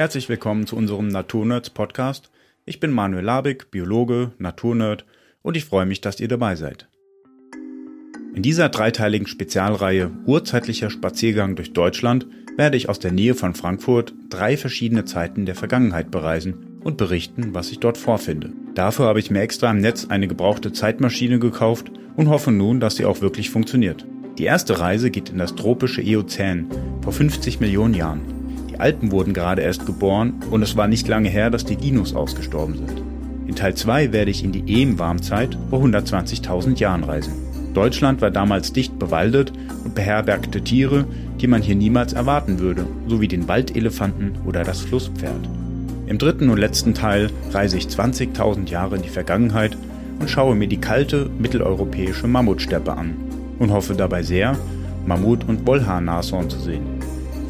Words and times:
Herzlich 0.00 0.30
willkommen 0.30 0.66
zu 0.66 0.76
unserem 0.76 1.08
Naturnerds 1.08 1.68
Podcast. 1.68 2.30
Ich 2.64 2.80
bin 2.80 2.90
Manuel 2.90 3.22
Labig, 3.22 3.70
Biologe, 3.70 4.32
Naturnerd 4.38 5.04
und 5.42 5.58
ich 5.58 5.66
freue 5.66 5.84
mich, 5.84 6.00
dass 6.00 6.20
ihr 6.20 6.28
dabei 6.28 6.56
seid. 6.56 6.88
In 8.34 8.40
dieser 8.40 8.70
dreiteiligen 8.70 9.26
Spezialreihe 9.26 10.10
Urzeitlicher 10.24 10.88
Spaziergang 10.88 11.54
durch 11.54 11.74
Deutschland 11.74 12.26
werde 12.56 12.78
ich 12.78 12.88
aus 12.88 12.98
der 12.98 13.12
Nähe 13.12 13.34
von 13.34 13.54
Frankfurt 13.54 14.14
drei 14.30 14.56
verschiedene 14.56 15.04
Zeiten 15.04 15.44
der 15.44 15.54
Vergangenheit 15.54 16.10
bereisen 16.10 16.78
und 16.82 16.96
berichten, 16.96 17.52
was 17.52 17.70
ich 17.70 17.78
dort 17.78 17.98
vorfinde. 17.98 18.54
Dafür 18.74 19.04
habe 19.04 19.18
ich 19.20 19.30
mir 19.30 19.42
extra 19.42 19.70
im 19.70 19.82
Netz 19.82 20.06
eine 20.08 20.28
gebrauchte 20.28 20.72
Zeitmaschine 20.72 21.38
gekauft 21.38 21.92
und 22.16 22.30
hoffe 22.30 22.52
nun, 22.52 22.80
dass 22.80 22.96
sie 22.96 23.04
auch 23.04 23.20
wirklich 23.20 23.50
funktioniert. 23.50 24.06
Die 24.38 24.44
erste 24.44 24.80
Reise 24.80 25.10
geht 25.10 25.28
in 25.28 25.36
das 25.36 25.56
tropische 25.56 26.00
Eozän 26.00 26.70
vor 27.02 27.12
50 27.12 27.60
Millionen 27.60 27.92
Jahren. 27.92 28.39
Die 28.80 28.84
Alpen 28.84 29.12
wurden 29.12 29.34
gerade 29.34 29.60
erst 29.60 29.84
geboren 29.84 30.32
und 30.50 30.62
es 30.62 30.74
war 30.74 30.88
nicht 30.88 31.06
lange 31.06 31.28
her, 31.28 31.50
dass 31.50 31.66
die 31.66 31.76
Dinos 31.76 32.14
ausgestorben 32.14 32.78
sind. 32.78 33.02
In 33.46 33.54
Teil 33.54 33.74
2 33.74 34.10
werde 34.10 34.30
ich 34.30 34.42
in 34.42 34.52
die 34.52 34.64
Eem-Warmzeit 34.66 35.58
vor 35.68 35.84
120.000 35.84 36.78
Jahren 36.78 37.04
reisen. 37.04 37.34
Deutschland 37.74 38.22
war 38.22 38.30
damals 38.30 38.72
dicht 38.72 38.98
bewaldet 38.98 39.52
und 39.84 39.94
beherbergte 39.94 40.62
Tiere, 40.62 41.04
die 41.42 41.46
man 41.46 41.60
hier 41.60 41.74
niemals 41.74 42.14
erwarten 42.14 42.58
würde, 42.58 42.86
sowie 43.06 43.28
den 43.28 43.48
Waldelefanten 43.48 44.36
oder 44.46 44.64
das 44.64 44.80
Flusspferd. 44.80 45.46
Im 46.06 46.16
dritten 46.16 46.48
und 46.48 46.56
letzten 46.56 46.94
Teil 46.94 47.28
reise 47.50 47.76
ich 47.76 47.84
20.000 47.84 48.70
Jahre 48.70 48.96
in 48.96 49.02
die 49.02 49.10
Vergangenheit 49.10 49.76
und 50.20 50.30
schaue 50.30 50.54
mir 50.54 50.68
die 50.68 50.80
kalte 50.80 51.28
mitteleuropäische 51.38 52.28
Mammutsteppe 52.28 52.94
an 52.94 53.14
und 53.58 53.72
hoffe 53.72 53.94
dabei 53.94 54.22
sehr, 54.22 54.56
Mammut- 55.04 55.46
und 55.46 55.66
Wollhaar-Nashorn 55.66 56.48
zu 56.48 56.58
sehen. 56.58 56.99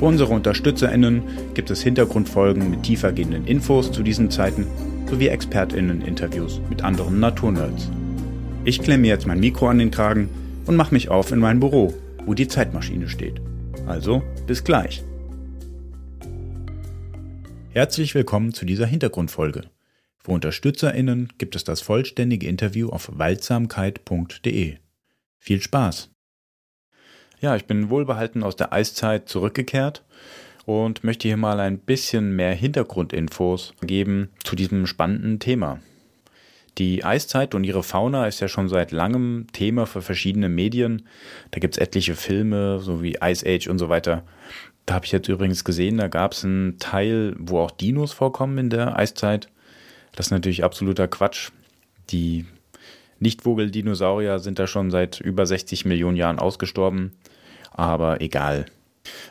Für 0.01 0.07
unsere 0.07 0.33
UnterstützerInnen 0.33 1.53
gibt 1.53 1.71
es 1.71 1.83
Hintergrundfolgen 1.83 2.71
mit 2.71 2.85
tiefergehenden 2.85 3.47
Infos 3.47 3.93
zu 3.93 4.03
diesen 4.03 4.31
Zeiten 4.31 4.67
sowie 5.07 5.29
ExpertInnen-Interviews 5.29 6.59
mit 6.71 6.83
anderen 6.83 7.21
Naturnerds. 7.21 7.91
Ich 8.65 8.81
klemme 8.81 9.07
jetzt 9.09 9.27
mein 9.27 9.41
Mikro 9.41 9.69
an 9.69 9.77
den 9.77 9.91
Kragen 9.91 10.31
und 10.65 10.77
mache 10.77 10.95
mich 10.95 11.11
auf 11.11 11.33
in 11.33 11.39
mein 11.39 11.61
Büro, 11.61 11.93
wo 12.25 12.33
die 12.33 12.49
Zeitmaschine 12.49 13.11
steht. 13.11 13.43
Also, 13.87 14.23
bis 14.47 14.65
gleich. 14.65 15.05
Herzlich 17.69 18.15
willkommen 18.15 18.55
zu 18.55 18.65
dieser 18.65 18.87
Hintergrundfolge. 18.87 19.65
Für 20.17 20.31
UnterstützerInnen 20.31 21.35
gibt 21.37 21.55
es 21.57 21.65
das 21.65 21.83
vollständige 21.83 22.47
Interview 22.47 22.89
auf 22.89 23.11
waldsamkeit.de. 23.13 24.77
Viel 25.37 25.61
Spaß! 25.61 26.10
Ja, 27.41 27.57
ich 27.57 27.65
bin 27.65 27.89
wohlbehalten 27.89 28.43
aus 28.43 28.57
der 28.57 28.75
Eiszeit 28.75 29.27
zurückgekehrt 29.27 30.03
und 30.67 31.05
möchte 31.05 31.27
hier 31.27 31.39
mal 31.39 31.59
ein 31.59 31.79
bisschen 31.79 32.37
mehr 32.37 32.53
Hintergrundinfos 32.53 33.73
geben 33.81 34.29
zu 34.45 34.57
diesem 34.57 34.87
spannenden 34.87 35.39
Thema. 35.39 35.81
Die 36.77 37.03
Eiszeit 37.03 37.55
und 37.55 37.65
ihre 37.65 37.83
Fauna 37.83 38.27
ist 38.27 38.41
ja 38.41 38.49
schon 38.49 38.69
seit 38.69 38.93
langem 38.93 39.47
Thema 39.55 39.87
für 39.87 40.03
verschiedene 40.03 40.51
Medien. 40.51 41.07
Da 41.51 41.61
gibt 41.61 41.77
es 41.77 41.83
etliche 41.83 42.15
Filme, 42.15 42.79
so 42.81 43.03
wie 43.03 43.17
Ice 43.23 43.47
Age 43.47 43.69
und 43.69 43.79
so 43.79 43.89
weiter. 43.89 44.23
Da 44.85 44.95
habe 44.95 45.07
ich 45.07 45.13
jetzt 45.13 45.29
übrigens 45.29 45.65
gesehen, 45.65 45.97
da 45.97 46.09
gab 46.09 46.33
es 46.33 46.45
einen 46.45 46.79
Teil, 46.79 47.35
wo 47.39 47.61
auch 47.61 47.71
Dinos 47.71 48.13
vorkommen 48.13 48.59
in 48.59 48.69
der 48.69 48.99
Eiszeit. 48.99 49.49
Das 50.15 50.27
ist 50.27 50.31
natürlich 50.31 50.63
absoluter 50.63 51.09
Quatsch. 51.09 51.53
Die 52.11 52.45
Nichtvogeldinosaurier 53.19 54.41
sind 54.41 54.59
da 54.59 54.67
schon 54.67 54.91
seit 54.91 55.21
über 55.21 55.47
60 55.47 55.87
Millionen 55.87 56.17
Jahren 56.17 56.39
ausgestorben. 56.39 57.13
Aber 57.71 58.21
egal. 58.21 58.67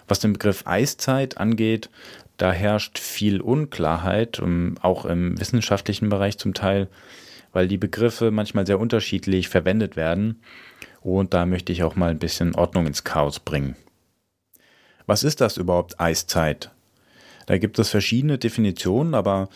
Was 0.07 0.19
den 0.19 0.33
Begriff 0.33 0.65
Eiszeit 0.65 1.37
angeht, 1.37 1.89
da 2.37 2.51
herrscht 2.51 2.97
viel 2.97 3.41
Unklarheit, 3.41 4.41
auch 4.81 5.05
im 5.05 5.39
wissenschaftlichen 5.39 6.09
Bereich 6.09 6.37
zum 6.37 6.53
Teil 6.53 6.87
weil 7.51 7.67
die 7.67 7.77
Begriffe 7.77 8.31
manchmal 8.31 8.65
sehr 8.65 8.79
unterschiedlich 8.79 9.49
verwendet 9.49 9.95
werden. 9.95 10.41
Und 11.01 11.33
da 11.33 11.45
möchte 11.45 11.71
ich 11.71 11.83
auch 11.83 11.95
mal 11.95 12.11
ein 12.11 12.19
bisschen 12.19 12.55
Ordnung 12.55 12.85
ins 12.85 13.03
Chaos 13.03 13.39
bringen. 13.39 13.75
Was 15.05 15.23
ist 15.23 15.41
das 15.41 15.57
überhaupt 15.57 15.99
Eiszeit? 15.99 16.71
Da 17.47 17.57
gibt 17.57 17.79
es 17.79 17.89
verschiedene 17.89 18.37
Definitionen, 18.37 19.15
aber 19.15 19.49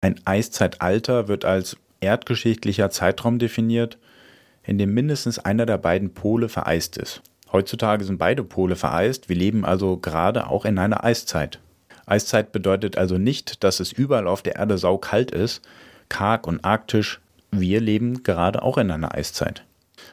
ein 0.00 0.20
Eiszeitalter 0.26 1.28
wird 1.28 1.44
als 1.44 1.76
erdgeschichtlicher 2.00 2.90
Zeitraum 2.90 3.38
definiert, 3.38 3.98
in 4.62 4.76
dem 4.76 4.92
mindestens 4.92 5.38
einer 5.38 5.64
der 5.64 5.78
beiden 5.78 6.12
Pole 6.12 6.48
vereist 6.48 6.98
ist. 6.98 7.22
Heutzutage 7.52 8.04
sind 8.04 8.18
beide 8.18 8.44
Pole 8.44 8.76
vereist, 8.76 9.28
wir 9.28 9.36
leben 9.36 9.64
also 9.64 9.96
gerade 9.96 10.48
auch 10.48 10.64
in 10.64 10.78
einer 10.78 11.04
Eiszeit. 11.04 11.60
Eiszeit 12.06 12.52
bedeutet 12.52 12.98
also 12.98 13.18
nicht, 13.18 13.64
dass 13.64 13.80
es 13.80 13.92
überall 13.92 14.26
auf 14.26 14.42
der 14.42 14.56
Erde 14.56 14.78
saukalt 14.78 15.30
ist, 15.30 15.62
karg 16.08 16.46
und 16.46 16.64
arktisch, 16.64 17.20
wir 17.50 17.80
leben 17.80 18.22
gerade 18.22 18.62
auch 18.62 18.78
in 18.78 18.90
einer 18.90 19.14
Eiszeit. 19.14 19.64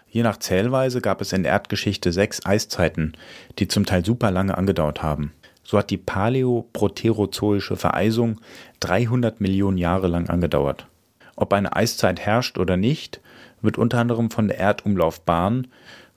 Je 0.10 0.24
nach 0.24 0.38
Zählweise 0.38 1.02
gab 1.02 1.22
es 1.22 1.34
in 1.34 1.44
der 1.44 1.52
Erdgeschichte 1.52 2.12
sechs 2.12 2.46
Eiszeiten, 2.46 3.14
die 3.60 3.68
zum 3.68 3.86
Teil 3.86 4.06
super 4.06 4.32
lange 4.32 4.58
angedauert 4.58 5.04
haben. 5.04 5.34
So 5.64 5.78
hat 5.78 5.90
die 5.90 5.98
paläoproterozoische 5.98 7.76
Vereisung 7.76 8.40
300 8.80 9.42
Millionen 9.42 9.78
Jahre 9.78 10.08
lang 10.08 10.30
angedauert. 10.30 10.88
Ob 11.36 11.52
eine 11.54 11.76
Eiszeit 11.76 12.20
herrscht 12.20 12.58
oder 12.58 12.78
nicht, 12.78 13.20
wird 13.62 13.78
unter 13.78 14.00
anderem 14.00 14.32
von 14.32 14.48
der 14.48 14.60
Erdumlaufbahn 14.60 15.68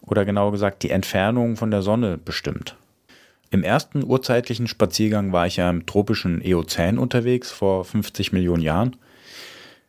oder 0.08 0.24
genauer 0.24 0.52
gesagt 0.52 0.82
die 0.82 0.90
Entfernung 0.90 1.56
von 1.56 1.70
der 1.70 1.82
Sonne 1.82 2.18
bestimmt. 2.18 2.76
Im 3.50 3.62
ersten 3.62 4.04
urzeitlichen 4.04 4.66
Spaziergang 4.66 5.32
war 5.32 5.46
ich 5.46 5.56
ja 5.56 5.70
im 5.70 5.86
tropischen 5.86 6.42
Eozän 6.44 6.98
unterwegs 6.98 7.50
vor 7.50 7.84
50 7.84 8.32
Millionen 8.32 8.62
Jahren 8.62 8.96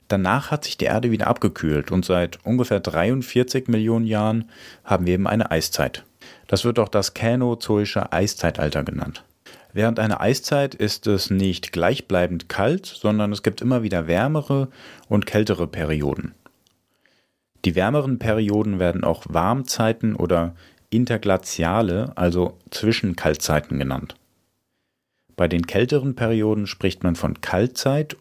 Danach 0.09 0.49
hat 0.49 0.65
sich 0.65 0.75
die 0.75 0.85
Erde 0.85 1.11
wieder 1.11 1.27
abgekühlt 1.27 1.91
und 1.91 2.03
seit 2.03 2.43
ungefähr 2.43 2.79
43 2.79 3.67
Millionen 3.67 4.07
Jahren 4.07 4.49
haben 4.83 5.05
wir 5.05 5.13
eben 5.13 5.27
eine 5.27 5.51
Eiszeit. 5.51 6.03
Das 6.47 6.65
wird 6.65 6.79
auch 6.79 6.89
das 6.89 7.13
Känozoische 7.13 8.11
Eiszeitalter 8.11 8.83
genannt. 8.83 9.23
Während 9.71 9.99
einer 9.99 10.19
Eiszeit 10.19 10.73
ist 10.73 11.05
es 11.05 11.29
nicht 11.29 11.71
gleichbleibend 11.71 12.49
kalt, 12.49 12.87
sondern 12.87 13.31
es 13.31 13.43
gibt 13.43 13.61
immer 13.61 13.83
wieder 13.83 14.07
wärmere 14.07 14.69
und 15.09 15.27
kältere 15.27 15.67
Perioden. 15.67 16.33
Die 17.65 17.75
wärmeren 17.75 18.19
Perioden 18.19 18.79
werden 18.79 19.03
auch 19.03 19.25
Warmzeiten 19.27 20.15
oder 20.15 20.55
Interglaziale, 20.89 22.13
also 22.15 22.57
Zwischenkaltzeiten 22.71 23.77
genannt. 23.77 24.15
Bei 25.35 25.47
den 25.47 25.67
kälteren 25.67 26.15
Perioden 26.15 26.67
spricht 26.67 27.03
man 27.03 27.15
von 27.15 27.41
Kaltzeit 27.41 28.17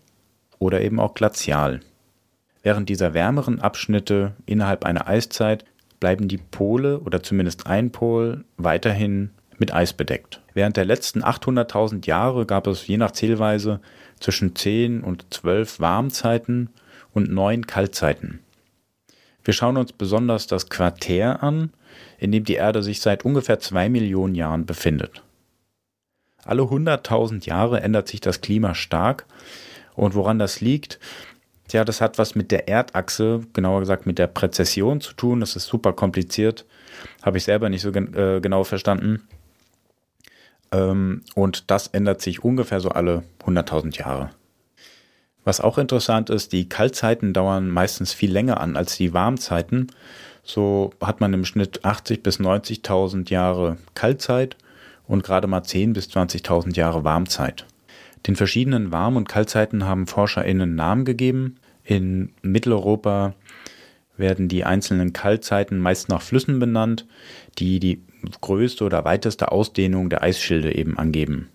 oder 0.58 0.80
eben 0.80 1.00
auch 1.00 1.14
glazial. 1.14 1.80
Während 2.62 2.88
dieser 2.88 3.14
wärmeren 3.14 3.60
Abschnitte 3.60 4.34
innerhalb 4.44 4.84
einer 4.84 5.08
Eiszeit 5.08 5.64
bleiben 6.00 6.28
die 6.28 6.38
Pole 6.38 7.00
oder 7.00 7.22
zumindest 7.22 7.66
ein 7.66 7.90
Pol 7.90 8.44
weiterhin 8.56 9.30
mit 9.58 9.72
Eis 9.72 9.92
bedeckt. 9.92 10.40
Während 10.54 10.76
der 10.76 10.84
letzten 10.84 11.22
800.000 11.22 12.06
Jahre 12.06 12.46
gab 12.46 12.66
es 12.66 12.86
je 12.86 12.96
nach 12.96 13.12
Zählweise 13.12 13.80
zwischen 14.20 14.54
10 14.54 15.02
und 15.02 15.32
12 15.32 15.80
Warmzeiten 15.80 16.70
und 17.12 17.32
9 17.32 17.66
Kaltzeiten. 17.66 18.40
Wir 19.48 19.54
schauen 19.54 19.78
uns 19.78 19.94
besonders 19.94 20.46
das 20.46 20.68
Quartär 20.68 21.42
an, 21.42 21.72
in 22.18 22.32
dem 22.32 22.44
die 22.44 22.56
Erde 22.56 22.82
sich 22.82 23.00
seit 23.00 23.24
ungefähr 23.24 23.58
2 23.58 23.88
Millionen 23.88 24.34
Jahren 24.34 24.66
befindet. 24.66 25.22
Alle 26.44 26.64
100.000 26.64 27.46
Jahre 27.46 27.80
ändert 27.80 28.08
sich 28.08 28.20
das 28.20 28.42
Klima 28.42 28.74
stark 28.74 29.24
und 29.94 30.14
woran 30.14 30.38
das 30.38 30.60
liegt, 30.60 31.00
ja, 31.72 31.86
das 31.86 32.02
hat 32.02 32.18
was 32.18 32.34
mit 32.34 32.50
der 32.50 32.68
Erdachse, 32.68 33.40
genauer 33.54 33.80
gesagt 33.80 34.04
mit 34.04 34.18
der 34.18 34.26
Präzession 34.26 35.00
zu 35.00 35.14
tun. 35.14 35.40
Das 35.40 35.56
ist 35.56 35.64
super 35.64 35.94
kompliziert. 35.94 36.66
Habe 37.22 37.38
ich 37.38 37.44
selber 37.44 37.70
nicht 37.70 37.80
so 37.80 37.90
gen 37.90 38.12
äh, 38.12 38.40
genau 38.42 38.64
verstanden. 38.64 39.26
Ähm, 40.72 41.22
und 41.34 41.70
das 41.70 41.86
ändert 41.86 42.20
sich 42.20 42.44
ungefähr 42.44 42.80
so 42.80 42.90
alle 42.90 43.22
100.000 43.46 43.96
Jahre. 43.98 44.28
Was 45.48 45.62
auch 45.62 45.78
interessant 45.78 46.28
ist, 46.28 46.52
die 46.52 46.68
Kaltzeiten 46.68 47.32
dauern 47.32 47.70
meistens 47.70 48.12
viel 48.12 48.30
länger 48.30 48.60
an 48.60 48.76
als 48.76 48.98
die 48.98 49.14
Warmzeiten. 49.14 49.86
So 50.42 50.90
hat 51.02 51.22
man 51.22 51.32
im 51.32 51.46
Schnitt 51.46 51.86
80.000 51.86 52.22
bis 52.22 52.38
90.000 52.38 53.30
Jahre 53.30 53.78
Kaltzeit 53.94 54.58
und 55.06 55.24
gerade 55.24 55.46
mal 55.46 55.62
10.000 55.62 55.94
bis 55.94 56.08
20.000 56.10 56.76
Jahre 56.76 57.02
Warmzeit. 57.02 57.64
Den 58.26 58.36
verschiedenen 58.36 58.92
Warm- 58.92 59.16
und 59.16 59.26
Kaltzeiten 59.26 59.86
haben 59.86 60.06
ForscherInnen 60.06 60.74
Namen 60.74 61.06
gegeben. 61.06 61.56
In 61.82 62.34
Mitteleuropa 62.42 63.32
werden 64.18 64.48
die 64.48 64.64
einzelnen 64.64 65.14
Kaltzeiten 65.14 65.78
meist 65.78 66.10
nach 66.10 66.20
Flüssen 66.20 66.58
benannt, 66.58 67.06
die 67.56 67.80
die 67.80 68.02
größte 68.42 68.84
oder 68.84 69.06
weiteste 69.06 69.50
Ausdehnung 69.50 70.10
der 70.10 70.22
Eisschilde 70.22 70.74
eben 70.74 70.98
angeben. 70.98 71.48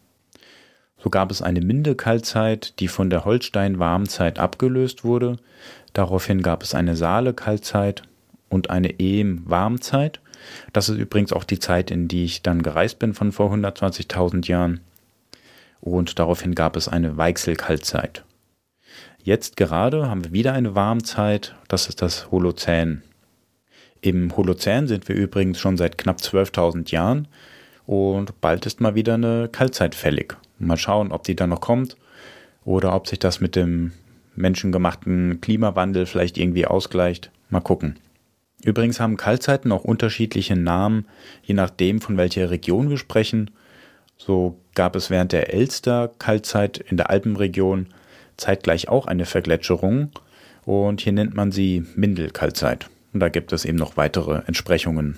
So 1.04 1.10
gab 1.10 1.32
es 1.32 1.42
eine 1.42 1.60
Minde-Kaltzeit, 1.60 2.80
die 2.80 2.88
von 2.88 3.10
der 3.10 3.26
Holstein-Warmzeit 3.26 4.40
abgelöst 4.40 5.04
wurde. 5.04 5.36
Daraufhin 5.92 6.42
gab 6.42 6.64
es 6.64 6.74
eine 6.74 6.96
Saale-Kaltzeit 6.96 8.04
und 8.48 8.70
eine 8.70 9.00
Ehm-Warmzeit. 9.00 10.22
Das 10.72 10.88
ist 10.88 10.98
übrigens 10.98 11.34
auch 11.34 11.44
die 11.44 11.60
Zeit, 11.60 11.92
in 11.92 12.08
die 12.08 12.24
ich 12.24 12.42
dann 12.42 12.64
gereist 12.64 13.00
bin 13.00 13.14
von 13.14 13.34
vor 13.34 13.52
120.000 13.52 14.48
Jahren. 14.48 14.80
und 15.82 16.18
daraufhin 16.20 16.56
gab 16.56 16.78
es 16.78 16.88
eine 16.88 17.18
Weichselkaltzeit. 17.18 18.24
Jetzt 19.22 19.58
gerade 19.58 20.10
haben 20.10 20.24
wir 20.24 20.32
wieder 20.32 20.54
eine 20.54 20.76
Warmzeit, 20.76 21.56
das 21.68 21.90
ist 21.90 22.02
das 22.02 22.32
Holozän. 22.32 23.04
Im 24.00 24.38
Holozän 24.38 24.88
sind 24.88 25.10
wir 25.10 25.16
übrigens 25.18 25.60
schon 25.60 25.76
seit 25.76 25.98
knapp 25.98 26.20
12.000 26.20 26.92
Jahren 26.92 27.28
und 27.86 28.40
bald 28.40 28.66
ist 28.66 28.80
mal 28.80 28.96
wieder 28.96 29.16
eine 29.16 29.50
Kaltzeit 29.52 29.96
fällig. 29.96 30.38
Mal 30.60 30.78
schauen, 30.78 31.12
ob 31.12 31.24
die 31.24 31.36
dann 31.36 31.50
noch 31.50 31.62
kommt 31.62 31.98
oder 32.66 32.96
ob 32.96 33.08
sich 33.08 33.20
das 33.20 33.40
mit 33.40 33.56
dem 33.56 33.92
menschengemachten 34.36 35.42
Klimawandel 35.42 36.06
vielleicht 36.06 36.38
irgendwie 36.38 36.66
ausgleicht. 36.66 37.32
Mal 37.50 37.62
gucken. 37.62 38.00
Übrigens 38.64 39.00
haben 39.00 39.18
Kaltzeiten 39.18 39.72
auch 39.72 39.84
unterschiedliche 39.84 40.56
Namen, 40.56 41.06
je 41.44 41.54
nachdem, 41.54 42.00
von 42.00 42.18
welcher 42.18 42.50
Region 42.50 42.90
wir 42.90 42.98
sprechen. 42.98 43.52
So 44.18 44.58
gab 44.74 44.96
es 44.96 45.10
während 45.10 45.34
der 45.34 45.54
Elster-Kaltzeit 45.54 46.78
in 46.78 46.98
der 46.98 47.10
Alpenregion 47.10 47.88
zeitgleich 48.38 48.88
auch 48.88 49.06
eine 49.06 49.26
Vergletscherung 49.26 50.12
und 50.66 51.02
hier 51.02 51.12
nennt 51.12 51.36
man 51.36 51.52
sie 51.52 51.86
Mindel-Kaltzeit. 51.96 52.90
Und 53.14 53.20
da 53.20 53.30
gibt 53.30 53.52
es 53.52 53.66
eben 53.66 53.78
noch 53.78 53.98
weitere 53.98 54.42
Entsprechungen. 54.48 55.18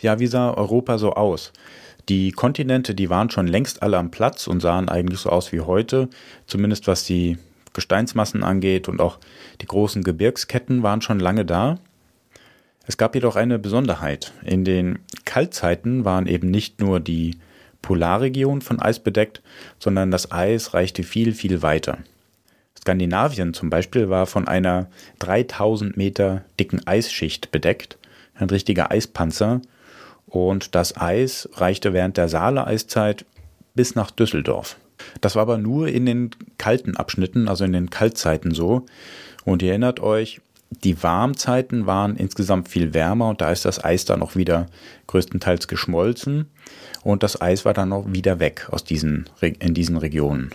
Ja, 0.00 0.18
wie 0.18 0.28
sah 0.28 0.54
Europa 0.54 0.98
so 0.98 1.12
aus? 1.12 1.52
Die 2.08 2.32
Kontinente, 2.32 2.94
die 2.94 3.10
waren 3.10 3.30
schon 3.30 3.46
längst 3.46 3.82
alle 3.82 3.98
am 3.98 4.10
Platz 4.10 4.46
und 4.46 4.60
sahen 4.60 4.88
eigentlich 4.88 5.20
so 5.20 5.30
aus 5.30 5.52
wie 5.52 5.60
heute, 5.60 6.08
zumindest 6.46 6.86
was 6.86 7.04
die 7.04 7.36
Gesteinsmassen 7.74 8.42
angeht 8.42 8.88
und 8.88 9.00
auch 9.00 9.18
die 9.60 9.66
großen 9.66 10.02
Gebirgsketten 10.02 10.82
waren 10.82 11.02
schon 11.02 11.20
lange 11.20 11.44
da. 11.44 11.78
Es 12.86 12.96
gab 12.96 13.14
jedoch 13.14 13.36
eine 13.36 13.58
Besonderheit. 13.58 14.32
In 14.42 14.64
den 14.64 15.00
Kaltzeiten 15.26 16.06
waren 16.06 16.26
eben 16.26 16.50
nicht 16.50 16.80
nur 16.80 17.00
die 17.00 17.36
Polarregion 17.82 18.62
von 18.62 18.80
Eis 18.80 18.98
bedeckt, 18.98 19.42
sondern 19.78 20.10
das 20.10 20.32
Eis 20.32 20.72
reichte 20.72 21.02
viel, 21.02 21.34
viel 21.34 21.60
weiter. 21.60 21.98
Skandinavien 22.78 23.52
zum 23.52 23.68
Beispiel 23.68 24.08
war 24.08 24.26
von 24.26 24.48
einer 24.48 24.88
3000 25.18 25.96
Meter 25.98 26.44
dicken 26.58 26.86
Eisschicht 26.86 27.50
bedeckt, 27.50 27.98
ein 28.34 28.48
richtiger 28.48 28.90
Eispanzer, 28.90 29.60
und 30.28 30.74
das 30.74 30.96
Eis 30.96 31.48
reichte 31.54 31.92
während 31.92 32.16
der 32.16 32.28
Saale-Eiszeit 32.28 33.24
bis 33.74 33.94
nach 33.94 34.10
Düsseldorf. 34.10 34.76
Das 35.20 35.36
war 35.36 35.42
aber 35.42 35.58
nur 35.58 35.88
in 35.88 36.06
den 36.06 36.30
kalten 36.58 36.96
Abschnitten, 36.96 37.48
also 37.48 37.64
in 37.64 37.72
den 37.72 37.90
Kaltzeiten 37.90 38.52
so. 38.52 38.84
Und 39.44 39.62
ihr 39.62 39.70
erinnert 39.70 40.00
euch, 40.00 40.40
die 40.70 41.02
Warmzeiten 41.02 41.86
waren 41.86 42.16
insgesamt 42.16 42.68
viel 42.68 42.92
wärmer 42.92 43.28
und 43.30 43.40
da 43.40 43.50
ist 43.50 43.64
das 43.64 43.82
Eis 43.82 44.04
dann 44.04 44.22
auch 44.22 44.36
wieder 44.36 44.66
größtenteils 45.06 45.66
geschmolzen 45.66 46.46
und 47.02 47.22
das 47.22 47.40
Eis 47.40 47.64
war 47.64 47.72
dann 47.72 47.92
auch 47.92 48.04
wieder 48.08 48.38
weg 48.38 48.68
aus 48.70 48.84
diesen, 48.84 49.30
in 49.40 49.72
diesen 49.72 49.96
Regionen. 49.96 50.50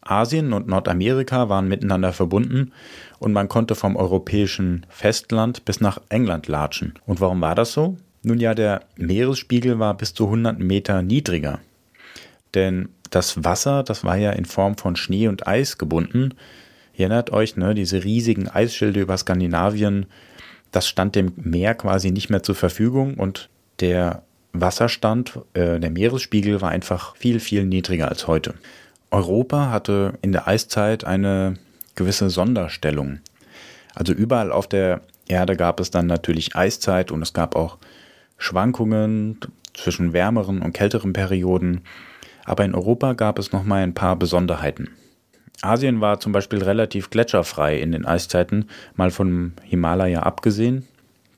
Asien 0.00 0.52
und 0.52 0.66
Nordamerika 0.66 1.48
waren 1.48 1.68
miteinander 1.68 2.12
verbunden 2.12 2.72
und 3.18 3.32
man 3.32 3.48
konnte 3.48 3.74
vom 3.74 3.94
europäischen 3.94 4.86
Festland 4.88 5.64
bis 5.64 5.80
nach 5.80 6.00
England 6.08 6.48
latschen. 6.48 6.94
Und 7.06 7.20
warum 7.20 7.40
war 7.40 7.54
das 7.54 7.72
so? 7.72 7.96
Nun 8.22 8.40
ja, 8.40 8.54
der 8.54 8.82
Meeresspiegel 8.96 9.78
war 9.78 9.96
bis 9.96 10.14
zu 10.14 10.24
100 10.24 10.58
Meter 10.58 11.02
niedriger. 11.02 11.60
Denn 12.54 12.88
das 13.10 13.44
Wasser, 13.44 13.82
das 13.82 14.04
war 14.04 14.16
ja 14.16 14.32
in 14.32 14.44
Form 14.44 14.76
von 14.76 14.96
Schnee 14.96 15.28
und 15.28 15.46
Eis 15.46 15.78
gebunden. 15.78 16.34
Ihr 16.94 17.06
erinnert 17.06 17.30
euch, 17.30 17.56
ne, 17.56 17.74
diese 17.74 18.04
riesigen 18.04 18.48
Eisschilde 18.48 19.00
über 19.00 19.16
Skandinavien, 19.16 20.06
das 20.72 20.88
stand 20.88 21.14
dem 21.14 21.32
Meer 21.36 21.74
quasi 21.74 22.10
nicht 22.10 22.28
mehr 22.28 22.42
zur 22.42 22.54
Verfügung 22.54 23.14
und 23.14 23.48
der 23.80 24.22
Wasserstand, 24.52 25.40
äh, 25.54 25.78
der 25.78 25.90
Meeresspiegel 25.90 26.60
war 26.60 26.70
einfach 26.70 27.16
viel, 27.16 27.40
viel 27.40 27.64
niedriger 27.64 28.08
als 28.08 28.26
heute. 28.26 28.54
Europa 29.10 29.70
hatte 29.70 30.14
in 30.20 30.32
der 30.32 30.48
Eiszeit 30.48 31.04
eine 31.04 31.54
gewisse 31.94 32.30
Sonderstellung. 32.30 33.20
Also 33.94 34.12
überall 34.12 34.52
auf 34.52 34.66
der 34.66 35.00
Erde 35.28 35.56
gab 35.56 35.80
es 35.80 35.90
dann 35.90 36.06
natürlich 36.06 36.56
Eiszeit 36.56 37.10
und 37.10 37.22
es 37.22 37.32
gab 37.32 37.56
auch 37.56 37.78
Schwankungen 38.38 39.38
zwischen 39.74 40.12
wärmeren 40.12 40.62
und 40.62 40.72
kälteren 40.72 41.12
Perioden. 41.12 41.82
Aber 42.44 42.64
in 42.64 42.74
Europa 42.74 43.12
gab 43.12 43.38
es 43.38 43.52
nochmal 43.52 43.82
ein 43.82 43.94
paar 43.94 44.16
Besonderheiten. 44.16 44.88
Asien 45.60 46.00
war 46.00 46.20
zum 46.20 46.32
Beispiel 46.32 46.62
relativ 46.62 47.10
gletscherfrei 47.10 47.78
in 47.78 47.92
den 47.92 48.06
Eiszeiten, 48.06 48.68
mal 48.94 49.10
vom 49.10 49.52
Himalaya 49.64 50.20
abgesehen. 50.22 50.86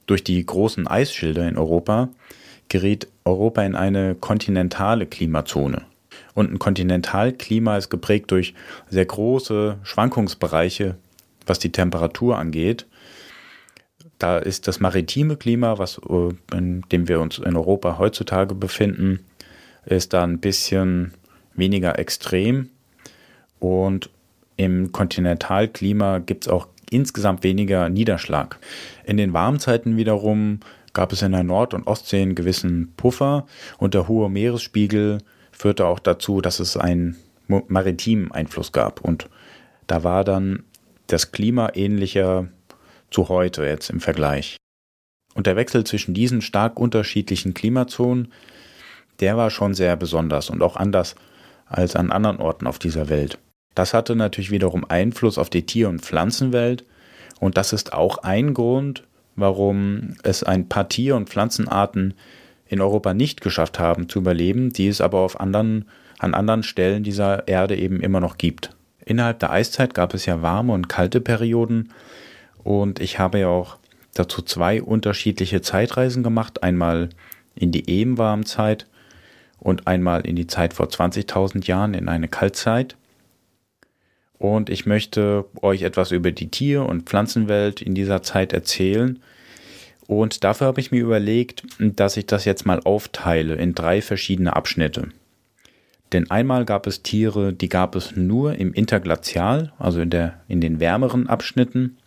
Durch 0.07 0.23
die 0.23 0.45
großen 0.45 0.87
Eisschilder 0.87 1.49
in 1.49 1.57
Europa 1.57 2.11
geriet 2.69 3.09
Europa 3.25 3.63
in 3.63 3.75
eine 3.75 4.15
kontinentale 4.15 5.07
Klimazone. 5.07 5.83
Und 6.35 6.53
ein 6.53 6.59
Kontinentalklima 6.59 7.77
ist 7.77 7.91
geprägt 7.91 8.31
durch 8.31 8.55
sehr 8.89 9.05
große 9.05 9.79
Schwankungsbereiche, 9.83 10.97
was 11.47 11.59
die 11.59 11.73
Temperatur 11.73 12.39
angeht. 12.39 12.87
Da 14.21 14.37
ist 14.39 14.69
das 14.69 14.81
maritime 14.81 15.37
Klima, 15.37 15.79
was, 15.79 15.99
äh, 16.09 16.57
in 16.57 16.83
dem 16.93 17.09
wir 17.09 17.21
uns 17.21 17.39
in 17.39 17.57
Europa 17.57 17.99
heutzutage 17.99 18.55
befinden, 18.55 19.21
ist 19.87 20.13
da 20.13 20.23
ein 20.23 20.39
bisschen 20.39 21.15
weniger 21.55 21.99
extrem. 21.99 22.69
Und 23.59 24.11
im 24.57 24.93
Kontinentalklima 24.93 26.19
gibt 26.19 26.45
es 26.45 26.53
auch 26.53 26.69
insgesamt 26.91 27.43
weniger 27.45 27.89
Niederschlag. 27.89 28.59
In 29.05 29.17
den 29.17 29.33
Warmzeiten 29.33 29.97
wiederum 29.97 30.61
gab 30.93 31.13
es 31.13 31.23
in 31.23 31.33
der 31.33 31.43
Nord- 31.43 31.73
und 31.73 31.87
Ostsee 31.87 32.21
einen 32.21 32.35
gewissen 32.35 32.93
Puffer 32.99 33.47
und 33.79 33.95
der 33.95 34.07
hohe 34.07 34.29
Meeresspiegel 34.29 35.19
führte 35.51 35.87
auch 35.87 35.99
dazu, 35.99 36.43
dass 36.43 36.61
es 36.61 36.77
einen 36.77 37.17
maritimen 37.47 38.33
Einfluss 38.33 38.73
gab. 38.73 39.01
Und 39.01 39.31
da 39.87 40.05
war 40.05 40.25
dann 40.25 40.65
das 41.07 41.33
Klima 41.33 41.71
ähnlicher 41.75 42.49
zu 43.11 43.29
heute 43.29 43.65
jetzt 43.65 43.91
im 43.91 44.01
Vergleich. 44.01 44.57
Und 45.35 45.47
der 45.47 45.57
Wechsel 45.57 45.85
zwischen 45.85 46.15
diesen 46.15 46.43
stark 46.43 46.79
unterschiedlichen 46.79 47.55
Klimazonen, 47.55 48.33
der 49.21 49.37
war 49.37 49.51
schon 49.51 49.75
sehr 49.75 49.97
besonders 49.97 50.51
und 50.51 50.63
auch 50.63 50.77
anders 50.77 51.15
als 51.67 51.95
an 51.95 52.11
anderen 52.11 52.39
Orten 52.39 52.67
auf 52.67 52.79
dieser 52.79 53.09
Welt. 53.09 53.39
Das 53.75 53.95
hatte 53.95 54.17
natürlich 54.17 54.51
wiederum 54.51 54.85
Einfluss 54.89 55.39
auf 55.39 55.51
die 55.51 55.67
Tier- 55.67 55.89
und 55.89 56.01
Pflanzenwelt 56.01 56.85
und 57.39 57.57
das 57.57 57.73
ist 57.73 57.93
auch 57.93 58.19
ein 58.19 58.55
Grund, 58.55 59.05
warum 59.37 60.17
es 60.23 60.43
ein 60.43 60.69
paar 60.69 60.89
Tier- 60.89 61.17
und 61.17 61.29
Pflanzenarten 61.29 62.15
in 62.67 62.81
Europa 62.81 63.15
nicht 63.15 63.41
geschafft 63.41 63.79
haben 63.79 64.09
zu 64.09 64.21
überleben, 64.21 64.73
die 64.73 64.89
es 64.89 65.01
aber 65.01 65.19
auf 65.19 65.41
anderen, 65.41 65.87
an 66.19 66.35
anderen 66.35 66.63
Stellen 66.63 67.03
dieser 67.03 67.49
Erde 67.49 67.77
eben 67.77 68.01
immer 68.01 68.21
noch 68.21 68.39
gibt. 68.39 68.71
Innerhalb 69.05 69.39
der 69.39 69.51
Eiszeit 69.51 69.95
gab 69.95 70.15
es 70.15 70.27
ja 70.27 70.43
warme 70.43 70.73
und 70.73 70.89
kalte 70.89 71.21
Perioden 71.21 71.93
und 72.65 73.01
ich 73.01 73.19
habe 73.19 73.41
ja 73.41 73.49
auch 73.49 73.79
dazu 74.15 74.43
zwei 74.43 74.83
unterschiedliche 74.83 75.63
Zeitreisen 75.63 76.23
gemacht. 76.23 76.63
Einmal 76.63 77.11
in 77.55 77.73
die 77.73 77.89
Ebenwarmzeit 77.89 78.87
und 79.59 79.87
einmal 79.87 80.27
in 80.27 80.37
die 80.37 80.47
Zeit 80.47 80.75
vor 80.75 80.87
20.000 80.87 81.67
Jahren 81.67 81.95
in 81.95 82.09
eine 82.09 82.29
Kaltzeit. 82.29 82.97
Und 84.39 84.71
ich 84.71 84.87
möchte 84.87 85.45
euch 85.61 85.83
etwas 85.83 86.13
über 86.13 86.33
die 86.33 86.51
Tier- 86.51 86.87
und 86.87 87.03
Pflanzenwelt 87.03 87.83
in 87.83 87.95
dieser 87.95 88.23
Zeit 88.23 88.55
erzählen. 88.55 89.21
Und 90.07 90.45
dafür 90.45 90.67
habe 90.67 90.81
ich 90.81 90.91
mir 90.91 91.03
überlegt, 91.03 91.63
dass 91.79 92.17
ich 92.17 92.27
das 92.27 92.47
jetzt 92.47 92.65
mal 92.65 92.81
aufteile 92.81 93.55
in 93.57 93.75
drei 93.75 94.01
verschiedene 94.01 94.57
Abschnitte. 94.57 95.11
Denn 96.13 96.31
einmal 96.31 96.65
gab 96.65 96.87
es 96.87 97.03
Tiere, 97.03 97.53
die 97.53 97.69
gab 97.69 97.95
es 97.95 98.17
nur 98.17 98.55
im 98.57 98.73
Interglazial, 98.73 99.73
also 99.79 100.01
in, 100.01 100.11
der, 100.11 100.41
in 100.49 100.61
den 100.61 100.81
wärmeren 100.81 101.29
Abschnitten. 101.29 101.99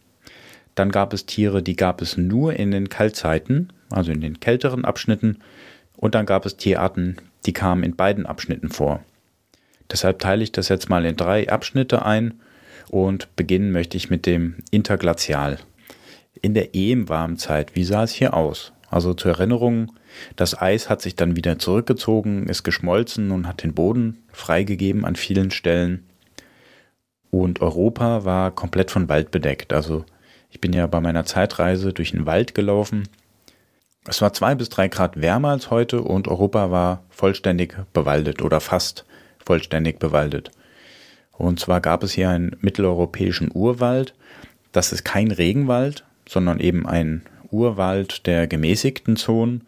Dann 0.76 0.92
gab 0.92 1.14
es 1.14 1.26
Tiere, 1.26 1.62
die 1.62 1.76
gab 1.76 2.02
es 2.02 2.18
nur 2.18 2.54
in 2.54 2.72
den 2.72 2.90
Kaltzeiten, 2.90 3.72
also 3.90 4.12
in 4.12 4.22
den 4.22 4.40
kälteren 4.40 4.86
Abschnitten. 4.86 5.40
Und 5.98 6.16
dann 6.16 6.26
gab 6.26 6.46
es 6.46 6.58
Tierarten, 6.58 7.18
die 7.46 7.54
kamen 7.54 7.84
in 7.84 7.96
beiden 7.96 8.26
Abschnitten 8.26 8.70
vor. 8.70 9.04
Deshalb 9.92 10.20
teile 10.20 10.44
ich 10.44 10.52
das 10.52 10.70
jetzt 10.70 10.90
mal 10.90 11.06
in 11.06 11.16
drei 11.16 11.50
Abschnitte 11.50 12.06
ein 12.06 12.40
und 12.90 13.36
beginnen 13.36 13.72
möchte 13.72 13.98
ich 13.98 14.10
mit 14.10 14.26
dem 14.26 14.56
Interglazial. 14.72 15.60
In 16.42 16.54
der 16.54 16.74
Ehm-Warmzeit, 16.74 17.76
wie 17.76 17.84
sah 17.84 18.04
es 18.04 18.12
hier 18.12 18.34
aus? 18.34 18.74
Also 18.90 19.14
zur 19.14 19.32
Erinnerung, 19.32 19.92
das 20.36 20.60
Eis 20.60 20.90
hat 20.90 21.02
sich 21.02 21.16
dann 21.16 21.36
wieder 21.36 21.58
zurückgezogen, 21.58 22.48
ist 22.48 22.64
geschmolzen 22.64 23.32
und 23.32 23.48
hat 23.48 23.64
den 23.64 23.74
Boden 23.74 24.24
freigegeben 24.32 25.06
an 25.06 25.16
vielen 25.16 25.52
Stellen. 25.52 26.08
Und 27.32 27.62
Europa 27.62 28.26
war 28.26 28.52
komplett 28.52 28.92
von 28.92 29.10
Wald 29.10 29.32
bedeckt. 29.32 29.74
Also 29.74 30.06
ich 30.54 30.62
bin 30.62 30.72
ja 30.72 30.86
bei 30.86 31.02
meiner 31.02 31.26
Zeitreise 31.26 31.94
durch 31.94 32.12
den 32.12 32.28
Wald 32.28 32.54
gelaufen. 32.54 33.10
Es 34.08 34.22
war 34.22 34.34
zwei 34.34 34.54
bis 34.54 34.70
drei 34.70 34.88
Grad 34.88 35.20
wärmer 35.20 35.50
als 35.50 35.72
heute 35.72 36.02
und 36.02 36.28
Europa 36.28 36.70
war 36.70 37.04
vollständig 37.10 37.76
bewaldet 37.92 38.44
oder 38.44 38.62
fast 38.62 39.04
vollständig 39.44 39.98
bewaldet. 39.98 40.52
Und 41.32 41.60
zwar 41.60 41.82
gab 41.82 42.04
es 42.04 42.12
hier 42.14 42.30
einen 42.30 42.56
mitteleuropäischen 42.62 43.50
Urwald. 43.52 44.14
Das 44.72 44.94
ist 44.94 45.04
kein 45.04 45.32
Regenwald, 45.32 46.06
sondern 46.30 46.60
eben 46.60 46.86
ein 46.86 47.24
Urwald 47.50 48.28
der 48.28 48.46
gemäßigten 48.46 49.16
Zonen. 49.16 49.66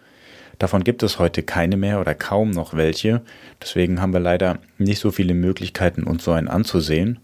Davon 0.59 0.83
gibt 0.83 1.01
es 1.01 1.17
heute 1.17 1.41
keine 1.41 1.77
mehr 1.77 1.99
oder 1.99 2.13
kaum 2.13 2.51
noch 2.51 2.75
welche. 2.75 3.21
Deswegen 3.59 4.01
haben 4.01 4.13
wir 4.13 4.19
leider 4.19 4.59
nicht 4.77 4.99
so 4.99 5.09
viele 5.09 5.33
Möglichkeiten, 5.33 6.03
uns 6.03 6.23
so 6.23 6.31
einen 6.31 6.47
anzusehen. 6.47 7.19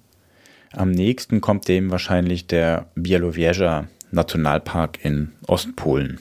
Am 0.73 0.91
nächsten 0.91 1.41
kommt 1.41 1.67
dem 1.67 1.91
wahrscheinlich 1.91 2.47
der 2.47 2.87
Białowieża 2.95 3.87
Nationalpark 4.11 5.03
in 5.03 5.33
Ostpolen. 5.47 6.19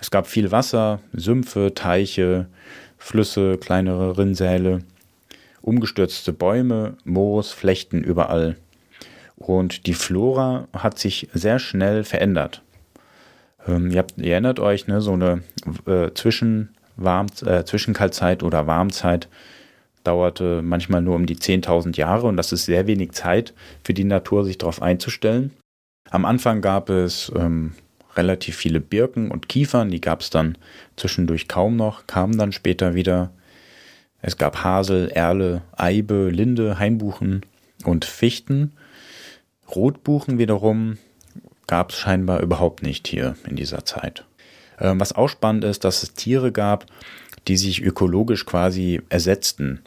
Es 0.00 0.10
gab 0.10 0.26
viel 0.26 0.50
Wasser, 0.52 1.00
Sümpfe, 1.12 1.74
Teiche, 1.74 2.46
Flüsse, 2.96 3.58
kleinere 3.58 4.16
Rinnsäle, 4.16 4.80
umgestürzte 5.60 6.32
Bäume, 6.32 6.96
Moos, 7.04 7.52
Flechten 7.52 8.02
überall. 8.02 8.56
Und 9.36 9.86
die 9.86 9.94
Flora 9.94 10.66
hat 10.72 10.98
sich 10.98 11.28
sehr 11.34 11.58
schnell 11.58 12.04
verändert. 12.04 12.62
Ähm, 13.66 13.90
ihr, 13.90 13.98
habt, 13.98 14.16
ihr, 14.16 14.32
erinnert 14.32 14.60
euch, 14.60 14.86
ne, 14.86 15.00
so 15.02 15.12
eine 15.12 15.42
äh, 15.86 16.10
Zwischen 16.14 16.70
äh, 17.04 17.64
Zwischenkaltzeit 17.64 18.42
oder 18.42 18.66
Warmzeit 18.66 19.28
dauerte 20.08 20.62
manchmal 20.62 21.02
nur 21.02 21.14
um 21.16 21.26
die 21.26 21.36
10.000 21.36 21.96
Jahre 21.98 22.26
und 22.26 22.38
das 22.38 22.52
ist 22.52 22.64
sehr 22.64 22.86
wenig 22.86 23.12
Zeit 23.12 23.52
für 23.84 23.92
die 23.92 24.04
Natur, 24.04 24.44
sich 24.44 24.56
darauf 24.56 24.80
einzustellen. 24.80 25.50
Am 26.10 26.24
Anfang 26.24 26.62
gab 26.62 26.88
es 26.88 27.30
ähm, 27.36 27.74
relativ 28.16 28.56
viele 28.56 28.80
Birken 28.80 29.30
und 29.30 29.50
Kiefern, 29.50 29.90
die 29.90 30.00
gab 30.00 30.22
es 30.22 30.30
dann 30.30 30.56
zwischendurch 30.96 31.46
kaum 31.46 31.76
noch, 31.76 32.06
kamen 32.06 32.38
dann 32.38 32.52
später 32.52 32.94
wieder. 32.94 33.30
Es 34.22 34.38
gab 34.38 34.64
Hasel, 34.64 35.10
Erle, 35.10 35.60
Eibe, 35.76 36.30
Linde, 36.30 36.78
Hainbuchen 36.78 37.44
und 37.84 38.06
Fichten. 38.06 38.72
Rotbuchen 39.76 40.38
wiederum 40.38 40.96
gab 41.66 41.90
es 41.90 41.98
scheinbar 41.98 42.40
überhaupt 42.40 42.82
nicht 42.82 43.06
hier 43.06 43.36
in 43.46 43.56
dieser 43.56 43.84
Zeit. 43.84 44.24
Ähm, 44.80 44.98
was 44.98 45.12
auch 45.12 45.28
spannend 45.28 45.64
ist, 45.64 45.84
dass 45.84 46.02
es 46.02 46.14
Tiere 46.14 46.50
gab, 46.50 46.86
die 47.48 47.56
sich 47.56 47.82
ökologisch 47.82 48.46
quasi 48.46 49.00
ersetzten. 49.08 49.80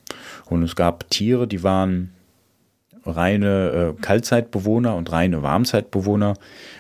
Und 0.46 0.64
es 0.64 0.76
gab 0.76 1.10
Tiere, 1.10 1.48
die 1.48 1.64
waren 1.64 2.12
reine 3.06 3.96
äh, 3.98 4.02
Kaltzeitbewohner 4.02 4.96
und 4.96 5.12
reine 5.12 5.42
Warmzeitbewohner. 5.42 6.36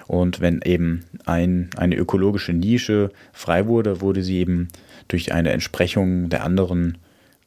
Und 0.07 0.39
wenn 0.39 0.61
eben 0.63 1.05
ein, 1.25 1.69
eine 1.77 1.95
ökologische 1.95 2.53
Nische 2.53 3.11
frei 3.33 3.67
wurde, 3.67 4.01
wurde 4.01 4.23
sie 4.23 4.37
eben 4.37 4.67
durch 5.07 5.33
eine 5.33 5.51
Entsprechung 5.51 6.29
der 6.29 6.43
anderen 6.43 6.97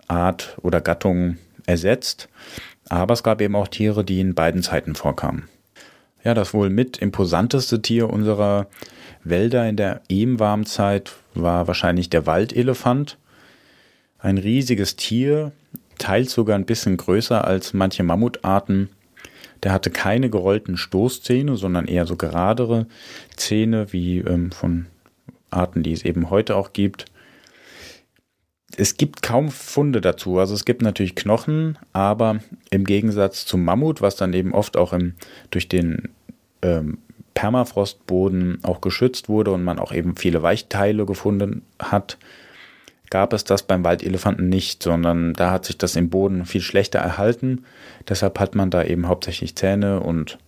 Art 0.08 0.56
oder 0.62 0.80
Gattung 0.80 1.38
ersetzt. 1.66 2.28
Aber 2.88 3.14
es 3.14 3.22
gab 3.22 3.40
eben 3.40 3.56
auch 3.56 3.68
Tiere, 3.68 4.04
die 4.04 4.20
in 4.20 4.34
beiden 4.34 4.62
Zeiten 4.62 4.94
vorkamen. 4.94 5.48
Ja, 6.22 6.34
das 6.34 6.54
wohl 6.54 6.70
mit 6.70 6.98
imposanteste 6.98 7.82
Tier 7.82 8.10
unserer 8.10 8.66
Wälder 9.24 9.68
in 9.68 9.76
der 9.76 10.02
Ebenwarmzeit 10.08 11.12
war 11.34 11.66
wahrscheinlich 11.66 12.10
der 12.10 12.26
Waldelefant. 12.26 13.18
Ein 14.24 14.38
riesiges 14.38 14.96
Tier, 14.96 15.52
teils 15.98 16.32
sogar 16.32 16.56
ein 16.56 16.64
bisschen 16.64 16.96
größer 16.96 17.44
als 17.44 17.74
manche 17.74 18.02
Mammutarten. 18.02 18.88
Der 19.62 19.70
hatte 19.70 19.90
keine 19.90 20.30
gerollten 20.30 20.78
Stoßzähne, 20.78 21.58
sondern 21.58 21.86
eher 21.86 22.06
so 22.06 22.16
geradere 22.16 22.86
Zähne 23.36 23.92
wie 23.92 24.20
ähm, 24.20 24.50
von 24.50 24.86
Arten, 25.50 25.82
die 25.82 25.92
es 25.92 26.06
eben 26.06 26.30
heute 26.30 26.56
auch 26.56 26.72
gibt. 26.72 27.04
Es 28.78 28.96
gibt 28.96 29.20
kaum 29.20 29.50
Funde 29.50 30.00
dazu. 30.00 30.38
Also 30.38 30.54
es 30.54 30.64
gibt 30.64 30.80
natürlich 30.80 31.16
Knochen, 31.16 31.76
aber 31.92 32.38
im 32.70 32.84
Gegensatz 32.84 33.44
zum 33.44 33.62
Mammut, 33.62 34.00
was 34.00 34.16
dann 34.16 34.32
eben 34.32 34.54
oft 34.54 34.78
auch 34.78 34.94
im, 34.94 35.16
durch 35.50 35.68
den 35.68 36.08
ähm, 36.62 36.96
Permafrostboden 37.34 38.60
auch 38.62 38.80
geschützt 38.80 39.28
wurde 39.28 39.52
und 39.52 39.64
man 39.64 39.78
auch 39.78 39.92
eben 39.92 40.16
viele 40.16 40.42
Weichteile 40.42 41.04
gefunden 41.04 41.60
hat, 41.78 42.16
gab 43.14 43.32
es 43.32 43.44
das 43.44 43.62
beim 43.62 43.84
Waldelefanten 43.84 44.48
nicht, 44.48 44.82
sondern 44.82 45.34
da 45.34 45.52
hat 45.52 45.66
sich 45.66 45.78
das 45.78 45.94
im 45.94 46.10
Boden 46.10 46.46
viel 46.46 46.60
schlechter 46.60 46.98
erhalten. 46.98 47.64
Deshalb 48.08 48.40
hat 48.40 48.56
man 48.56 48.70
da 48.70 48.82
eben 48.82 49.06
hauptsächlich 49.06 49.54
Zähne 49.54 50.00
und 50.00 50.38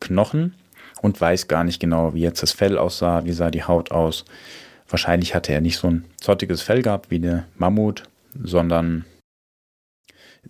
Knochen 0.00 0.52
und 1.00 1.18
weiß 1.18 1.48
gar 1.48 1.64
nicht 1.64 1.80
genau, 1.80 2.12
wie 2.12 2.20
jetzt 2.20 2.42
das 2.42 2.52
Fell 2.52 2.76
aussah, 2.76 3.24
wie 3.24 3.32
sah 3.32 3.50
die 3.50 3.64
Haut 3.64 3.90
aus. 3.90 4.26
Wahrscheinlich 4.86 5.34
hatte 5.34 5.54
er 5.54 5.62
nicht 5.62 5.78
so 5.78 5.88
ein 5.88 6.04
zottiges 6.20 6.60
Fell 6.60 6.82
gehabt 6.82 7.10
wie 7.10 7.20
der 7.20 7.46
Mammut, 7.56 8.02
sondern 8.38 9.06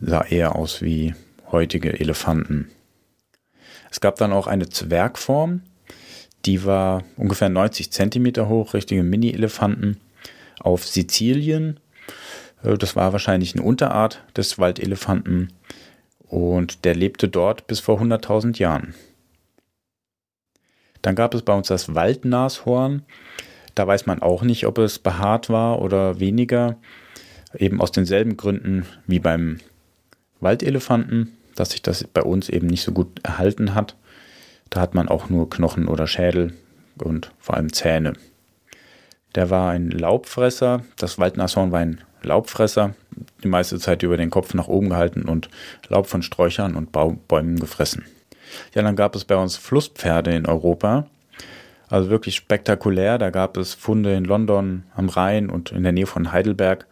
sah 0.00 0.22
eher 0.22 0.56
aus 0.56 0.82
wie 0.82 1.14
heutige 1.52 2.00
Elefanten. 2.00 2.68
Es 3.92 4.00
gab 4.00 4.16
dann 4.16 4.32
auch 4.32 4.48
eine 4.48 4.68
Zwergform, 4.68 5.62
die 6.46 6.64
war 6.64 7.04
ungefähr 7.16 7.48
90 7.48 7.92
Zentimeter 7.92 8.48
hoch, 8.48 8.74
richtige 8.74 9.04
Mini-Elefanten 9.04 10.00
auf 10.60 10.86
Sizilien. 10.86 11.80
Äh, 12.62 12.78
das 12.78 12.96
war 12.96 13.12
wahrscheinlich 13.12 13.54
eine 13.54 13.64
Unterart 13.64 14.22
des 14.36 14.58
Waldelefanten 14.58 15.52
und 16.28 16.84
der 16.84 16.94
lebte 16.94 17.28
dort 17.28 17.66
bis 17.66 17.80
vor 17.80 18.00
100.000 18.00 18.58
Jahren. 18.58 18.94
Dann 21.02 21.14
gab 21.14 21.34
es 21.34 21.42
bei 21.42 21.54
uns 21.54 21.68
das 21.68 21.94
Waldnashorn. 21.94 23.02
Da 23.74 23.86
weiß 23.86 24.06
man 24.06 24.22
auch 24.22 24.42
nicht, 24.42 24.66
ob 24.66 24.78
es 24.78 24.98
behaart 24.98 25.48
war 25.48 25.80
oder 25.80 26.20
weniger. 26.20 26.76
Eben 27.56 27.80
aus 27.80 27.90
denselben 27.90 28.36
Gründen 28.36 28.86
wie 29.06 29.18
beim 29.18 29.58
Waldelefanten, 30.40 31.36
dass 31.56 31.70
sich 31.70 31.82
das 31.82 32.04
bei 32.04 32.22
uns 32.22 32.48
eben 32.48 32.66
nicht 32.66 32.82
so 32.82 32.92
gut 32.92 33.08
erhalten 33.24 33.74
hat. 33.74 33.96
Da 34.68 34.80
hat 34.80 34.94
man 34.94 35.08
auch 35.08 35.28
nur 35.30 35.50
Knochen 35.50 35.88
oder 35.88 36.06
Schädel 36.06 36.54
und 36.98 37.32
vor 37.38 37.56
allem 37.56 37.72
Zähne. 37.72 38.12
Der 39.34 39.50
war 39.50 39.70
ein 39.70 39.90
Laubfresser. 39.90 40.82
Das 40.96 41.18
Waldnashorn 41.18 41.72
war 41.72 41.80
ein 41.80 42.00
Laubfresser, 42.22 42.94
die 43.42 43.48
meiste 43.48 43.78
Zeit 43.78 44.02
über 44.02 44.16
den 44.16 44.30
Kopf 44.30 44.54
nach 44.54 44.68
oben 44.68 44.90
gehalten 44.90 45.22
und 45.22 45.48
Laub 45.88 46.06
von 46.06 46.22
Sträuchern 46.22 46.74
und 46.74 46.92
Bäumen 46.92 47.58
gefressen. 47.58 48.04
Ja, 48.74 48.82
dann 48.82 48.96
gab 48.96 49.14
es 49.14 49.24
bei 49.24 49.36
uns 49.36 49.56
Flusspferde 49.56 50.34
in 50.34 50.46
Europa. 50.46 51.06
Also 51.88 52.10
wirklich 52.10 52.36
spektakulär. 52.36 53.18
Da 53.18 53.30
gab 53.30 53.56
es 53.56 53.74
Funde 53.74 54.14
in 54.14 54.24
London, 54.24 54.84
am 54.94 55.08
Rhein 55.08 55.50
und 55.50 55.72
in 55.72 55.82
der 55.82 55.92
Nähe 55.92 56.06
von 56.06 56.32
Heidelberg. 56.32 56.86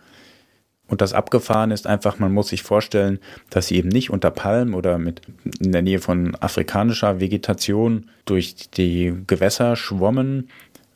Und 0.88 1.02
das 1.02 1.12
Abgefahren 1.12 1.71
ist 1.71 1.87
einfach, 1.87 2.18
man 2.18 2.33
muss 2.33 2.49
sich 2.49 2.62
vorstellen, 2.62 3.18
dass 3.50 3.66
sie 3.66 3.76
eben 3.76 3.90
nicht 3.90 4.11
unter 4.11 4.30
Palmen 4.30 4.75
oder 4.75 4.99
mit 4.99 5.21
in 5.61 5.73
der 5.73 5.83
Nähe 5.83 5.99
von 5.99 6.35
afrikanischer 6.37 7.21
Vegetation 7.21 8.09
durch 8.25 8.71
die 8.71 9.14
Gewässer 9.26 9.76
schwommen, 9.76 10.49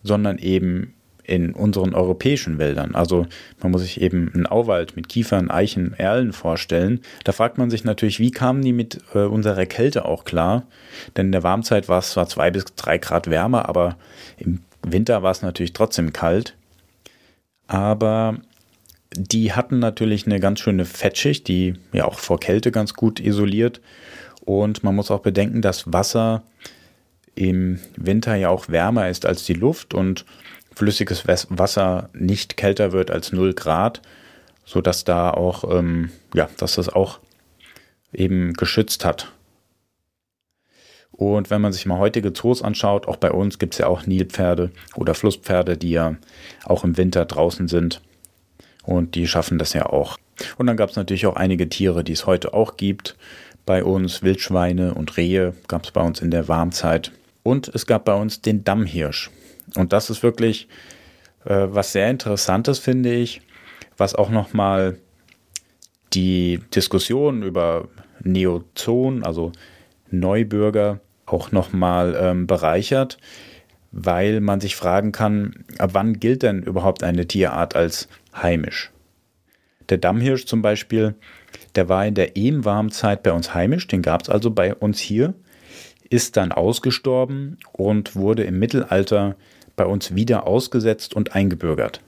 sondern 0.02 0.38
eben 0.38 0.94
in 1.25 1.52
unseren 1.52 1.95
europäischen 1.95 2.59
Wäldern. 2.59 2.95
Also 2.95 3.26
man 3.61 3.71
muss 3.73 3.83
sich 3.83 4.00
eben 4.00 4.31
einen 4.35 4.47
Auwald 4.47 4.97
mit 4.97 5.09
Kiefern, 5.09 5.50
Eichen, 5.50 5.95
Erlen 5.95 6.33
vorstellen. 6.33 7.00
Da 7.25 7.33
fragt 7.33 7.59
man 7.59 7.71
sich 7.71 7.85
natürlich, 7.85 8.19
wie 8.19 8.33
kamen 8.33 8.62
die 8.62 8.73
mit 8.73 8.99
äh, 9.14 9.21
unserer 9.21 9.67
Kälte 9.67 10.05
auch 10.05 10.25
klar? 10.25 10.64
Denn 11.17 11.26
in 11.26 11.33
der 11.33 11.43
Warmzeit 11.43 11.88
war 11.88 12.00
es 12.00 12.11
zwar 12.11 12.29
zwei 12.29 12.50
bis 12.50 12.64
drei 12.76 12.99
Grad 12.99 13.31
wärmer, 13.31 13.69
aber 13.69 13.97
im 14.38 14.61
Winter 14.83 15.23
war 15.23 15.31
es 15.31 15.43
natürlich 15.43 15.73
trotzdem 15.73 16.12
kalt. 16.12 16.57
Aber 17.69 18.38
die 19.17 19.52
hatten 19.52 19.79
natürlich 19.79 20.26
eine 20.26 20.41
ganz 20.41 20.61
schöne 20.61 20.85
Fettschicht, 20.85 21.47
die 21.49 21.75
ja 21.93 22.05
auch 22.05 22.19
vor 22.19 22.41
Kälte 22.41 22.73
ganz 22.73 22.95
gut 22.95 23.21
isoliert. 23.21 23.81
Und 24.45 24.83
man 24.83 24.97
muss 24.97 25.11
auch 25.11 25.21
bedenken, 25.21 25.62
dass 25.62 25.93
Wasser 25.93 26.43
im 27.35 27.79
Winter 27.97 28.35
ja 28.35 28.49
auch 28.49 28.69
wärmer 28.69 29.09
ist 29.09 29.25
als 29.25 29.45
die 29.45 29.55
Luft 29.55 29.95
und 29.95 30.25
flüssiges 30.75 31.26
Wasser 31.26 32.11
nicht 32.12 32.57
kälter 32.57 32.93
wird 32.93 33.11
als 33.11 33.33
0 33.33 33.55
Grad, 33.55 34.02
sodass 34.64 35.05
da 35.05 35.31
auch, 35.31 35.64
ähm, 35.71 36.11
ja, 36.35 36.49
dass 36.59 36.76
das 36.76 36.88
auch 36.88 37.19
eben 38.12 38.52
geschützt 38.55 39.05
hat. 39.05 39.33
Und 41.12 41.50
wenn 41.50 41.61
man 41.61 41.73
sich 41.73 41.87
mal 41.87 41.99
heutige 41.99 42.33
Zoos 42.33 42.62
anschaut, 42.62 43.07
auch 43.07 43.17
bei 43.17 43.31
uns 43.31 43.59
gibt 43.59 43.75
es 43.75 43.79
ja 43.79 43.87
auch 43.87 44.07
Nilpferde 44.07 44.71
oder 44.97 45.14
Flusspferde, 45.14 45.76
die 45.76 45.91
ja 45.91 46.17
auch 46.64 46.85
im 46.85 46.97
Winter 46.97 47.25
draußen 47.26 47.69
sind. 47.69 48.00
Und 48.83 49.14
die 49.14 49.26
schaffen 49.29 49.59
das 49.59 49.75
ja 49.75 49.87
auch. 49.87 50.19
Und 50.57 50.67
dann 50.67 50.76
gab 50.76 50.91
es 50.91 50.97
natürlich 50.97 51.26
auch 51.26 51.37
einige 51.37 51.69
Tiere, 51.69 52.02
die 52.02 52.12
es 52.12 52.26
heute 52.26 52.55
auch 52.55 52.76
gibt. 52.76 53.17
Bei 53.67 53.85
uns 53.85 54.23
Wildschweine 54.23 54.95
und 54.95 55.17
Rehe 55.17 55.55
gab 55.69 55.85
es 55.85 55.93
bei 55.93 56.00
uns 56.00 56.21
in 56.21 56.31
der 56.31 56.49
Warmzeit. 56.49 57.12
Und 57.45 57.69
es 57.69 57.87
gab 57.87 58.05
bei 58.05 58.14
uns 58.14 58.41
den 58.41 58.64
Dammhirsch. 58.64 59.31
Und 59.76 59.92
das 59.92 60.11
ist 60.11 60.23
wirklich 60.23 60.69
äh, 61.45 61.66
was 61.69 61.92
sehr 61.92 62.11
Interessantes, 62.11 62.78
finde 62.78 63.12
ich, 63.12 63.42
was 63.97 64.14
auch 64.14 64.31
nochmal 64.31 64.99
die 66.12 66.61
Diskussion 66.75 67.42
über 67.42 67.88
Neozon, 68.23 69.25
also 69.25 69.52
Neubürger, 70.11 71.00
auch 71.26 71.52
nochmal 71.52 72.16
ähm, 72.21 72.47
bereichert, 72.47 73.19
weil 73.90 74.40
man 74.40 74.61
sich 74.61 74.76
fragen 74.76 75.12
kann, 75.12 75.64
ab 75.78 75.90
wann 75.92 76.21
gilt 76.21 76.42
denn 76.42 76.62
überhaupt 76.62 77.02
eine 77.02 77.26
Tierart 77.26 77.75
als 77.75 78.09
heimisch? 78.35 78.90
Der 79.88 79.99
Dammhirsch 79.99 80.47
zum 80.47 80.62
Beispiel, 80.62 81.14
der 81.75 81.88
war 81.88 82.07
in 82.07 82.14
der 82.14 82.37
Ehm-Warmzeit 82.37 83.23
bei 83.23 83.33
uns 83.33 83.54
heimisch, 83.54 83.87
den 83.87 84.02
gab 84.02 84.23
es 84.23 84.28
also 84.28 84.50
bei 84.50 84.75
uns 84.75 84.99
hier, 84.99 85.35
ist 86.12 86.37
dann 86.37 86.52
ausgestorben 86.52 87.57
und 87.73 88.14
wurde 88.14 88.45
im 88.45 88.59
Mittelalter 88.59 89.35
bei 89.76 89.87
uns 89.87 90.14
wieder 90.14 90.47
ausgesetzt 90.47 91.14
und 91.14 91.35
eingebürgert. 91.35 92.02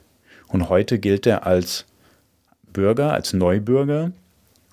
Und 0.47 0.69
heute 0.69 0.99
gilt 0.99 1.25
er 1.25 1.47
als 1.47 1.85
Bürger, 2.71 3.13
als 3.13 3.33
Neubürger 3.33 4.11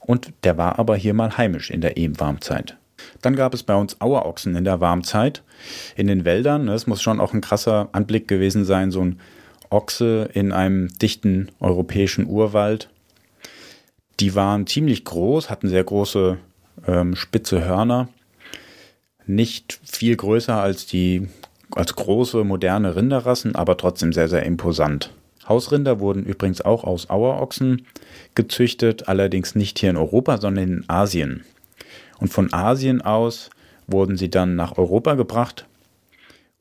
und 0.00 0.34
der 0.44 0.58
war 0.58 0.78
aber 0.78 0.96
hier 0.96 1.14
mal 1.14 1.38
heimisch 1.38 1.70
in 1.70 1.80
der 1.80 1.96
Ebenwarmzeit. 1.96 2.76
Dann 3.22 3.34
gab 3.34 3.54
es 3.54 3.62
bei 3.62 3.74
uns 3.74 4.00
Auerochsen 4.02 4.54
in 4.54 4.64
der 4.64 4.80
Warmzeit 4.80 5.42
in 5.96 6.08
den 6.08 6.26
Wäldern. 6.26 6.68
Es 6.68 6.86
muss 6.86 7.00
schon 7.00 7.18
auch 7.18 7.32
ein 7.32 7.40
krasser 7.40 7.88
Anblick 7.92 8.28
gewesen 8.28 8.66
sein, 8.66 8.90
so 8.90 9.00
ein 9.00 9.18
Ochse 9.70 10.28
in 10.34 10.52
einem 10.52 10.88
dichten 10.98 11.48
europäischen 11.58 12.26
Urwald. 12.26 12.90
Die 14.20 14.34
waren 14.34 14.66
ziemlich 14.66 15.06
groß, 15.06 15.48
hatten 15.48 15.70
sehr 15.70 15.84
große 15.84 16.36
ähm, 16.86 17.16
spitze 17.16 17.64
Hörner, 17.64 18.08
nicht 19.26 19.80
viel 19.84 20.16
größer 20.16 20.60
als 20.60 20.86
die 20.86 21.28
als 21.74 21.96
große 21.96 22.44
moderne 22.44 22.96
Rinderrassen, 22.96 23.54
aber 23.56 23.76
trotzdem 23.76 24.12
sehr 24.12 24.28
sehr 24.28 24.44
imposant. 24.44 25.10
Hausrinder 25.48 26.00
wurden 26.00 26.24
übrigens 26.24 26.60
auch 26.60 26.84
aus 26.84 27.10
Auerochsen 27.10 27.86
gezüchtet, 28.34 29.08
allerdings 29.08 29.54
nicht 29.54 29.78
hier 29.78 29.90
in 29.90 29.96
Europa, 29.96 30.38
sondern 30.38 30.64
in 30.64 30.84
Asien. 30.88 31.44
Und 32.18 32.28
von 32.32 32.52
Asien 32.52 33.00
aus 33.00 33.50
wurden 33.86 34.16
sie 34.16 34.30
dann 34.30 34.54
nach 34.54 34.78
Europa 34.78 35.14
gebracht 35.14 35.66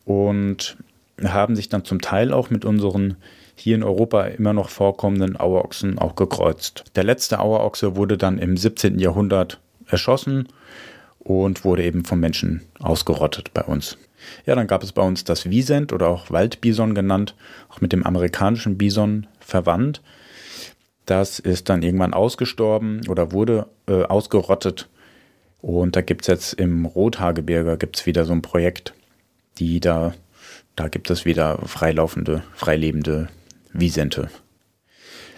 und 0.06 0.77
haben 1.24 1.56
sich 1.56 1.70
dann 1.70 1.86
zum 1.86 2.01
Teil 2.01 2.34
auch 2.34 2.50
mit 2.50 2.65
unseren 2.65 3.18
hier 3.56 3.75
in 3.75 3.84
Europa 3.84 4.24
immer 4.24 4.53
noch 4.53 4.70
vorkommenden 4.70 5.39
Auerochsen 5.39 6.00
auch 6.00 6.15
gekreuzt. 6.15 6.86
Der 6.96 7.03
letzte 7.03 7.39
Auerochse 7.39 7.96
wurde 7.96 8.18
dann 8.18 8.39
im 8.39 8.58
17. 8.58 8.98
Jahrhundert 8.98 9.60
erschossen 9.88 10.48
und 11.24 11.63
wurde 11.63 11.84
eben 11.84 12.04
vom 12.04 12.20
Menschen 12.20 12.62
ausgerottet 12.80 13.54
bei 13.54 13.63
uns. 13.63 13.98
Ja, 14.46 14.56
dann 14.56 14.68
gab 14.68 14.84
es 14.84 14.92
bei 14.92 15.01
uns 15.01 15.24
das 15.24 15.50
Wiesent 15.50 15.94
oder 15.94 16.08
auch 16.08 16.30
Waldbison 16.30 16.94
genannt, 16.96 17.36
auch 17.70 17.82
mit 17.82 17.94
dem 17.94 18.06
amerikanischen 18.06 18.78
Bison 18.78 19.28
verwandt. 19.40 20.01
Das 21.06 21.40
ist 21.40 21.70
dann 21.70 21.82
irgendwann 21.82 22.13
ausgestorben 22.13 23.01
oder 23.10 23.32
wurde 23.32 23.68
äh, 23.88 24.04
ausgerottet. 24.04 24.90
Und 25.62 25.96
da 25.96 26.01
gibt 26.01 26.22
es 26.22 26.28
jetzt 26.28 26.54
im 26.54 26.86
Rothaargebirge 26.86 27.78
gibt's 27.78 28.06
wieder 28.06 28.25
so 28.25 28.34
ein 28.34 28.42
Projekt, 28.42 28.94
die 29.60 29.80
da, 29.80 30.13
da 30.75 30.88
gibt 30.88 31.10
es 31.10 31.25
wieder 31.25 31.60
freilaufende, 31.66 32.44
freilebende 32.56 33.30
Wiesente. 33.74 34.30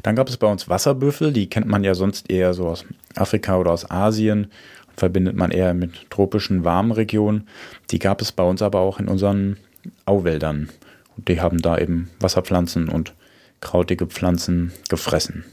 Dann 0.02 0.16
gab 0.16 0.28
es 0.28 0.38
bei 0.38 0.48
uns 0.48 0.68
Wasserbüffel, 0.68 1.32
die 1.32 1.50
kennt 1.50 1.68
man 1.68 1.84
ja 1.84 1.96
sonst 1.96 2.30
eher 2.30 2.54
so 2.54 2.68
aus 2.68 2.86
Afrika 3.16 3.58
oder 3.58 3.72
aus 3.72 3.90
Asien, 3.90 4.52
verbindet 4.96 5.36
man 5.36 5.52
eher 5.52 5.74
mit 5.74 6.10
tropischen, 6.10 6.64
warmen 6.64 6.92
Regionen. 6.92 7.48
Die 7.92 8.00
gab 8.00 8.22
es 8.22 8.32
bei 8.32 8.44
uns 8.44 8.62
aber 8.62 8.80
auch 8.80 9.00
in 9.00 9.08
unseren 9.08 9.58
Auwäldern. 10.06 10.70
Und 11.16 11.28
die 11.28 11.42
haben 11.42 11.62
da 11.62 11.78
eben 11.78 12.10
Wasserpflanzen 12.20 12.90
und 12.90 13.14
krautige 13.62 14.08
Pflanzen 14.08 14.72
gefressen. 14.90 15.46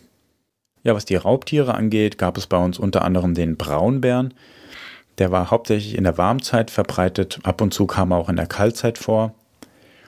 Ja, 0.83 0.95
was 0.95 1.05
die 1.05 1.17
Raubtiere 1.17 1.75
angeht, 1.75 2.17
gab 2.19 2.39
es 2.39 2.47
bei 2.47 2.57
uns 2.57 2.79
unter 2.79 3.03
anderem 3.03 3.35
den 3.35 3.57
Braunbären. 3.57 4.33
Der 5.19 5.31
war 5.31 5.51
hauptsächlich 5.51 5.97
in 5.97 6.05
der 6.05 6.17
Warmzeit 6.17 6.71
verbreitet, 6.71 7.41
ab 7.43 7.61
und 7.61 7.75
zu 7.75 7.87
kam 7.87 8.13
er 8.13 8.17
auch 8.17 8.31
in 8.31 8.37
der 8.37 8.47
Kaltzeit 8.47 8.97
vor. 8.97 9.35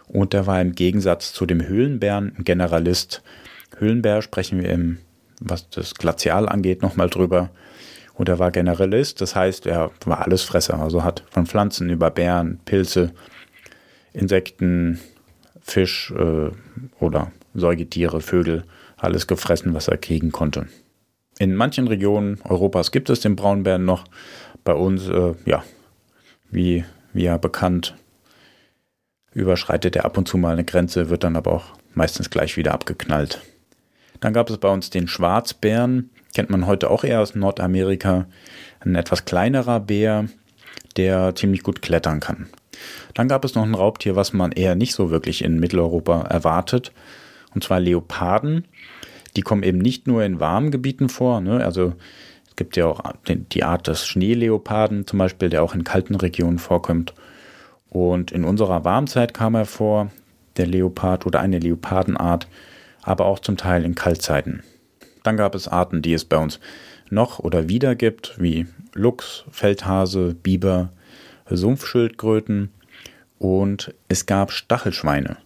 Und 0.09 0.33
der 0.33 0.47
war 0.47 0.61
im 0.61 0.75
Gegensatz 0.75 1.33
zu 1.33 1.47
dem 1.47 1.67
Höhlenbären 1.67 2.35
ein 2.37 2.45
Generalist. 2.45 3.23
Höhlenbär 3.77 4.23
sprechen 4.23 4.62
wir 4.62 4.71
im, 4.71 4.99
was 5.41 5.69
das 5.71 5.95
Glazial 5.95 6.49
angeht, 6.49 6.83
nochmal 6.83 7.11
drüber. 7.11 7.51
Und 8.23 8.29
er 8.29 8.38
war 8.38 8.52
Generalist, 8.52 9.21
das 9.21 9.35
heißt, 9.35 9.67
er 9.67 9.91
war 10.05 10.21
Allesfresser, 10.21 10.79
also 10.79 11.02
hat 11.02 11.25
von 11.29 11.45
Pflanzen 11.45 11.91
über 11.91 12.09
Bären, 12.09 12.61
Pilze, 12.64 13.12
Insekten, 14.12 15.00
Fisch 15.61 16.12
äh, 16.12 16.50
oder 17.00 17.33
Säugetiere, 17.52 18.21
Vögel, 18.21 18.62
alles 18.97 19.26
gefressen, 19.26 19.75
was 19.75 19.88
er 19.88 19.97
kriegen 19.97 20.31
konnte. 20.31 20.69
In 21.41 21.57
manchen 21.57 21.88
Regionen 21.88 22.40
Europas 22.44 22.92
gibt 22.92 23.11
es 23.11 23.18
den 23.18 23.35
Braunbären 23.35 23.85
noch. 23.85 24.05
Bei 24.62 24.75
uns, 24.75 25.09
äh, 25.09 25.35
ja, 25.44 25.64
wie, 26.49 26.85
wie 27.12 27.25
ja 27.25 27.38
bekannt, 27.38 27.96
überschreitet 29.35 29.96
er 29.96 30.05
ab 30.05 30.16
und 30.16 30.29
zu 30.29 30.38
mal 30.38 30.53
eine 30.53 30.64
Grenze, 30.64 31.11
wird 31.11 31.25
dann 31.25 31.35
aber 31.35 31.51
auch 31.51 31.75
meistens 31.92 32.31
gleich 32.31 32.57
wieder 32.57 32.73
abgeknallt. 32.73 33.40
Dann 34.20 34.33
gab 34.33 34.49
es 34.49 34.59
bei 34.59 34.68
uns 34.68 34.90
den 34.90 35.09
Schwarzbären, 35.09 36.11
kennt 36.35 36.51
man 36.51 36.66
heute 36.66 36.90
auch 36.90 37.05
eher 37.05 37.21
aus 37.21 37.35
Nordamerika. 37.35 38.27
Ein 38.81 38.95
etwas 38.95 39.25
kleinerer 39.25 39.81
Bär, 39.81 40.27
der 40.97 41.35
ziemlich 41.35 41.62
gut 41.62 41.83
klettern 41.83 42.21
kann. 42.21 42.49
Dann 43.14 43.29
gab 43.29 43.45
es 43.45 43.55
noch 43.55 43.62
ein 43.62 43.75
Raubtier, 43.75 44.16
was 44.16 44.33
man 44.33 44.53
eher 44.53 44.75
nicht 44.75 44.95
so 44.95 45.11
wirklich 45.11 45.45
in 45.45 45.61
Mitteleuropa 45.61 46.23
erwartet, 46.23 46.92
und 47.55 47.62
zwar 47.62 47.81
Leoparden. 47.81 48.66
Die 49.37 49.42
kommen 49.42 49.62
eben 49.62 49.79
nicht 49.79 50.07
nur 50.07 50.25
in 50.25 50.40
warmen 50.40 50.71
Gebieten 50.71 51.09
vor, 51.09 51.40
ne? 51.40 51.64
also 51.64 51.95
es 52.49 52.57
gibt 52.57 52.77
ja 52.77 52.87
auch 52.87 53.01
die 53.27 53.64
Art 53.64 53.87
des 53.87 54.07
Schneeleoparden 54.07 55.07
zum 55.07 55.18
Beispiel, 55.18 55.49
der 55.49 55.62
auch 55.62 55.75
in 55.75 55.85
kalten 55.85 56.14
Regionen 56.14 56.59
vorkommt. 56.59 57.14
Und 57.88 58.31
in 58.31 58.45
unserer 58.45 58.85
Warmzeit 58.85 59.33
kam 59.33 59.55
er 59.55 59.64
vor, 59.64 60.11
der 60.59 60.66
Leopard 60.66 61.25
oder 61.25 61.40
eine 61.40 61.59
Leopardenart, 61.59 62.47
aber 63.03 63.25
auch 63.25 63.38
zum 63.38 63.57
Teil 63.57 63.85
in 63.85 63.95
Kaltzeiten. 63.95 64.62
Dann 65.22 65.37
gab 65.37 65.54
es 65.54 65.68
Arten, 65.68 66.02
die 66.02 66.14
es 66.14 66.24
bei 66.24 66.37
uns 66.37 66.61
noch 67.11 67.38
oder 67.38 67.68
wieder 67.68 67.94
gibt, 67.94 68.35
wie 68.38 68.66
Luchs, 68.94 69.44
Feldhase, 69.50 70.35
Biber, 70.35 70.90
Sumpfschildkröten 71.48 72.70
und 73.38 73.94
es 74.08 74.26
gab 74.26 74.52
Stachelschweine. 74.52 75.37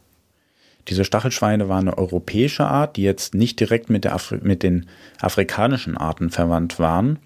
Diese 0.88 1.04
Stachelschweine 1.04 1.68
waren 1.68 1.88
eine 1.88 1.98
europäische 1.98 2.66
Art, 2.66 2.96
die 2.96 3.02
jetzt 3.02 3.34
nicht 3.34 3.58
direkt 3.58 3.90
mit, 3.90 4.08
mit 4.42 4.62
den 4.62 4.86
afrikanischen 5.20 5.96
Arten 5.96 6.30
verwandt 6.30 6.78
waren. 6.78 7.18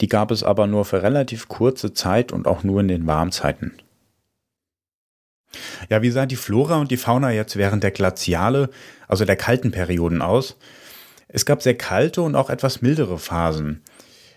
Die 0.00 0.08
gab 0.08 0.30
es 0.30 0.44
aber 0.44 0.68
nur 0.68 0.84
für 0.84 1.02
relativ 1.02 1.48
kurze 1.48 1.92
Zeit 1.92 2.30
und 2.30 2.46
auch 2.46 2.62
nur 2.62 2.80
in 2.80 2.88
den 2.88 3.06
Warmzeiten. 3.06 3.72
Ja, 5.88 6.02
wie 6.02 6.10
sah 6.10 6.26
die 6.26 6.36
Flora 6.36 6.76
und 6.76 6.90
die 6.90 6.96
Fauna 6.96 7.32
jetzt 7.32 7.56
während 7.56 7.82
der 7.82 7.90
Glaziale, 7.90 8.70
also 9.08 9.24
der 9.24 9.36
kalten 9.36 9.72
Perioden 9.72 10.22
aus? 10.22 10.56
Es 11.28 11.44
gab 11.44 11.62
sehr 11.62 11.76
kalte 11.76 12.22
und 12.22 12.34
auch 12.34 12.50
etwas 12.50 12.80
mildere 12.80 13.18
Phasen. 13.18 13.82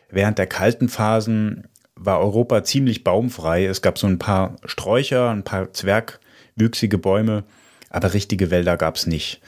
Während 0.09 0.37
der 0.37 0.47
kalten 0.47 0.89
Phasen 0.89 1.67
war 1.95 2.19
Europa 2.19 2.63
ziemlich 2.63 3.03
baumfrei. 3.03 3.65
Es 3.65 3.81
gab 3.81 3.97
so 3.97 4.07
ein 4.07 4.19
paar 4.19 4.57
Sträucher, 4.65 5.29
ein 5.29 5.43
paar 5.43 5.71
zwergwüchsige 5.71 6.97
Bäume, 6.97 7.45
aber 7.89 8.13
richtige 8.13 8.51
Wälder 8.51 8.75
gab 8.75 8.97
es 8.97 9.07
nicht. 9.07 9.41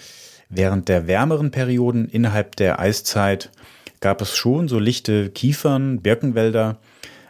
Während 0.50 0.88
der 0.88 1.08
wärmeren 1.08 1.52
Perioden 1.52 2.08
innerhalb 2.08 2.56
der 2.56 2.80
Eiszeit 2.80 3.52
gab 4.00 4.22
es 4.22 4.36
schon 4.36 4.68
so 4.68 4.80
lichte 4.80 5.30
Kiefern, 5.30 6.02
Birkenwälder, 6.02 6.80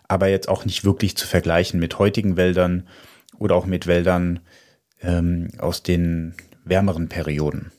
aber 0.08 0.28
jetzt 0.28 0.50
auch 0.50 0.66
nicht 0.66 0.84
wirklich 0.84 1.16
zu 1.16 1.26
vergleichen 1.26 1.80
mit 1.80 1.98
heutigen 2.00 2.36
Wäldern 2.36 2.88
oder 3.38 3.56
auch 3.56 3.66
mit 3.66 3.88
Wäldern 3.88 4.42
ähm, 5.02 5.50
aus 5.58 5.84
den 5.84 6.36
wärmeren 6.66 7.10
Perioden. 7.10 7.72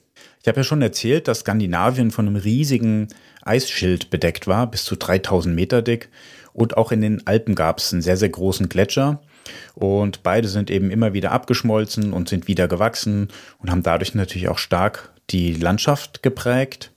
Ich 0.45 0.49
habe 0.49 0.61
ja 0.61 0.65
schon 0.65 0.83
erzählt, 0.83 1.27
dass 1.27 1.41
Skandinavien 1.41 2.11
von 2.11 2.29
einem 2.29 2.37
riesigen 2.37 3.09
Eisschild 3.41 4.11
bedeckt 4.11 4.47
war, 4.47 4.71
bis 4.71 4.85
zu 4.85 4.95
3000 4.95 5.55
Meter 5.55 5.81
dick. 5.81 6.11
Und 6.53 6.77
auch 6.77 6.93
in 6.93 7.01
den 7.01 7.27
Alpen 7.27 7.55
gab 7.55 7.79
es 7.79 7.95
einen 7.95 8.03
sehr, 8.03 8.19
sehr 8.19 8.29
großen 8.29 8.69
Gletscher. 8.69 9.23
Und 9.75 10.23
beide 10.23 10.49
sind 10.49 10.71
eben 10.71 10.91
immer 10.91 11.15
wieder 11.15 11.33
abgeschmolzen 11.33 12.13
und 12.13 12.29
sind 12.29 12.47
wieder 12.47 12.69
gewachsen 12.69 13.29
und 13.59 13.71
haben 13.71 13.83
dadurch 13.83 14.15
natürlich 14.15 14.49
auch 14.49 14.59
stark 14.59 15.15
die 15.31 15.55
Landschaft 15.55 16.23
geprägt. 16.23 16.93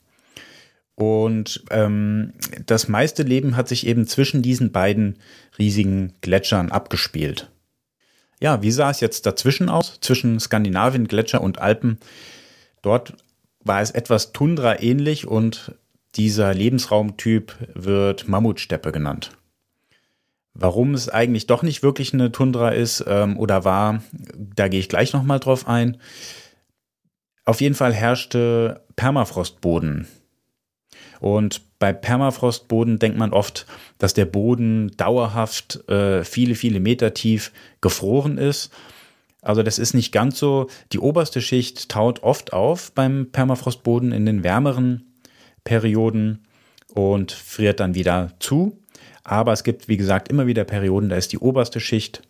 Und 0.95 1.63
ähm, 1.71 2.33
das 2.65 2.89
meiste 2.89 3.23
Leben 3.23 3.55
hat 3.55 3.69
sich 3.69 3.87
eben 3.87 4.07
zwischen 4.07 4.41
diesen 4.41 4.73
beiden 4.73 5.19
riesigen 5.57 6.15
Gletschern 6.19 6.69
abgespielt. 6.69 7.49
Ja, 8.41 8.61
wie 8.61 8.71
sah 8.71 8.89
es 8.89 8.99
jetzt 8.99 9.25
dazwischen 9.25 9.69
aus, 9.69 9.99
zwischen 10.01 10.37
Skandinavien, 10.37 11.07
Gletscher 11.07 11.39
und 11.39 11.59
Alpen? 11.59 11.97
Dort 12.81 13.13
war 13.67 13.81
es 13.81 13.91
etwas 13.91 14.31
Tundra 14.31 14.81
ähnlich 14.81 15.27
und 15.27 15.75
dieser 16.15 16.53
Lebensraumtyp 16.53 17.55
wird 17.73 18.27
Mammutsteppe 18.27 18.91
genannt. 18.91 19.31
Warum 20.53 20.95
es 20.95 21.09
eigentlich 21.09 21.45
doch 21.45 21.61
nicht 21.61 21.83
wirklich 21.83 22.13
eine 22.13 22.31
Tundra 22.31 22.69
ist 22.69 23.03
ähm, 23.07 23.37
oder 23.37 23.63
war, 23.63 24.01
da 24.55 24.67
gehe 24.69 24.79
ich 24.79 24.89
gleich 24.89 25.13
nochmal 25.13 25.39
drauf 25.39 25.67
ein. 25.67 25.97
Auf 27.45 27.61
jeden 27.61 27.75
Fall 27.75 27.93
herrschte 27.93 28.81
Permafrostboden. 28.95 30.07
Und 31.19 31.77
bei 31.79 31.93
Permafrostboden 31.93 32.97
denkt 32.97 33.17
man 33.17 33.33
oft, 33.33 33.67
dass 33.99 34.13
der 34.13 34.25
Boden 34.25 34.91
dauerhaft 34.97 35.87
äh, 35.89 36.23
viele, 36.23 36.55
viele 36.55 36.79
Meter 36.79 37.13
tief 37.13 37.51
gefroren 37.81 38.37
ist 38.39 38.71
also 39.41 39.63
das 39.63 39.79
ist 39.79 39.93
nicht 39.93 40.11
ganz 40.11 40.39
so. 40.39 40.67
Die 40.91 40.99
oberste 40.99 41.41
Schicht 41.41 41.89
taut 41.89 42.23
oft 42.23 42.53
auf 42.53 42.91
beim 42.91 43.29
Permafrostboden 43.31 44.11
in 44.11 44.25
den 44.25 44.43
wärmeren 44.43 45.13
Perioden 45.63 46.45
und 46.93 47.31
friert 47.31 47.79
dann 47.79 47.95
wieder 47.95 48.33
zu. 48.39 48.79
Aber 49.23 49.51
es 49.51 49.63
gibt, 49.63 49.87
wie 49.87 49.97
gesagt, 49.97 50.29
immer 50.29 50.47
wieder 50.47 50.63
Perioden, 50.63 51.09
da 51.09 51.17
ist 51.17 51.33
die 51.33 51.37
oberste 51.37 51.79
Schicht 51.79 52.21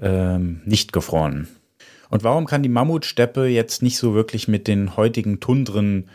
ähm, 0.00 0.60
nicht 0.64 0.92
gefroren. 0.92 1.48
Und 2.10 2.24
warum 2.24 2.46
kann 2.46 2.62
die 2.62 2.68
Mammutsteppe 2.68 3.46
jetzt 3.46 3.82
nicht 3.82 3.96
so 3.96 4.14
wirklich 4.14 4.48
mit 4.48 4.68
den 4.68 4.96
heutigen 4.96 5.40
Tundren 5.40 6.10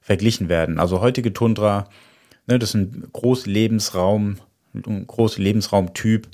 verglichen 0.00 0.48
werden? 0.48 0.78
Also 0.78 1.00
heutige 1.00 1.32
Tundra, 1.32 1.88
ne, 2.46 2.58
das 2.58 2.70
ist 2.70 2.74
ein 2.76 3.08
großer 3.12 3.50
Lebensraum, 3.50 4.36
ein 4.72 5.06
großer 5.06 5.42
Lebensraumtyp, 5.42 6.28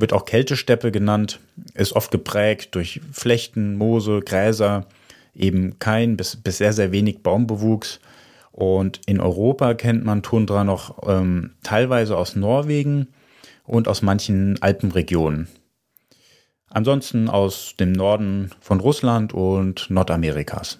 wird 0.00 0.12
auch 0.12 0.24
Kältesteppe 0.24 0.90
genannt, 0.92 1.40
ist 1.74 1.92
oft 1.92 2.10
geprägt 2.10 2.74
durch 2.74 3.00
Flechten, 3.12 3.76
Moose, 3.76 4.20
Gräser, 4.20 4.86
eben 5.34 5.78
kein 5.78 6.16
bis, 6.16 6.36
bis 6.36 6.58
sehr, 6.58 6.72
sehr 6.72 6.92
wenig 6.92 7.22
Baumbewuchs. 7.22 8.00
Und 8.52 9.00
in 9.06 9.20
Europa 9.20 9.74
kennt 9.74 10.04
man 10.04 10.22
Tundra 10.22 10.64
noch 10.64 11.06
ähm, 11.08 11.52
teilweise 11.62 12.16
aus 12.16 12.36
Norwegen 12.36 13.08
und 13.64 13.88
aus 13.88 14.02
manchen 14.02 14.60
Alpenregionen. 14.60 15.48
Ansonsten 16.68 17.28
aus 17.28 17.74
dem 17.78 17.92
Norden 17.92 18.50
von 18.60 18.80
Russland 18.80 19.32
und 19.32 19.90
Nordamerikas. 19.90 20.78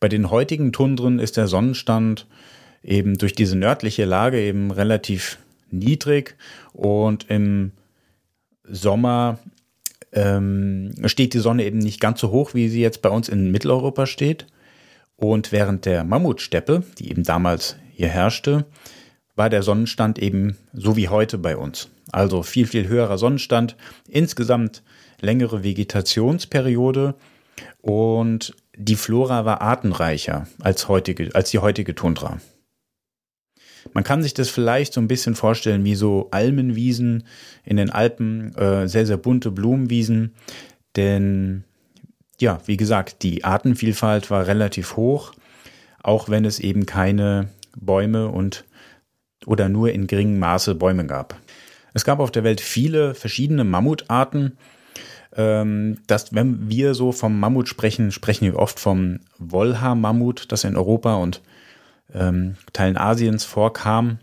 Bei 0.00 0.08
den 0.08 0.30
heutigen 0.30 0.72
Tundren 0.72 1.18
ist 1.18 1.36
der 1.36 1.46
Sonnenstand 1.46 2.26
eben 2.82 3.16
durch 3.16 3.34
diese 3.34 3.56
nördliche 3.56 4.04
Lage 4.04 4.40
eben 4.40 4.70
relativ 4.70 5.38
niedrig 5.70 6.36
und 6.72 7.30
im 7.30 7.72
Sommer 8.64 9.38
ähm, 10.12 10.92
steht 11.06 11.34
die 11.34 11.38
Sonne 11.38 11.64
eben 11.64 11.78
nicht 11.78 12.00
ganz 12.00 12.20
so 12.20 12.30
hoch, 12.30 12.54
wie 12.54 12.68
sie 12.68 12.80
jetzt 12.80 13.02
bei 13.02 13.10
uns 13.10 13.28
in 13.28 13.50
Mitteleuropa 13.50 14.06
steht. 14.06 14.46
Und 15.16 15.52
während 15.52 15.84
der 15.84 16.04
Mammutsteppe, 16.04 16.82
die 16.98 17.10
eben 17.10 17.22
damals 17.22 17.76
hier 17.92 18.08
herrschte, 18.08 18.66
war 19.36 19.50
der 19.50 19.62
Sonnenstand 19.62 20.18
eben 20.18 20.56
so 20.72 20.96
wie 20.96 21.08
heute 21.08 21.38
bei 21.38 21.56
uns. 21.56 21.88
Also 22.12 22.42
viel, 22.42 22.66
viel 22.66 22.88
höherer 22.88 23.18
Sonnenstand, 23.18 23.76
insgesamt 24.08 24.82
längere 25.20 25.64
Vegetationsperiode 25.64 27.14
und 27.80 28.54
die 28.76 28.96
Flora 28.96 29.44
war 29.44 29.60
artenreicher 29.60 30.46
als, 30.60 30.88
heutige, 30.88 31.34
als 31.34 31.50
die 31.50 31.58
heutige 31.58 31.94
Tundra. 31.94 32.38
Man 33.92 34.04
kann 34.04 34.22
sich 34.22 34.34
das 34.34 34.48
vielleicht 34.48 34.92
so 34.92 35.00
ein 35.00 35.08
bisschen 35.08 35.34
vorstellen 35.34 35.84
wie 35.84 35.94
so 35.94 36.28
Almenwiesen 36.30 37.24
in 37.64 37.76
den 37.76 37.90
Alpen, 37.90 38.54
äh, 38.56 38.88
sehr, 38.88 39.06
sehr 39.06 39.16
bunte 39.16 39.50
Blumenwiesen. 39.50 40.34
Denn 40.96 41.64
ja, 42.40 42.60
wie 42.66 42.76
gesagt, 42.76 43.22
die 43.22 43.44
Artenvielfalt 43.44 44.30
war 44.30 44.46
relativ 44.46 44.96
hoch, 44.96 45.32
auch 46.02 46.28
wenn 46.28 46.44
es 46.44 46.58
eben 46.58 46.86
keine 46.86 47.48
Bäume 47.76 48.28
und 48.28 48.64
oder 49.46 49.68
nur 49.68 49.92
in 49.92 50.06
geringem 50.06 50.38
Maße 50.38 50.74
Bäume 50.74 51.06
gab. 51.06 51.38
Es 51.92 52.04
gab 52.04 52.18
auf 52.18 52.30
der 52.30 52.44
Welt 52.44 52.60
viele 52.60 53.14
verschiedene 53.14 53.64
Mammutarten. 53.64 54.58
Ähm, 55.36 55.98
dass, 56.06 56.32
wenn 56.32 56.68
wir 56.68 56.94
so 56.94 57.10
vom 57.10 57.40
Mammut 57.40 57.68
sprechen, 57.68 58.12
sprechen 58.12 58.44
wir 58.44 58.56
oft 58.56 58.78
vom 58.78 59.18
Wolha-Mammut, 59.38 60.52
das 60.52 60.62
in 60.62 60.76
Europa 60.76 61.16
und 61.16 61.40
ähm, 62.12 62.56
Teilen 62.72 62.96
Asiens 62.96 63.44
vorkam. 63.44 64.18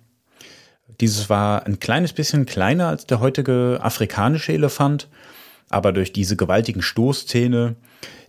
Dieses 0.99 1.29
war 1.29 1.65
ein 1.65 1.79
kleines 1.79 2.13
bisschen 2.13 2.45
kleiner 2.45 2.87
als 2.87 3.05
der 3.07 3.19
heutige 3.19 3.79
afrikanische 3.81 4.53
Elefant, 4.53 5.09
aber 5.69 5.91
durch 5.93 6.13
diese 6.13 6.35
gewaltigen 6.35 6.81
Stoßzähne, 6.81 7.75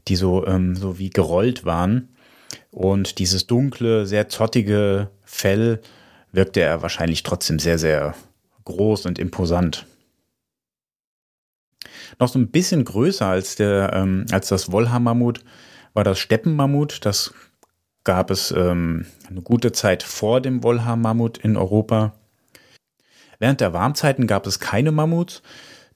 die 0.08 0.16
so, 0.16 0.46
ähm, 0.46 0.76
so 0.76 0.98
wie 0.98 1.10
gerollt 1.10 1.64
waren 1.64 2.08
und 2.70 3.18
dieses 3.18 3.46
dunkle, 3.46 4.06
sehr 4.06 4.28
zottige 4.28 5.10
Fell, 5.24 5.80
wirkte 6.32 6.60
er 6.60 6.82
wahrscheinlich 6.82 7.22
trotzdem 7.22 7.58
sehr, 7.58 7.78
sehr 7.78 8.14
groß 8.64 9.06
und 9.06 9.18
imposant. 9.18 9.86
Noch 12.18 12.28
so 12.28 12.38
ein 12.38 12.50
bisschen 12.50 12.84
größer 12.84 13.26
als, 13.26 13.56
der, 13.56 13.92
ähm, 13.94 14.26
als 14.30 14.48
das 14.48 14.70
Wollhaar-Mammut 14.70 15.44
war 15.94 16.04
das 16.04 16.18
Steppenmammut. 16.18 17.04
Das 17.04 17.34
gab 18.04 18.30
es 18.30 18.50
ähm, 18.50 19.06
eine 19.28 19.42
gute 19.42 19.72
Zeit 19.72 20.02
vor 20.02 20.40
dem 20.40 20.62
Wollhaar-Mammut 20.62 21.38
in 21.38 21.56
Europa. 21.56 22.12
Während 23.38 23.60
der 23.60 23.72
Warmzeiten 23.72 24.26
gab 24.26 24.46
es 24.46 24.60
keine 24.60 24.92
Mammuts. 24.92 25.42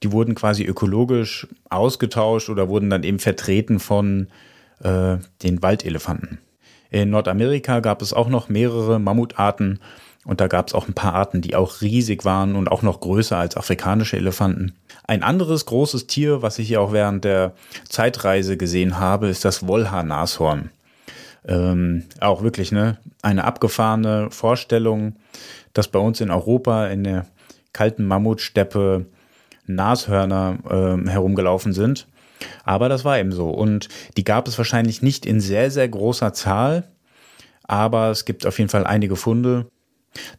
Die 0.03 0.11
wurden 0.11 0.35
quasi 0.35 0.63
ökologisch 0.63 1.47
ausgetauscht 1.69 2.49
oder 2.49 2.69
wurden 2.69 2.89
dann 2.89 3.03
eben 3.03 3.19
vertreten 3.19 3.79
von 3.79 4.27
äh, 4.83 5.17
den 5.43 5.61
Waldelefanten. 5.61 6.39
In 6.89 7.09
Nordamerika 7.09 7.79
gab 7.79 8.01
es 8.01 8.13
auch 8.13 8.29
noch 8.29 8.47
mehrere 8.47 8.99
Mammutarten 8.99 9.79
und 10.23 10.39
da 10.39 10.47
gab 10.47 10.67
es 10.67 10.73
auch 10.73 10.87
ein 10.87 10.93
paar 10.93 11.15
Arten, 11.15 11.41
die 11.41 11.55
auch 11.55 11.81
riesig 11.81 12.25
waren 12.25 12.55
und 12.55 12.69
auch 12.69 12.81
noch 12.81 12.99
größer 12.99 13.37
als 13.37 13.57
afrikanische 13.57 14.17
Elefanten. 14.17 14.75
Ein 15.05 15.23
anderes 15.23 15.65
großes 15.65 16.07
Tier, 16.07 16.41
was 16.41 16.59
ich 16.59 16.67
hier 16.67 16.81
auch 16.81 16.91
während 16.91 17.23
der 17.23 17.53
Zeitreise 17.89 18.57
gesehen 18.57 18.99
habe, 18.99 19.27
ist 19.27 19.45
das 19.45 19.67
Wollhaar-Nashorn 19.67 20.69
ähm, 21.47 22.03
auch 22.19 22.43
wirklich 22.43 22.71
ne, 22.71 22.97
eine 23.21 23.43
abgefahrene 23.43 24.29
Vorstellung, 24.31 25.15
dass 25.73 25.87
bei 25.87 25.99
uns 25.99 26.21
in 26.21 26.31
Europa 26.31 26.87
in 26.87 27.03
der 27.03 27.25
kalten 27.73 28.05
Mammutsteppe 28.05 29.05
Nashörner 29.65 30.57
äh, 30.69 31.09
herumgelaufen 31.09 31.73
sind. 31.73 32.07
Aber 32.63 32.89
das 32.89 33.05
war 33.05 33.19
eben 33.19 33.31
so. 33.31 33.49
Und 33.49 33.89
die 34.15 34.23
gab 34.23 34.47
es 34.47 34.57
wahrscheinlich 34.57 35.01
nicht 35.01 35.25
in 35.25 35.39
sehr, 35.39 35.71
sehr 35.71 35.87
großer 35.87 36.33
Zahl. 36.33 36.87
Aber 37.63 38.11
es 38.11 38.25
gibt 38.25 38.45
auf 38.45 38.57
jeden 38.59 38.69
Fall 38.69 38.85
einige 38.85 39.15
Funde. 39.15 39.67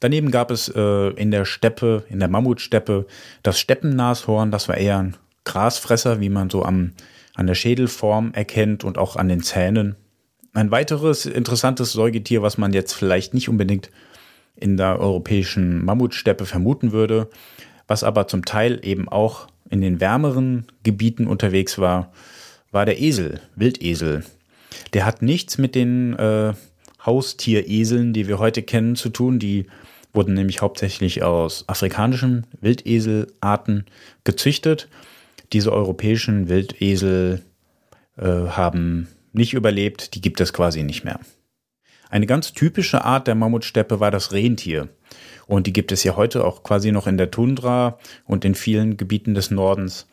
Daneben 0.01 0.31
gab 0.31 0.51
es 0.51 0.69
äh, 0.69 1.09
in 1.11 1.31
der 1.31 1.45
Steppe, 1.45 2.05
in 2.09 2.19
der 2.19 2.29
Mammutsteppe, 2.29 3.07
das 3.43 3.61
Steppennashorn. 3.61 4.51
Das 4.51 4.69
war 4.69 4.77
eher 4.77 4.99
ein 4.99 5.17
Grasfresser, 5.45 6.21
wie 6.21 6.31
man 6.31 6.51
so 6.51 6.65
am, 6.65 6.93
an 7.35 7.47
der 7.47 7.55
Schädelform 7.55 8.33
erkennt 8.33 8.83
und 8.85 8.99
auch 8.99 9.17
an 9.17 9.29
den 9.29 9.43
Zähnen. 9.43 9.97
Ein 10.59 10.73
weiteres 10.73 11.25
interessantes 11.25 11.93
Säugetier, 11.93 12.43
was 12.43 12.59
man 12.59 12.73
jetzt 12.73 12.93
vielleicht 12.93 13.33
nicht 13.33 13.49
unbedingt 13.49 13.93
in 14.57 14.77
der 14.77 14.99
europäischen 14.99 15.85
Mammutsteppe 15.85 16.47
vermuten 16.47 16.91
würde, 16.91 17.31
was 17.87 18.03
aber 18.03 18.27
zum 18.27 18.45
Teil 18.45 18.81
eben 18.83 19.09
auch 19.09 19.47
in 19.71 19.81
den 19.81 20.01
wärmeren 20.01 20.67
Gebieten 20.83 21.29
unterwegs 21.29 21.79
war, 21.79 22.11
war 22.73 22.87
der 22.87 23.01
Esel, 23.01 23.41
Wildesel. 23.55 24.25
Der 24.95 25.07
hat 25.07 25.23
nichts 25.23 25.59
mit 25.59 25.77
den 25.77 26.17
äh, 26.17 26.55
Haustiereseln, 27.07 28.13
die 28.13 28.27
wir 28.27 28.41
heute 28.41 28.65
kennen, 28.65 28.97
zu 28.97 29.11
tun. 29.11 29.39
Die 29.39 29.67
wurden 30.13 30.35
nämlich 30.35 30.61
hauptsächlich 30.61 31.23
aus 31.23 31.69
afrikanischen 31.69 32.49
Wildeselarten 32.61 33.87
gezüchtet. 34.25 34.89
Diese 35.53 35.73
europäischen 35.73 36.49
Wildesel 36.49 37.43
äh, 38.17 38.25
haben 38.27 39.07
nicht 39.33 39.55
überlebt, 39.55 40.15
die 40.15 40.21
gibt 40.21 40.41
es 40.41 40.53
quasi 40.53 40.83
nicht 40.83 41.05
mehr. 41.05 41.21
Eine 42.11 42.27
ganz 42.27 42.53
typische 42.53 43.05
Art 43.05 43.27
der 43.27 43.35
Mammutsteppe 43.35 44.01
war 44.01 44.11
das 44.11 44.33
Rentier. 44.33 44.89
Und 45.47 45.67
die 45.67 45.73
gibt 45.73 45.93
es 45.93 46.05
ja 46.05 46.17
heute 46.17 46.45
auch 46.45 46.63
quasi 46.63 46.93
noch 46.93 47.07
in 47.07 47.19
der 47.19 47.31
Tundra 47.31 47.99
und 48.25 48.45
in 48.45 48.55
vielen 48.55 48.97
Gebieten 48.97 49.35
des 49.35 49.51
Nordens. 49.51 50.07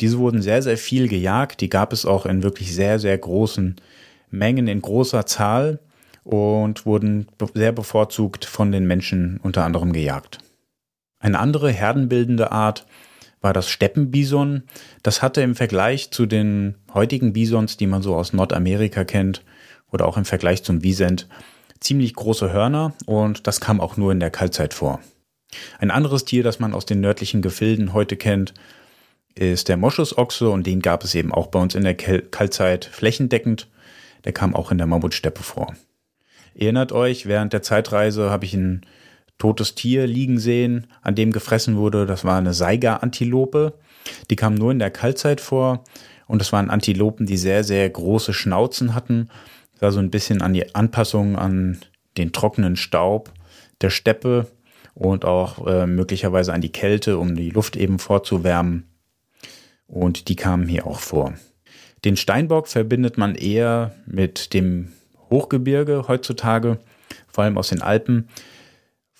Diese 0.00 0.18
wurden 0.18 0.42
sehr, 0.42 0.62
sehr 0.62 0.76
viel 0.76 1.08
gejagt. 1.08 1.60
Die 1.60 1.70
gab 1.70 1.92
es 1.92 2.04
auch 2.04 2.26
in 2.26 2.42
wirklich 2.42 2.74
sehr, 2.74 2.98
sehr 2.98 3.16
großen 3.16 3.76
Mengen, 4.30 4.68
in 4.68 4.82
großer 4.82 5.26
Zahl 5.26 5.80
und 6.24 6.86
wurden 6.86 7.26
sehr 7.54 7.72
bevorzugt 7.72 8.44
von 8.44 8.72
den 8.72 8.86
Menschen 8.86 9.40
unter 9.42 9.64
anderem 9.64 9.92
gejagt. 9.92 10.38
Eine 11.18 11.38
andere 11.38 11.70
herdenbildende 11.70 12.52
Art 12.52 12.86
war 13.40 13.52
das 13.52 13.68
Steppenbison. 13.68 14.64
Das 15.02 15.22
hatte 15.22 15.40
im 15.40 15.54
Vergleich 15.54 16.10
zu 16.10 16.26
den 16.26 16.76
heutigen 16.92 17.32
Bisons, 17.32 17.76
die 17.76 17.86
man 17.86 18.02
so 18.02 18.14
aus 18.14 18.32
Nordamerika 18.32 19.04
kennt, 19.04 19.42
oder 19.90 20.06
auch 20.06 20.16
im 20.16 20.24
Vergleich 20.24 20.62
zum 20.62 20.82
Wiesent, 20.82 21.26
ziemlich 21.80 22.14
große 22.14 22.52
Hörner 22.52 22.94
und 23.06 23.46
das 23.46 23.60
kam 23.60 23.80
auch 23.80 23.96
nur 23.96 24.12
in 24.12 24.20
der 24.20 24.30
Kaltzeit 24.30 24.74
vor. 24.74 25.00
Ein 25.78 25.90
anderes 25.90 26.24
Tier, 26.24 26.44
das 26.44 26.60
man 26.60 26.74
aus 26.74 26.86
den 26.86 27.00
nördlichen 27.00 27.42
Gefilden 27.42 27.92
heute 27.92 28.16
kennt, 28.16 28.54
ist 29.34 29.68
der 29.68 29.76
Moschusochse 29.76 30.48
und 30.50 30.66
den 30.66 30.80
gab 30.80 31.02
es 31.02 31.14
eben 31.14 31.32
auch 31.32 31.48
bei 31.48 31.58
uns 31.58 31.74
in 31.74 31.82
der 31.82 31.94
Kaltzeit 31.94 32.84
flächendeckend. 32.84 33.68
Der 34.24 34.32
kam 34.32 34.54
auch 34.54 34.70
in 34.70 34.78
der 34.78 34.86
Mammutsteppe 34.86 35.42
vor. 35.42 35.74
Erinnert 36.54 36.92
euch, 36.92 37.26
während 37.26 37.52
der 37.52 37.62
Zeitreise 37.62 38.30
habe 38.30 38.44
ich 38.44 38.54
einen 38.54 38.82
totes 39.40 39.74
Tier 39.74 40.06
liegen 40.06 40.38
sehen, 40.38 40.86
an 41.02 41.16
dem 41.16 41.32
gefressen 41.32 41.76
wurde. 41.76 42.06
Das 42.06 42.24
war 42.24 42.38
eine 42.38 42.54
Saiga-Antilope. 42.54 43.72
Die 44.30 44.36
kam 44.36 44.54
nur 44.54 44.70
in 44.70 44.78
der 44.78 44.92
Kaltzeit 44.92 45.40
vor. 45.40 45.82
Und 46.28 46.40
das 46.40 46.52
waren 46.52 46.70
Antilopen, 46.70 47.26
die 47.26 47.36
sehr, 47.36 47.64
sehr 47.64 47.90
große 47.90 48.32
Schnauzen 48.32 48.94
hatten. 48.94 49.28
Das 49.72 49.82
war 49.82 49.92
so 49.92 49.98
ein 49.98 50.10
bisschen 50.10 50.42
an 50.42 50.52
die 50.52 50.74
Anpassung 50.76 51.36
an 51.36 51.80
den 52.16 52.30
trockenen 52.30 52.76
Staub 52.76 53.32
der 53.80 53.90
Steppe 53.90 54.46
und 54.94 55.24
auch 55.24 55.66
äh, 55.66 55.86
möglicherweise 55.86 56.52
an 56.52 56.60
die 56.60 56.72
Kälte, 56.72 57.18
um 57.18 57.34
die 57.34 57.50
Luft 57.50 57.74
eben 57.76 57.98
vorzuwärmen. 57.98 58.84
Und 59.86 60.28
die 60.28 60.36
kamen 60.36 60.68
hier 60.68 60.86
auch 60.86 61.00
vor. 61.00 61.34
Den 62.04 62.16
Steinbock 62.16 62.68
verbindet 62.68 63.18
man 63.18 63.34
eher 63.34 63.94
mit 64.06 64.54
dem 64.54 64.92
Hochgebirge 65.30 66.04
heutzutage, 66.08 66.78
vor 67.28 67.44
allem 67.44 67.58
aus 67.58 67.70
den 67.70 67.82
Alpen. 67.82 68.28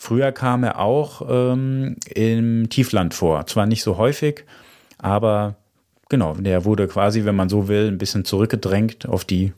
Früher 0.03 0.33
kam 0.33 0.65
er 0.65 0.79
auch 0.79 1.21
ähm, 1.29 1.97
im 2.07 2.71
Tiefland 2.71 3.13
vor. 3.13 3.47
Zwar 3.47 3.67
nicht 3.67 3.83
so 3.83 3.99
häufig, 3.99 4.47
aber 4.97 5.57
genau, 6.09 6.33
der 6.33 6.65
wurde 6.65 6.89
quasi, 6.89 7.27
wenn 7.27 7.37
man 7.37 7.51
so 7.51 7.69
will, 7.69 7.87
ein 7.89 7.99
bisschen 7.99 8.25
zurückgedrängt 8.25 9.07
auf 9.07 9.27
die 9.27 9.53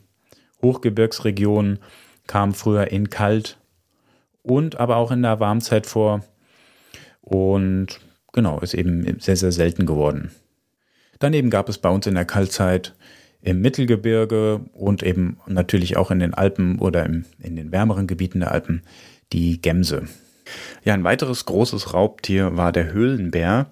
Hochgebirgsregionen, 0.61 1.79
kam 2.27 2.53
früher 2.53 2.91
in 2.91 3.09
kalt 3.09 3.57
und 4.41 4.81
aber 4.81 4.97
auch 4.97 5.11
in 5.11 5.21
der 5.21 5.39
Warmzeit 5.39 5.87
vor 5.87 6.25
und 7.21 8.01
genau, 8.33 8.59
ist 8.59 8.73
eben 8.73 9.21
sehr, 9.21 9.37
sehr 9.37 9.53
selten 9.53 9.85
geworden. 9.85 10.31
Daneben 11.19 11.51
gab 11.51 11.69
es 11.69 11.77
bei 11.77 11.89
uns 11.89 12.05
in 12.05 12.15
der 12.15 12.25
Kaltzeit 12.25 12.95
im 13.41 13.61
Mittelgebirge 13.61 14.59
und 14.73 15.03
eben 15.03 15.37
natürlich 15.47 15.95
auch 15.95 16.11
in 16.11 16.19
den 16.19 16.33
Alpen 16.33 16.79
oder 16.79 17.05
im, 17.05 17.23
in 17.39 17.55
den 17.55 17.71
wärmeren 17.71 18.07
Gebieten 18.07 18.41
der 18.41 18.51
Alpen 18.51 18.81
die 19.31 19.61
Gemse. 19.61 20.09
Ja, 20.83 20.93
ein 20.93 21.03
weiteres 21.03 21.45
großes 21.45 21.93
Raubtier 21.93 22.57
war 22.57 22.71
der 22.71 22.91
Höhlenbär. 22.91 23.67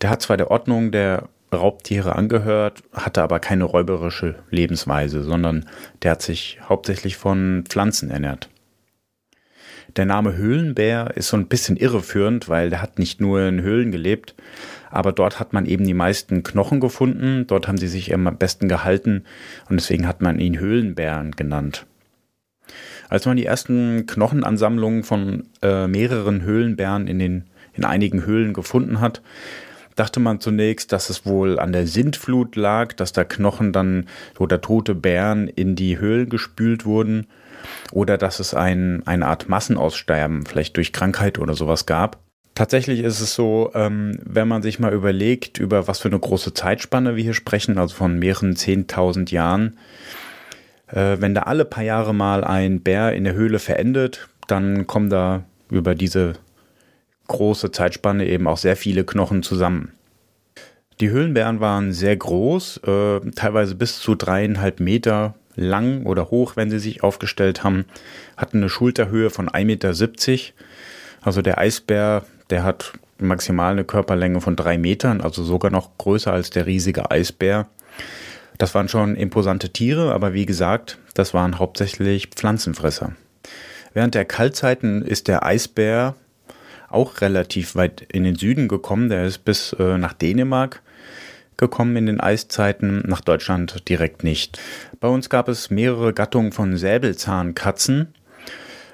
Der 0.00 0.10
hat 0.10 0.22
zwar 0.22 0.36
der 0.36 0.50
Ordnung 0.50 0.90
der 0.90 1.28
Raubtiere 1.52 2.16
angehört, 2.16 2.82
hatte 2.92 3.22
aber 3.22 3.38
keine 3.38 3.64
räuberische 3.64 4.36
Lebensweise, 4.50 5.22
sondern 5.22 5.66
der 6.02 6.12
hat 6.12 6.22
sich 6.22 6.58
hauptsächlich 6.68 7.16
von 7.16 7.64
Pflanzen 7.68 8.10
ernährt. 8.10 8.48
Der 9.96 10.04
Name 10.04 10.36
Höhlenbär 10.36 11.12
ist 11.16 11.28
so 11.28 11.36
ein 11.36 11.46
bisschen 11.46 11.76
irreführend, 11.76 12.48
weil 12.48 12.68
der 12.68 12.82
hat 12.82 12.98
nicht 12.98 13.20
nur 13.20 13.40
in 13.42 13.62
Höhlen 13.62 13.92
gelebt, 13.92 14.34
aber 14.90 15.12
dort 15.12 15.40
hat 15.40 15.52
man 15.52 15.64
eben 15.64 15.84
die 15.84 15.94
meisten 15.94 16.42
Knochen 16.42 16.80
gefunden, 16.80 17.46
dort 17.46 17.66
haben 17.66 17.78
sie 17.78 17.88
sich 17.88 18.12
am 18.12 18.24
besten 18.36 18.68
gehalten 18.68 19.24
und 19.70 19.76
deswegen 19.80 20.06
hat 20.06 20.20
man 20.20 20.38
ihn 20.38 20.58
Höhlenbären 20.58 21.30
genannt. 21.30 21.86
Als 23.08 23.26
man 23.26 23.36
die 23.36 23.46
ersten 23.46 24.06
Knochenansammlungen 24.06 25.04
von 25.04 25.44
äh, 25.62 25.86
mehreren 25.86 26.42
Höhlenbären 26.42 27.06
in, 27.06 27.18
den, 27.18 27.44
in 27.74 27.84
einigen 27.84 28.24
Höhlen 28.24 28.52
gefunden 28.52 29.00
hat, 29.00 29.22
dachte 29.94 30.20
man 30.20 30.40
zunächst, 30.40 30.92
dass 30.92 31.10
es 31.10 31.26
wohl 31.26 31.58
an 31.58 31.72
der 31.72 31.86
Sintflut 31.86 32.54
lag, 32.56 32.92
dass 32.92 33.12
da 33.12 33.24
Knochen 33.24 33.72
dann 33.72 34.06
oder 34.38 34.60
tote 34.60 34.94
Bären 34.94 35.48
in 35.48 35.74
die 35.74 35.98
Höhlen 35.98 36.28
gespült 36.28 36.84
wurden 36.84 37.26
oder 37.92 38.18
dass 38.18 38.38
es 38.38 38.54
ein, 38.54 39.02
eine 39.06 39.26
Art 39.26 39.48
Massenaussterben, 39.48 40.44
vielleicht 40.46 40.76
durch 40.76 40.92
Krankheit 40.92 41.38
oder 41.38 41.54
sowas 41.54 41.86
gab. 41.86 42.18
Tatsächlich 42.54 43.00
ist 43.00 43.20
es 43.20 43.34
so, 43.34 43.70
ähm, 43.74 44.18
wenn 44.24 44.48
man 44.48 44.62
sich 44.62 44.78
mal 44.78 44.94
überlegt, 44.94 45.58
über 45.58 45.88
was 45.88 45.98
für 45.98 46.08
eine 46.08 46.18
große 46.18 46.54
Zeitspanne 46.54 47.14
wir 47.16 47.22
hier 47.22 47.34
sprechen, 47.34 47.76
also 47.76 47.94
von 47.94 48.18
mehreren 48.18 48.56
zehntausend 48.56 49.30
Jahren, 49.30 49.76
äh, 50.88 51.16
wenn 51.20 51.34
da 51.34 51.42
alle 51.42 51.64
paar 51.64 51.84
Jahre 51.84 52.14
mal 52.14 52.44
ein 52.44 52.80
Bär 52.80 53.12
in 53.14 53.24
der 53.24 53.34
Höhle 53.34 53.58
verendet, 53.58 54.28
dann 54.46 54.86
kommen 54.86 55.10
da 55.10 55.44
über 55.70 55.94
diese 55.94 56.34
große 57.28 57.72
Zeitspanne 57.72 58.26
eben 58.26 58.46
auch 58.46 58.58
sehr 58.58 58.76
viele 58.76 59.04
Knochen 59.04 59.42
zusammen. 59.42 59.92
Die 61.00 61.10
Höhlenbären 61.10 61.60
waren 61.60 61.92
sehr 61.92 62.16
groß, 62.16 62.80
äh, 62.86 63.20
teilweise 63.34 63.74
bis 63.74 63.98
zu 63.98 64.14
dreieinhalb 64.14 64.80
Meter 64.80 65.34
lang 65.56 66.04
oder 66.06 66.30
hoch, 66.30 66.56
wenn 66.56 66.70
sie 66.70 66.78
sich 66.78 67.02
aufgestellt 67.02 67.64
haben, 67.64 67.84
hatten 68.36 68.58
eine 68.58 68.68
Schulterhöhe 68.68 69.30
von 69.30 69.48
1,70 69.48 69.64
Meter. 69.64 70.54
Also 71.22 71.42
der 71.42 71.58
Eisbär, 71.58 72.24
der 72.50 72.62
hat 72.62 72.92
maximal 73.18 73.72
eine 73.72 73.84
Körperlänge 73.84 74.40
von 74.40 74.56
drei 74.56 74.78
Metern, 74.78 75.20
also 75.20 75.42
sogar 75.42 75.70
noch 75.70 75.98
größer 75.98 76.32
als 76.32 76.50
der 76.50 76.66
riesige 76.66 77.10
Eisbär. 77.10 77.66
Das 78.58 78.74
waren 78.74 78.88
schon 78.88 79.16
imposante 79.16 79.70
Tiere, 79.70 80.12
aber 80.12 80.32
wie 80.32 80.46
gesagt, 80.46 80.98
das 81.14 81.34
waren 81.34 81.58
hauptsächlich 81.58 82.28
Pflanzenfresser. 82.28 83.12
Während 83.92 84.14
der 84.14 84.24
Kaltzeiten 84.24 85.02
ist 85.02 85.28
der 85.28 85.44
Eisbär 85.44 86.14
auch 86.88 87.20
relativ 87.20 87.74
weit 87.74 88.02
in 88.12 88.24
den 88.24 88.36
Süden 88.36 88.68
gekommen. 88.68 89.08
Der 89.08 89.24
ist 89.24 89.44
bis 89.44 89.72
äh, 89.74 89.98
nach 89.98 90.12
Dänemark 90.12 90.82
gekommen 91.56 91.96
in 91.96 92.06
den 92.06 92.20
Eiszeiten, 92.20 93.02
nach 93.06 93.20
Deutschland 93.20 93.88
direkt 93.88 94.24
nicht. 94.24 94.58
Bei 95.00 95.08
uns 95.08 95.30
gab 95.30 95.48
es 95.48 95.70
mehrere 95.70 96.12
Gattungen 96.12 96.52
von 96.52 96.76
Säbelzahnkatzen 96.76 98.14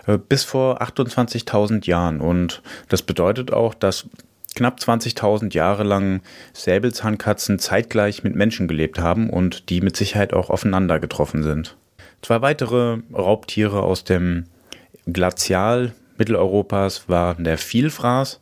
äh, 0.07 0.19
bis 0.19 0.45
vor 0.45 0.81
28.000 0.83 1.87
Jahren 1.87 2.21
und 2.21 2.63
das 2.89 3.03
bedeutet 3.03 3.53
auch, 3.53 3.75
dass 3.75 4.07
knapp 4.55 4.79
20.000 4.79 5.55
Jahre 5.55 5.85
lang 5.85 6.21
Säbelzahnkatzen 6.53 7.59
zeitgleich 7.59 8.23
mit 8.25 8.35
Menschen 8.35 8.69
gelebt 8.69 8.99
haben 8.99 9.31
und 9.31 9.69
die 9.69 9.81
mit 9.81 9.97
Sicherheit 9.97 10.33
auch 10.33 10.51
aufeinander 10.51 11.01
getroffen 11.01 11.43
sind. 11.43 11.77
Zwei 12.23 12.41
weitere 12.43 12.99
Raubtiere 13.13 13.83
aus 13.83 14.05
dem 14.05 14.45
Glazial 15.07 15.93
Mitteleuropas 16.19 17.09
waren 17.09 17.45
der 17.45 17.59
Vielfraß, 17.59 18.41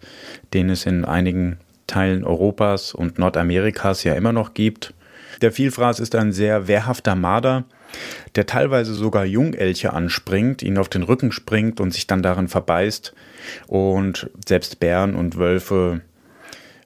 den 0.53 0.69
es 0.69 0.85
in 0.85 1.05
einigen 1.05 1.59
Teilen 1.87 2.25
Europas 2.25 2.95
und 2.95 3.19
Nordamerikas 3.19 4.05
ja 4.05 4.15
immer 4.15 4.33
noch 4.33 4.55
gibt. 4.55 4.93
Der 5.41 5.53
Vielfraß 5.53 6.01
ist 6.01 6.15
ein 6.15 6.33
sehr 6.33 6.69
wehrhafter 6.69 7.15
Marder, 7.15 7.65
der 8.35 8.47
teilweise 8.47 8.95
sogar 8.95 9.25
Jungelche 9.25 9.93
anspringt, 9.93 10.63
ihnen 10.63 10.79
auf 10.79 10.89
den 10.89 11.03
Rücken 11.03 11.33
springt 11.33 11.81
und 11.81 11.93
sich 11.93 12.07
dann 12.07 12.23
darin 12.23 12.49
verbeißt. 12.49 13.15
Und 13.67 14.31
selbst 14.47 14.81
Bären 14.81 15.15
und 15.15 15.39
Wölfe 15.39 16.01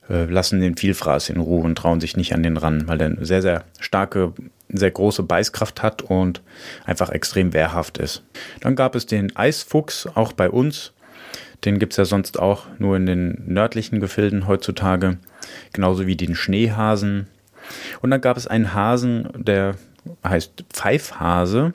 äh, 0.09 0.25
lassen 0.25 0.61
den 0.61 0.77
Vielfraß 0.77 1.31
in 1.31 1.40
Ruhe 1.40 1.64
und 1.64 1.77
trauen 1.77 2.01
sich 2.01 2.17
nicht 2.17 2.35
an 2.35 2.43
den 2.43 2.57
ran, 2.57 2.87
weil 2.87 3.01
er 3.01 3.07
eine 3.09 3.25
sehr, 3.25 3.43
sehr 3.43 3.64
starke, 3.81 4.33
sehr 4.69 4.90
große 4.90 5.23
Beißkraft 5.23 5.83
hat 5.83 6.03
und 6.03 6.43
einfach 6.85 7.11
extrem 7.11 7.53
wehrhaft 7.53 7.99
ist. 7.99 8.23
Dann 8.61 8.77
gab 8.77 8.95
es 8.95 9.07
den 9.07 9.35
Eisfuchs, 9.37 10.07
auch 10.14 10.33
bei 10.33 10.51
uns. 10.51 10.93
Den 11.64 11.79
gibt 11.79 11.95
es 11.95 11.97
ja 11.97 12.05
sonst 12.05 12.38
auch 12.38 12.67
nur 12.79 12.97
in 12.97 13.07
den 13.07 13.43
nördlichen 13.47 14.01
Gefilden 14.01 14.47
heutzutage. 14.47 15.17
Genauso 15.73 16.07
wie 16.07 16.17
den 16.17 16.35
Schneehasen. 16.35 17.29
Und 18.03 18.11
dann 18.11 18.21
gab 18.21 18.37
es 18.37 18.47
einen 18.47 18.75
Hasen, 18.75 19.29
der 19.35 19.77
heißt 20.23 20.64
Pfeifhase. 20.71 21.73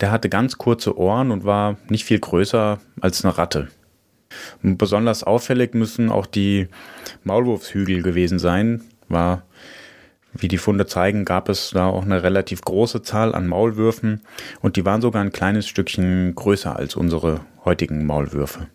Der 0.00 0.12
hatte 0.12 0.28
ganz 0.28 0.58
kurze 0.58 0.96
Ohren 0.96 1.32
und 1.32 1.44
war 1.44 1.76
nicht 1.88 2.04
viel 2.04 2.20
größer 2.20 2.78
als 3.00 3.24
eine 3.24 3.36
Ratte. 3.36 3.68
Besonders 4.62 5.24
auffällig 5.24 5.74
müssen 5.74 6.10
auch 6.10 6.26
die 6.26 6.68
Maulwurfshügel 7.24 8.02
gewesen 8.02 8.38
sein. 8.38 8.82
War, 9.08 9.42
wie 10.32 10.48
die 10.48 10.58
Funde 10.58 10.86
zeigen, 10.86 11.24
gab 11.24 11.48
es 11.48 11.70
da 11.70 11.86
auch 11.86 12.04
eine 12.04 12.22
relativ 12.22 12.62
große 12.62 13.02
Zahl 13.02 13.34
an 13.34 13.46
Maulwürfen 13.46 14.22
und 14.60 14.76
die 14.76 14.84
waren 14.84 15.02
sogar 15.02 15.22
ein 15.22 15.32
kleines 15.32 15.68
Stückchen 15.68 16.34
größer 16.34 16.74
als 16.74 16.96
unsere 16.96 17.40
heutigen 17.64 18.06
Maulwürfe. 18.06 18.68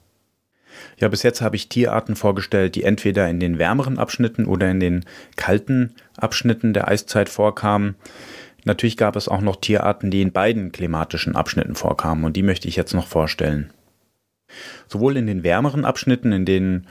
Ja, 0.97 1.07
bis 1.07 1.23
jetzt 1.23 1.41
habe 1.41 1.55
ich 1.55 1.69
Tierarten 1.69 2.15
vorgestellt, 2.15 2.75
die 2.75 2.83
entweder 2.83 3.29
in 3.29 3.39
den 3.39 3.57
wärmeren 3.57 3.97
Abschnitten 3.97 4.45
oder 4.45 4.69
in 4.69 4.79
den 4.79 5.05
kalten 5.35 5.95
Abschnitten 6.17 6.73
der 6.73 6.87
Eiszeit 6.87 7.29
vorkamen. 7.29 7.95
Natürlich 8.65 8.97
gab 8.97 9.15
es 9.15 9.27
auch 9.27 9.41
noch 9.41 9.55
Tierarten, 9.57 10.11
die 10.11 10.21
in 10.21 10.31
beiden 10.31 10.71
klimatischen 10.71 11.35
Abschnitten 11.35 11.75
vorkamen 11.75 12.23
und 12.23 12.35
die 12.35 12.43
möchte 12.43 12.67
ich 12.67 12.75
jetzt 12.75 12.93
noch 12.93 13.07
vorstellen. 13.07 13.71
Sowohl 14.87 15.17
in 15.17 15.27
den 15.27 15.43
wärmeren 15.43 15.85
Abschnitten, 15.85 16.31
in 16.31 16.45
denen 16.45 16.87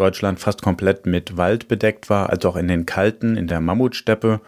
Deutschland 0.00 0.40
fast 0.40 0.62
komplett 0.62 1.04
mit 1.04 1.36
Wald 1.36 1.68
bedeckt 1.68 2.08
war, 2.08 2.30
als 2.30 2.46
auch 2.46 2.56
in 2.56 2.68
den 2.68 2.86
kalten, 2.86 3.36
in 3.36 3.48
der 3.48 3.60
Mammutsteppe, 3.60 4.40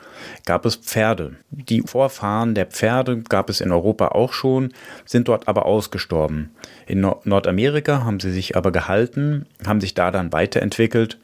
gab 0.47 0.65
es 0.65 0.77
Pferde. 0.77 1.37
Die 1.51 1.83
Vorfahren 1.83 2.55
der 2.55 2.67
Pferde 2.67 3.19
gab 3.19 3.51
es 3.51 3.61
in 3.61 3.71
Europa 3.71 4.09
auch 4.09 4.33
schon, 4.33 4.73
sind 5.05 5.29
dort 5.29 5.49
aber 5.49 5.67
ausgestorben. 5.67 6.51
In 6.87 7.01
Nordamerika 7.01 8.03
haben 8.03 8.19
sie 8.19 8.33
sich 8.33 8.57
aber 8.57 8.73
gehalten, 8.73 9.45
haben 9.67 9.83
sich 9.83 9.93
da 9.93 10.11
dann 10.11 10.33
weiterentwickelt 10.33 11.19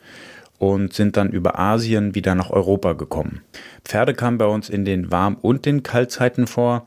und 0.58 0.92
sind 0.92 1.16
dann 1.16 1.30
über 1.30 1.58
Asien 1.58 2.14
wieder 2.14 2.34
nach 2.34 2.50
Europa 2.50 2.92
gekommen. 2.92 3.40
Pferde 3.82 4.12
kamen 4.12 4.36
bei 4.36 4.46
uns 4.46 4.68
in 4.68 4.84
den 4.84 5.10
Warm- 5.10 5.38
und 5.40 5.64
den 5.64 5.82
Kaltzeiten 5.82 6.46
vor 6.46 6.84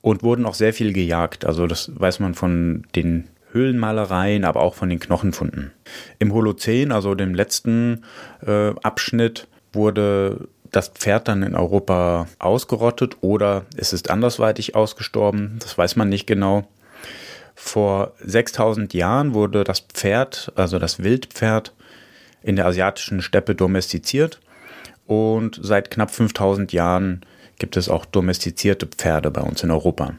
und 0.00 0.22
wurden 0.22 0.46
auch 0.46 0.54
sehr 0.54 0.72
viel 0.72 0.94
gejagt. 0.94 1.44
Also 1.44 1.66
das 1.66 1.90
weiß 1.94 2.20
man 2.20 2.34
von 2.34 2.86
den 2.94 3.28
Höhlenmalereien, 3.52 4.44
aber 4.44 4.60
auch 4.60 4.74
von 4.74 4.88
den 4.88 5.00
Knochenfunden. 5.00 5.72
Im 6.18 6.32
Holozän, 6.32 6.92
also 6.92 7.14
dem 7.14 7.34
letzten 7.34 8.04
äh, 8.46 8.70
Abschnitt, 8.82 9.48
wurde 9.72 10.48
das 10.70 10.88
Pferd 10.88 11.28
dann 11.28 11.42
in 11.42 11.54
Europa 11.54 12.26
ausgerottet 12.38 13.16
oder 13.20 13.64
es 13.76 13.92
ist 13.92 14.10
andersweitig 14.10 14.74
ausgestorben. 14.74 15.56
Das 15.60 15.78
weiß 15.78 15.96
man 15.96 16.08
nicht 16.08 16.26
genau. 16.26 16.68
Vor 17.54 18.12
6000 18.20 18.94
Jahren 18.94 19.34
wurde 19.34 19.64
das 19.64 19.80
Pferd, 19.80 20.52
also 20.54 20.78
das 20.78 21.02
Wildpferd, 21.02 21.74
in 22.42 22.56
der 22.56 22.66
asiatischen 22.66 23.20
Steppe 23.20 23.54
domestiziert 23.54 24.40
und 25.06 25.58
seit 25.60 25.90
knapp 25.90 26.10
5000 26.10 26.72
Jahren 26.72 27.22
gibt 27.58 27.76
es 27.76 27.88
auch 27.88 28.04
domestizierte 28.04 28.86
Pferde 28.86 29.30
bei 29.30 29.40
uns 29.40 29.62
in 29.62 29.70
Europa. 29.70 30.14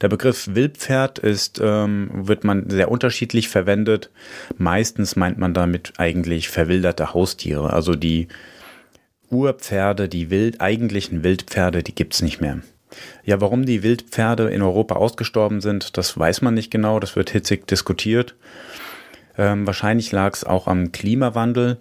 Der 0.00 0.08
Begriff 0.08 0.48
Wildpferd 0.54 1.18
ist, 1.18 1.60
ähm, 1.62 2.10
wird 2.12 2.44
man 2.44 2.70
sehr 2.70 2.90
unterschiedlich 2.90 3.48
verwendet. 3.48 4.10
Meistens 4.56 5.16
meint 5.16 5.38
man 5.38 5.54
damit 5.54 5.94
eigentlich 5.98 6.48
verwilderte 6.48 7.14
Haustiere. 7.14 7.72
Also 7.72 7.94
die 7.94 8.28
Urpferde, 9.30 10.08
die 10.08 10.30
wild, 10.30 10.60
eigentlichen 10.60 11.24
Wildpferde, 11.24 11.82
die 11.82 11.94
gibt 11.94 12.14
es 12.14 12.22
nicht 12.22 12.40
mehr. 12.40 12.60
Ja, 13.24 13.40
warum 13.40 13.66
die 13.66 13.82
Wildpferde 13.82 14.50
in 14.50 14.62
Europa 14.62 14.94
ausgestorben 14.94 15.60
sind, 15.60 15.96
das 15.96 16.16
weiß 16.16 16.42
man 16.42 16.54
nicht 16.54 16.70
genau. 16.70 17.00
Das 17.00 17.16
wird 17.16 17.30
hitzig 17.30 17.66
diskutiert. 17.66 18.36
Ähm, 19.36 19.66
wahrscheinlich 19.66 20.12
lag 20.12 20.34
es 20.34 20.44
auch 20.44 20.68
am 20.68 20.92
Klimawandel. 20.92 21.78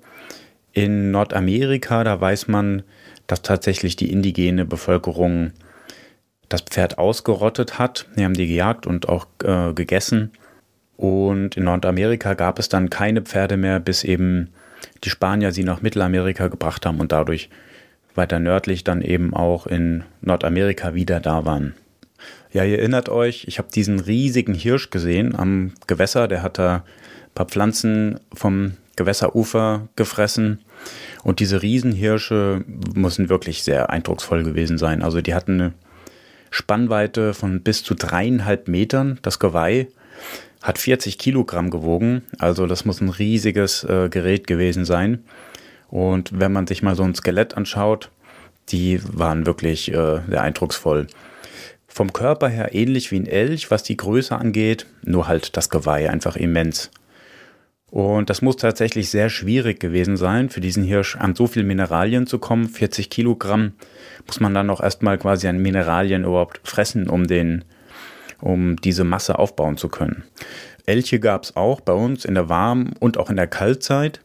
In 0.72 1.12
Nordamerika, 1.12 2.04
da 2.04 2.20
weiß 2.20 2.48
man, 2.48 2.82
dass 3.28 3.44
tatsächlich 3.44 3.96
die 3.96 4.12
indigene 4.12 4.66
Bevölkerung 4.66 5.52
das 6.50 6.62
Pferd 6.62 6.98
ausgerottet 6.98 7.80
hat. 7.80 8.06
Die 8.18 8.24
haben 8.24 8.34
die 8.34 8.48
gejagt 8.48 8.88
und 8.88 9.10
auch 9.10 9.28
äh, 9.44 9.74
gegessen. 9.74 10.32
Und 10.98 11.58
in 11.58 11.64
Nordamerika 11.64 12.34
gab 12.34 12.60
es 12.60 12.70
dann 12.70 12.90
keine 12.90 13.22
Pferde 13.22 13.58
mehr, 13.58 13.80
bis 13.80 14.04
eben 14.04 14.50
die 15.04 15.10
Spanier 15.10 15.52
sie 15.52 15.64
nach 15.64 15.82
Mittelamerika 15.82 16.48
gebracht 16.48 16.86
haben 16.86 17.00
und 17.00 17.12
dadurch 17.12 17.50
weiter 18.16 18.40
nördlich 18.40 18.84
dann 18.84 19.02
eben 19.02 19.34
auch 19.34 19.66
in 19.66 20.04
Nordamerika 20.22 20.94
wieder 20.94 21.20
da 21.20 21.46
waren. 21.46 21.74
Ja, 22.52 22.64
ihr 22.64 22.78
erinnert 22.78 23.10
euch, 23.10 23.46
ich 23.48 23.58
habe 23.58 23.70
diesen 23.74 24.00
riesigen 24.00 24.54
Hirsch 24.54 24.92
gesehen 24.92 25.36
am 25.36 25.74
Gewässer, 25.88 26.28
der 26.28 26.44
hat 26.44 26.60
da 26.60 26.76
ein 26.76 26.84
paar 27.34 27.48
Pflanzen 27.48 28.20
vom 28.32 28.74
Gewässerufer 28.96 29.88
gefressen. 29.96 30.60
Und 31.24 31.40
diese 31.40 31.62
Riesenhirsche 31.62 32.64
müssen 32.94 33.30
wirklich 33.30 33.64
sehr 33.64 33.90
eindrucksvoll 33.90 34.44
gewesen 34.44 34.78
sein. 34.78 35.02
Also 35.02 35.22
die 35.22 35.34
hatten 35.34 35.62
eine 35.62 35.74
Spannweite 36.54 37.34
von 37.34 37.62
bis 37.62 37.84
zu 37.84 37.96
dreieinhalb 37.96 38.68
Metern. 38.68 39.18
Das 39.24 39.40
Geweih 39.40 39.88
hat 40.62 40.78
40 40.78 41.18
Kilogramm 41.18 41.72
gewogen. 41.72 42.22
Also 42.38 42.68
das 42.68 42.86
muss 42.86 43.02
ein 43.02 43.10
riesiges 43.10 43.84
äh, 43.84 44.08
Gerät 44.10 44.46
gewesen 44.46 44.86
sein. 44.86 45.24
Und 45.90 46.40
wenn 46.40 46.52
man 46.52 46.68
sich 46.68 46.84
mal 46.84 46.96
so 46.96 47.02
ein 47.02 47.16
Skelett 47.16 47.58
anschaut, 47.58 48.12
die 48.70 49.02
waren 49.04 49.48
wirklich 49.48 49.92
äh, 49.92 50.22
sehr 50.30 50.42
eindrucksvoll. 50.44 51.08
Vom 51.88 52.14
Körper 52.14 52.50
her 52.50 52.76
ähnlich 52.76 53.12
wie 53.12 53.20
ein 53.20 53.28
Elch, 53.28 53.72
was 53.72 53.82
die 53.82 53.98
Größe 53.98 54.38
angeht, 54.38 54.86
nur 55.04 55.28
halt 55.28 55.58
das 55.58 55.72
Geweih 55.72 56.12
einfach 56.12 56.36
immens. 56.36 56.92
Und 57.94 58.32
das 58.32 58.42
muss 58.42 58.56
tatsächlich 58.56 59.12
sehr 59.12 59.30
schwierig 59.30 59.80
gewesen 59.80 60.18
sein, 60.18 60.50
für 60.50 60.62
diesen 60.62 60.84
Hirsch 60.84 61.16
an 61.16 61.36
so 61.36 61.46
viel 61.46 61.62
Mineralien 61.64 62.26
zu 62.26 62.40
kommen. 62.40 62.68
40 62.68 63.12
Kilogramm 63.12 63.74
muss 64.26 64.40
man 64.40 64.56
dann 64.56 64.72
auch 64.72 64.82
erstmal 64.82 65.20
quasi 65.20 65.48
an 65.48 65.60
Mineralien 65.60 66.24
überhaupt 66.24 66.60
fressen, 66.64 67.08
um 67.08 67.28
den, 67.28 67.64
um 68.42 68.78
diese 68.78 69.04
Masse 69.04 69.38
aufbauen 69.38 69.78
zu 69.78 69.90
können. 69.90 70.24
Elche 70.88 71.20
gab 71.20 71.44
es 71.44 71.56
auch 71.56 71.82
bei 71.82 71.94
uns 71.94 72.26
in 72.26 72.34
der 72.34 72.50
Warm- 72.50 72.96
und 73.00 73.20
auch 73.20 73.30
in 73.30 73.36
der 73.36 73.46
Kaltzeit. 73.46 74.22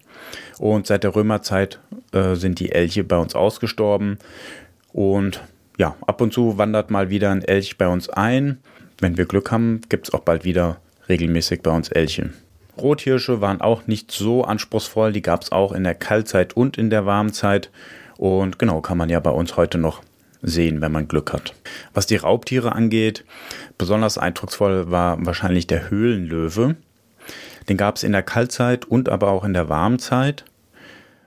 Und 0.58 0.86
seit 0.86 1.04
der 1.04 1.14
Römerzeit 1.14 1.78
äh, 2.12 2.36
sind 2.36 2.60
die 2.60 2.72
Elche 2.72 3.04
bei 3.04 3.18
uns 3.18 3.34
ausgestorben. 3.34 4.16
Und 4.94 5.42
ja, 5.76 5.94
ab 6.06 6.22
und 6.22 6.32
zu 6.32 6.56
wandert 6.56 6.90
mal 6.90 7.10
wieder 7.10 7.30
ein 7.30 7.44
Elch 7.44 7.76
bei 7.76 7.86
uns 7.86 8.08
ein. 8.08 8.60
Wenn 8.98 9.18
wir 9.18 9.26
Glück 9.26 9.50
haben, 9.50 9.82
gibt 9.90 10.08
es 10.08 10.14
auch 10.14 10.20
bald 10.20 10.46
wieder 10.46 10.80
regelmäßig 11.06 11.60
bei 11.60 11.70
uns 11.70 11.90
Elche. 11.90 12.30
Rothirsche 12.80 13.40
waren 13.40 13.60
auch 13.60 13.86
nicht 13.86 14.10
so 14.10 14.44
anspruchsvoll, 14.44 15.12
die 15.12 15.22
gab 15.22 15.42
es 15.42 15.52
auch 15.52 15.72
in 15.72 15.84
der 15.84 15.94
Kaltzeit 15.94 16.56
und 16.56 16.78
in 16.78 16.90
der 16.90 17.06
Warmzeit. 17.06 17.70
Und 18.16 18.58
genau, 18.58 18.80
kann 18.80 18.98
man 18.98 19.08
ja 19.08 19.20
bei 19.20 19.30
uns 19.30 19.56
heute 19.56 19.78
noch 19.78 20.02
sehen, 20.42 20.80
wenn 20.80 20.92
man 20.92 21.08
Glück 21.08 21.32
hat. 21.32 21.54
Was 21.94 22.06
die 22.06 22.16
Raubtiere 22.16 22.72
angeht, 22.72 23.24
besonders 23.76 24.18
eindrucksvoll 24.18 24.90
war 24.90 25.24
wahrscheinlich 25.24 25.66
der 25.66 25.90
Höhlenlöwe. 25.90 26.76
Den 27.68 27.76
gab 27.76 27.96
es 27.96 28.02
in 28.02 28.12
der 28.12 28.22
Kaltzeit 28.22 28.84
und 28.84 29.08
aber 29.08 29.28
auch 29.28 29.44
in 29.44 29.52
der 29.52 29.68
Warmzeit. 29.68 30.44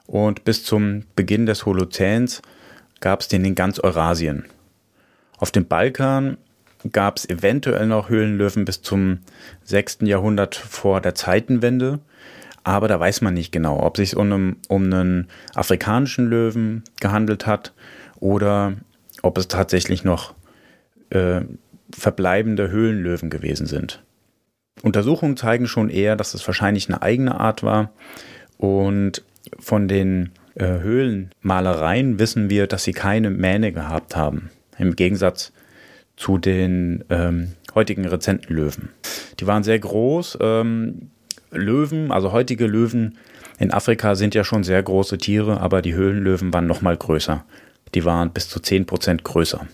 Und 0.07 0.43
bis 0.43 0.63
zum 0.63 1.03
Beginn 1.15 1.45
des 1.45 1.65
Holozäns 1.65 2.41
gab 2.99 3.21
es 3.21 3.27
den 3.27 3.45
in 3.45 3.55
ganz 3.55 3.79
Eurasien. 3.79 4.45
Auf 5.37 5.51
dem 5.51 5.65
Balkan 5.65 6.37
gab 6.91 7.17
es 7.17 7.29
eventuell 7.29 7.87
noch 7.87 8.09
Höhlenlöwen 8.09 8.65
bis 8.65 8.81
zum 8.81 9.19
6. 9.63 9.99
Jahrhundert 10.01 10.55
vor 10.55 11.01
der 11.01 11.15
Zeitenwende. 11.15 11.99
Aber 12.63 12.87
da 12.87 12.99
weiß 12.99 13.21
man 13.21 13.33
nicht 13.33 13.51
genau, 13.51 13.81
ob 13.81 13.97
es 13.97 14.09
sich 14.09 14.17
um, 14.17 14.57
um 14.67 14.83
einen 14.83 15.27
afrikanischen 15.55 16.29
Löwen 16.29 16.83
gehandelt 16.99 17.47
hat 17.47 17.73
oder 18.19 18.73
ob 19.23 19.37
es 19.37 19.47
tatsächlich 19.47 20.03
noch 20.03 20.35
äh, 21.09 21.41
verbleibende 21.91 22.69
Höhlenlöwen 22.69 23.29
gewesen 23.29 23.65
sind. 23.65 24.03
Untersuchungen 24.83 25.37
zeigen 25.37 25.67
schon 25.67 25.89
eher, 25.89 26.15
dass 26.15 26.33
es 26.33 26.45
wahrscheinlich 26.47 26.87
eine 26.87 27.01
eigene 27.01 27.39
Art 27.39 27.63
war. 27.63 27.91
Und 28.57 29.23
von 29.59 29.87
den 29.87 30.31
äh, 30.55 30.65
Höhlenmalereien 30.65 32.19
wissen 32.19 32.49
wir, 32.49 32.67
dass 32.67 32.83
sie 32.83 32.93
keine 32.93 33.29
Mähne 33.29 33.71
gehabt 33.71 34.15
haben. 34.15 34.49
Im 34.77 34.95
Gegensatz 34.95 35.51
zu 36.21 36.37
den 36.37 37.03
ähm, 37.09 37.53
heutigen 37.73 38.05
Rezentenlöwen. 38.05 38.89
Die 39.39 39.47
waren 39.47 39.63
sehr 39.63 39.79
groß. 39.79 40.37
Ähm, 40.39 41.09
Löwen, 41.49 42.11
also 42.11 42.31
heutige 42.31 42.67
Löwen 42.67 43.17
in 43.57 43.73
Afrika 43.73 44.13
sind 44.13 44.35
ja 44.35 44.43
schon 44.43 44.63
sehr 44.63 44.81
große 44.83 45.17
Tiere, 45.17 45.59
aber 45.59 45.81
die 45.81 45.95
Höhlenlöwen 45.95 46.53
waren 46.53 46.67
noch 46.67 46.81
mal 46.81 46.95
größer. 46.95 47.43
Die 47.95 48.05
waren 48.05 48.31
bis 48.31 48.49
zu 48.49 48.59
10% 48.59 49.23
größer. 49.23 49.65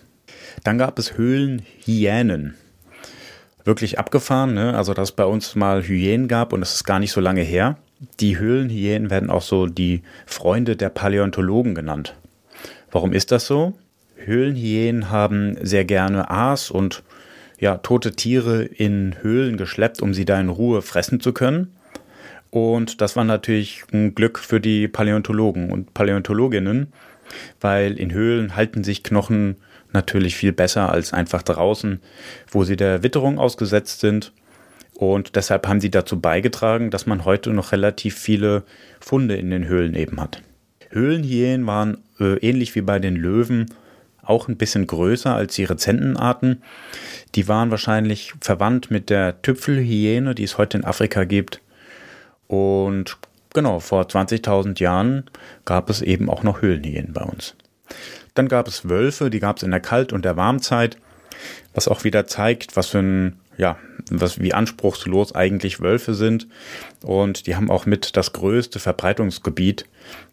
Dann 0.63 0.77
gab 0.77 0.97
es 0.97 1.17
Höhlenhyänen. 1.17 2.55
Wirklich 3.65 3.99
abgefahren, 3.99 4.53
ne? 4.53 4.73
also 4.73 4.93
dass 4.93 5.09
es 5.09 5.15
bei 5.15 5.25
uns 5.25 5.53
mal 5.55 5.83
Hyänen 5.83 6.29
gab 6.29 6.53
und 6.53 6.61
das 6.61 6.75
ist 6.75 6.85
gar 6.85 6.99
nicht 6.99 7.11
so 7.11 7.19
lange 7.19 7.41
her. 7.41 7.77
Die 8.21 8.39
Höhlenhyänen 8.39 9.09
werden 9.09 9.29
auch 9.29 9.41
so 9.41 9.65
die 9.65 10.01
Freunde 10.25 10.77
der 10.77 10.89
Paläontologen 10.89 11.75
genannt. 11.75 12.15
Warum 12.89 13.11
ist 13.11 13.33
das 13.33 13.47
so? 13.47 13.73
Höhlenhyänen 14.17 15.09
haben 15.09 15.57
sehr 15.61 15.85
gerne 15.85 16.29
Aas 16.29 16.71
und 16.71 17.03
ja, 17.59 17.77
tote 17.77 18.11
Tiere 18.11 18.63
in 18.63 19.15
Höhlen 19.21 19.57
geschleppt, 19.57 20.01
um 20.01 20.13
sie 20.13 20.25
da 20.25 20.39
in 20.39 20.49
Ruhe 20.49 20.81
fressen 20.81 21.19
zu 21.19 21.33
können. 21.33 21.73
Und 22.49 23.01
das 23.01 23.15
war 23.15 23.23
natürlich 23.23 23.83
ein 23.91 24.15
Glück 24.15 24.39
für 24.39 24.59
die 24.59 24.87
Paläontologen 24.87 25.71
und 25.71 25.93
Paläontologinnen, 25.93 26.93
weil 27.59 27.99
in 27.99 28.13
Höhlen 28.13 28.55
halten 28.55 28.83
sich 28.83 29.03
Knochen 29.03 29.57
natürlich 29.91 30.35
viel 30.35 30.53
besser 30.53 30.91
als 30.91 31.13
einfach 31.13 31.43
draußen, 31.43 31.99
wo 32.49 32.63
sie 32.63 32.75
der 32.75 33.03
Witterung 33.03 33.39
ausgesetzt 33.39 33.99
sind. 33.99 34.33
Und 34.93 35.35
deshalb 35.35 35.67
haben 35.67 35.81
sie 35.81 35.91
dazu 35.91 36.19
beigetragen, 36.19 36.89
dass 36.89 37.05
man 37.05 37.25
heute 37.25 37.51
noch 37.51 37.71
relativ 37.71 38.17
viele 38.17 38.63
Funde 38.99 39.35
in 39.35 39.51
den 39.51 39.67
Höhlen 39.67 39.93
eben 39.93 40.19
hat. 40.19 40.41
Höhlenhyänen 40.89 41.67
waren 41.67 41.97
äh, 42.19 42.37
ähnlich 42.37 42.73
wie 42.75 42.81
bei 42.81 42.97
den 42.97 43.15
Löwen 43.15 43.67
auch 44.29 44.47
ein 44.47 44.57
bisschen 44.57 44.87
größer 44.87 45.33
als 45.33 45.55
die 45.55 45.63
Rezentenarten. 45.63 46.63
Die 47.35 47.47
waren 47.47 47.71
wahrscheinlich 47.71 48.33
verwandt 48.41 48.91
mit 48.91 49.09
der 49.09 49.41
Tüpfelhyäne, 49.41 50.35
die 50.35 50.43
es 50.43 50.57
heute 50.57 50.77
in 50.77 50.85
Afrika 50.85 51.23
gibt. 51.23 51.61
Und 52.47 53.17
genau, 53.53 53.79
vor 53.79 54.03
20.000 54.03 54.79
Jahren 54.79 55.29
gab 55.65 55.89
es 55.89 56.01
eben 56.01 56.29
auch 56.29 56.43
noch 56.43 56.61
Höhlenhyänen 56.61 57.13
bei 57.13 57.23
uns. 57.23 57.55
Dann 58.33 58.47
gab 58.47 58.67
es 58.67 58.87
Wölfe, 58.87 59.29
die 59.29 59.39
gab 59.39 59.57
es 59.57 59.63
in 59.63 59.71
der 59.71 59.79
Kalt- 59.79 60.13
und 60.13 60.23
der 60.23 60.37
Warmzeit, 60.37 60.97
was 61.73 61.87
auch 61.87 62.03
wieder 62.03 62.27
zeigt, 62.27 62.75
was 62.75 62.87
für 62.87 62.99
ein, 62.99 63.39
ja, 63.57 63.77
was, 64.11 64.39
wie 64.39 64.53
anspruchslos 64.53 65.35
eigentlich 65.35 65.81
Wölfe 65.81 66.13
sind. 66.13 66.47
Und 67.03 67.47
die 67.47 67.55
haben 67.55 67.71
auch 67.71 67.85
mit 67.85 68.15
das 68.15 68.33
größte 68.33 68.79
Verbreitungsgebiet 68.79 69.85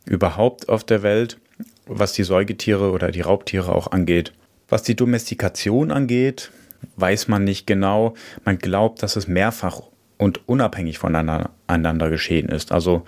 überhaupt 0.04 0.68
auf 0.68 0.84
der 0.84 1.02
Welt 1.02 1.38
was 1.86 2.12
die 2.12 2.24
Säugetiere 2.24 2.90
oder 2.90 3.10
die 3.10 3.20
Raubtiere 3.20 3.74
auch 3.74 3.92
angeht. 3.92 4.32
Was 4.68 4.82
die 4.82 4.96
Domestikation 4.96 5.90
angeht, 5.90 6.50
weiß 6.96 7.28
man 7.28 7.44
nicht 7.44 7.66
genau. 7.66 8.14
Man 8.44 8.58
glaubt, 8.58 9.02
dass 9.02 9.16
es 9.16 9.28
mehrfach 9.28 9.82
und 10.16 10.48
unabhängig 10.48 10.98
voneinander 10.98 12.10
geschehen 12.10 12.48
ist. 12.48 12.72
Also 12.72 13.04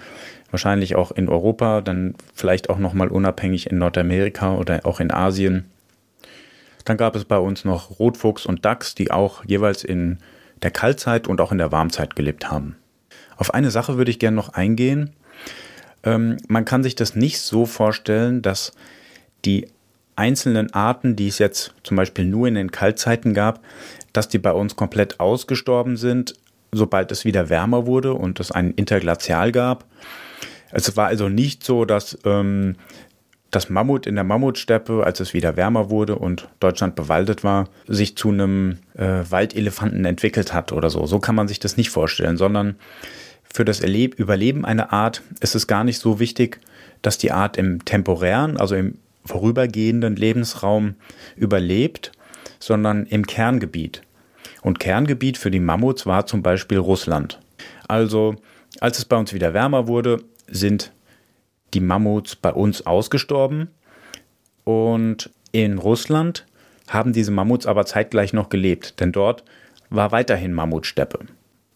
wahrscheinlich 0.50 0.96
auch 0.96 1.12
in 1.12 1.28
Europa, 1.28 1.80
dann 1.80 2.14
vielleicht 2.34 2.68
auch 2.68 2.78
nochmal 2.78 3.08
unabhängig 3.08 3.70
in 3.70 3.78
Nordamerika 3.78 4.54
oder 4.54 4.84
auch 4.84 5.00
in 5.00 5.10
Asien. 5.10 5.70
Dann 6.84 6.96
gab 6.96 7.16
es 7.16 7.24
bei 7.24 7.38
uns 7.38 7.64
noch 7.64 7.98
Rotfuchs 7.98 8.46
und 8.46 8.64
Dachs, 8.64 8.94
die 8.94 9.10
auch 9.10 9.44
jeweils 9.44 9.82
in 9.82 10.18
der 10.62 10.70
Kaltzeit 10.70 11.26
und 11.26 11.40
auch 11.40 11.52
in 11.52 11.58
der 11.58 11.72
Warmzeit 11.72 12.16
gelebt 12.16 12.50
haben. 12.50 12.76
Auf 13.36 13.52
eine 13.52 13.70
Sache 13.70 13.96
würde 13.96 14.10
ich 14.10 14.18
gerne 14.18 14.36
noch 14.36 14.50
eingehen. 14.50 15.10
Ähm, 16.06 16.38
man 16.48 16.64
kann 16.64 16.82
sich 16.82 16.94
das 16.94 17.14
nicht 17.14 17.40
so 17.40 17.66
vorstellen, 17.66 18.40
dass 18.40 18.72
die 19.44 19.68
einzelnen 20.14 20.72
Arten, 20.72 21.16
die 21.16 21.28
es 21.28 21.38
jetzt 21.38 21.74
zum 21.82 21.98
Beispiel 21.98 22.24
nur 22.24 22.48
in 22.48 22.54
den 22.54 22.70
Kaltzeiten 22.70 23.34
gab, 23.34 23.60
dass 24.14 24.28
die 24.28 24.38
bei 24.38 24.52
uns 24.52 24.76
komplett 24.76 25.20
ausgestorben 25.20 25.98
sind, 25.98 26.34
sobald 26.72 27.12
es 27.12 27.26
wieder 27.26 27.50
wärmer 27.50 27.86
wurde 27.86 28.14
und 28.14 28.40
es 28.40 28.50
ein 28.50 28.70
Interglazial 28.70 29.52
gab. 29.52 29.84
Es 30.72 30.96
war 30.96 31.08
also 31.08 31.28
nicht 31.28 31.62
so, 31.64 31.84
dass 31.84 32.18
ähm, 32.24 32.76
das 33.50 33.70
Mammut 33.70 34.06
in 34.06 34.14
der 34.14 34.24
Mammutsteppe, 34.24 35.04
als 35.04 35.20
es 35.20 35.32
wieder 35.32 35.56
wärmer 35.56 35.90
wurde 35.90 36.16
und 36.16 36.48
Deutschland 36.60 36.94
bewaldet 36.94 37.44
war, 37.44 37.68
sich 37.86 38.16
zu 38.16 38.30
einem 38.30 38.78
äh, 38.94 39.22
Waldelefanten 39.28 40.04
entwickelt 40.04 40.52
hat 40.52 40.72
oder 40.72 40.90
so. 40.90 41.06
So 41.06 41.20
kann 41.20 41.34
man 41.34 41.48
sich 41.48 41.60
das 41.60 41.76
nicht 41.76 41.90
vorstellen, 41.90 42.36
sondern 42.36 42.76
für 43.52 43.64
das 43.64 43.80
Überleben 43.80 44.64
einer 44.64 44.92
Art 44.92 45.22
ist 45.40 45.54
es 45.54 45.66
gar 45.66 45.84
nicht 45.84 45.98
so 45.98 46.20
wichtig, 46.20 46.60
dass 47.02 47.18
die 47.18 47.32
Art 47.32 47.56
im 47.56 47.84
temporären, 47.84 48.56
also 48.56 48.74
im 48.74 48.98
vorübergehenden 49.24 50.16
Lebensraum 50.16 50.94
überlebt, 51.36 52.12
sondern 52.58 53.06
im 53.06 53.26
Kerngebiet. 53.26 54.02
Und 54.62 54.78
Kerngebiet 54.78 55.38
für 55.38 55.50
die 55.50 55.60
Mammuts 55.60 56.06
war 56.06 56.26
zum 56.26 56.42
Beispiel 56.42 56.78
Russland. 56.78 57.40
Also, 57.88 58.36
als 58.80 58.98
es 58.98 59.04
bei 59.04 59.16
uns 59.16 59.32
wieder 59.32 59.54
wärmer 59.54 59.86
wurde, 59.86 60.22
sind 60.48 60.92
die 61.74 61.80
Mammuts 61.80 62.36
bei 62.36 62.52
uns 62.52 62.86
ausgestorben 62.86 63.68
Und 64.64 65.30
in 65.52 65.78
Russland 65.78 66.46
haben 66.88 67.12
diese 67.12 67.30
Mammuts 67.30 67.66
aber 67.66 67.86
zeitgleich 67.86 68.32
noch 68.32 68.48
gelebt, 68.48 69.00
denn 69.00 69.12
dort 69.12 69.44
war 69.90 70.12
weiterhin 70.12 70.52
Mammutsteppe. 70.52 71.20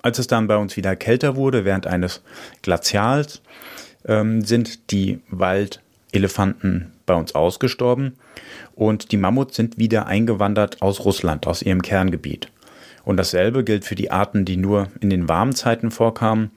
Als 0.03 0.19
es 0.19 0.27
dann 0.27 0.47
bei 0.47 0.57
uns 0.57 0.77
wieder 0.77 0.97
kälter 0.97 1.37
wurde, 1.37 1.65
während 1.65 1.87
eines 1.87 2.23
Glazials, 2.63 3.43
ähm, 4.07 4.43
sind 4.43 4.91
die 4.91 5.21
Waldelefanten 5.29 6.93
bei 7.07 7.15
uns 7.15 7.35
ausgestorben 7.35 8.15
und 8.75 9.13
die 9.13 9.17
Mammuts 9.17 9.57
sind 9.57 9.79
wieder 9.79 10.07
eingewandert 10.07 10.81
aus 10.81 11.05
Russland, 11.05 11.47
aus 11.47 11.63
ihrem 11.63 11.83
Kerngebiet. 11.83 12.49
Und 13.05 13.17
dasselbe 13.17 13.65
gilt 13.65 13.85
für 13.85 13.95
die 13.95 14.11
Arten, 14.11 14.45
die 14.45 14.57
nur 14.57 14.89
in 15.01 15.11
den 15.11 15.29
warmen 15.29 15.55
Zeiten 15.55 15.91
vorkamen. 15.91 16.51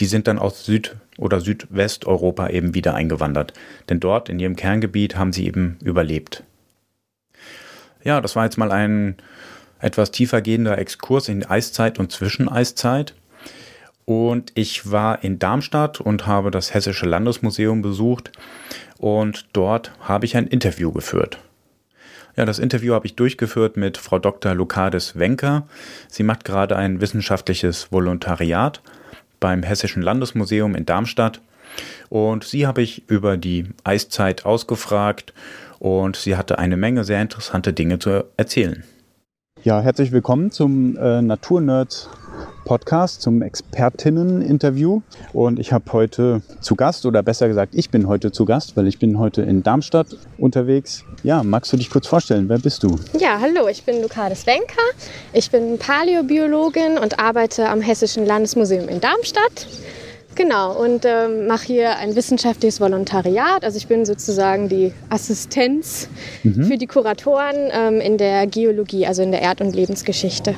Die 0.00 0.06
sind 0.06 0.28
dann 0.28 0.38
aus 0.38 0.64
Süd- 0.64 0.96
oder 1.18 1.40
Südwesteuropa 1.40 2.48
eben 2.48 2.74
wieder 2.74 2.94
eingewandert. 2.94 3.52
Denn 3.88 4.00
dort 4.00 4.28
in 4.28 4.38
ihrem 4.38 4.56
Kerngebiet 4.56 5.16
haben 5.16 5.32
sie 5.32 5.46
eben 5.46 5.76
überlebt. 5.82 6.44
Ja, 8.04 8.20
das 8.20 8.36
war 8.36 8.44
jetzt 8.44 8.58
mal 8.58 8.70
ein 8.70 9.16
etwas 9.80 10.10
tiefer 10.10 10.42
gehender 10.42 10.78
Exkurs 10.78 11.28
in 11.28 11.44
Eiszeit 11.44 11.98
und 11.98 12.12
Zwischeneiszeit. 12.12 13.14
Und 14.04 14.52
ich 14.54 14.90
war 14.90 15.22
in 15.22 15.38
Darmstadt 15.38 16.00
und 16.00 16.26
habe 16.26 16.50
das 16.50 16.72
Hessische 16.72 17.06
Landesmuseum 17.06 17.82
besucht 17.82 18.32
und 18.98 19.46
dort 19.52 19.92
habe 20.00 20.24
ich 20.24 20.36
ein 20.36 20.46
Interview 20.46 20.92
geführt. 20.92 21.38
Ja, 22.36 22.44
das 22.44 22.58
Interview 22.58 22.94
habe 22.94 23.06
ich 23.06 23.16
durchgeführt 23.16 23.76
mit 23.76 23.98
Frau 23.98 24.18
Dr. 24.18 24.54
Lukades 24.54 25.18
Wenker. 25.18 25.66
Sie 26.08 26.22
macht 26.22 26.44
gerade 26.44 26.76
ein 26.76 27.00
wissenschaftliches 27.00 27.90
Volontariat 27.90 28.80
beim 29.40 29.62
Hessischen 29.62 30.02
Landesmuseum 30.02 30.74
in 30.74 30.86
Darmstadt. 30.86 31.40
Und 32.08 32.44
sie 32.44 32.66
habe 32.66 32.80
ich 32.80 33.08
über 33.10 33.36
die 33.36 33.66
Eiszeit 33.84 34.46
ausgefragt 34.46 35.32
und 35.80 36.16
sie 36.16 36.36
hatte 36.36 36.58
eine 36.58 36.76
Menge 36.76 37.04
sehr 37.04 37.20
interessante 37.20 37.72
Dinge 37.72 37.98
zu 37.98 38.24
erzählen. 38.36 38.84
Ja, 39.64 39.80
herzlich 39.80 40.12
willkommen 40.12 40.52
zum 40.52 40.96
äh, 40.96 41.20
Naturnerds 41.20 42.08
Podcast, 42.64 43.22
zum 43.22 43.42
Expertinnen-Interview. 43.42 45.00
Und 45.32 45.58
ich 45.58 45.72
habe 45.72 45.92
heute 45.92 46.42
zu 46.60 46.76
Gast, 46.76 47.04
oder 47.06 47.24
besser 47.24 47.48
gesagt, 47.48 47.74
ich 47.74 47.90
bin 47.90 48.06
heute 48.06 48.30
zu 48.30 48.44
Gast, 48.44 48.76
weil 48.76 48.86
ich 48.86 49.00
bin 49.00 49.18
heute 49.18 49.42
in 49.42 49.64
Darmstadt 49.64 50.16
unterwegs. 50.38 51.04
Ja, 51.24 51.42
magst 51.42 51.72
du 51.72 51.76
dich 51.76 51.90
kurz 51.90 52.06
vorstellen? 52.06 52.48
Wer 52.48 52.58
bist 52.58 52.84
du? 52.84 53.00
Ja, 53.18 53.40
hallo, 53.40 53.66
ich 53.66 53.82
bin 53.82 54.00
Lukades 54.00 54.46
Wenker. 54.46 54.76
Ich 55.32 55.50
bin 55.50 55.76
Paläobiologin 55.76 56.96
und 56.96 57.18
arbeite 57.18 57.68
am 57.68 57.80
Hessischen 57.80 58.26
Landesmuseum 58.26 58.88
in 58.88 59.00
Darmstadt. 59.00 59.66
Genau, 60.34 60.80
und 60.80 61.04
ähm, 61.04 61.46
mache 61.46 61.66
hier 61.66 61.96
ein 61.96 62.14
wissenschaftliches 62.14 62.80
Volontariat. 62.80 63.64
Also 63.64 63.76
ich 63.76 63.88
bin 63.88 64.04
sozusagen 64.04 64.68
die 64.68 64.92
Assistenz 65.08 66.08
mhm. 66.44 66.64
für 66.64 66.76
die 66.76 66.86
Kuratoren 66.86 67.56
ähm, 67.72 68.00
in 68.00 68.18
der 68.18 68.46
Geologie, 68.46 69.06
also 69.06 69.22
in 69.22 69.32
der 69.32 69.42
Erd- 69.42 69.60
und 69.60 69.74
Lebensgeschichte. 69.74 70.54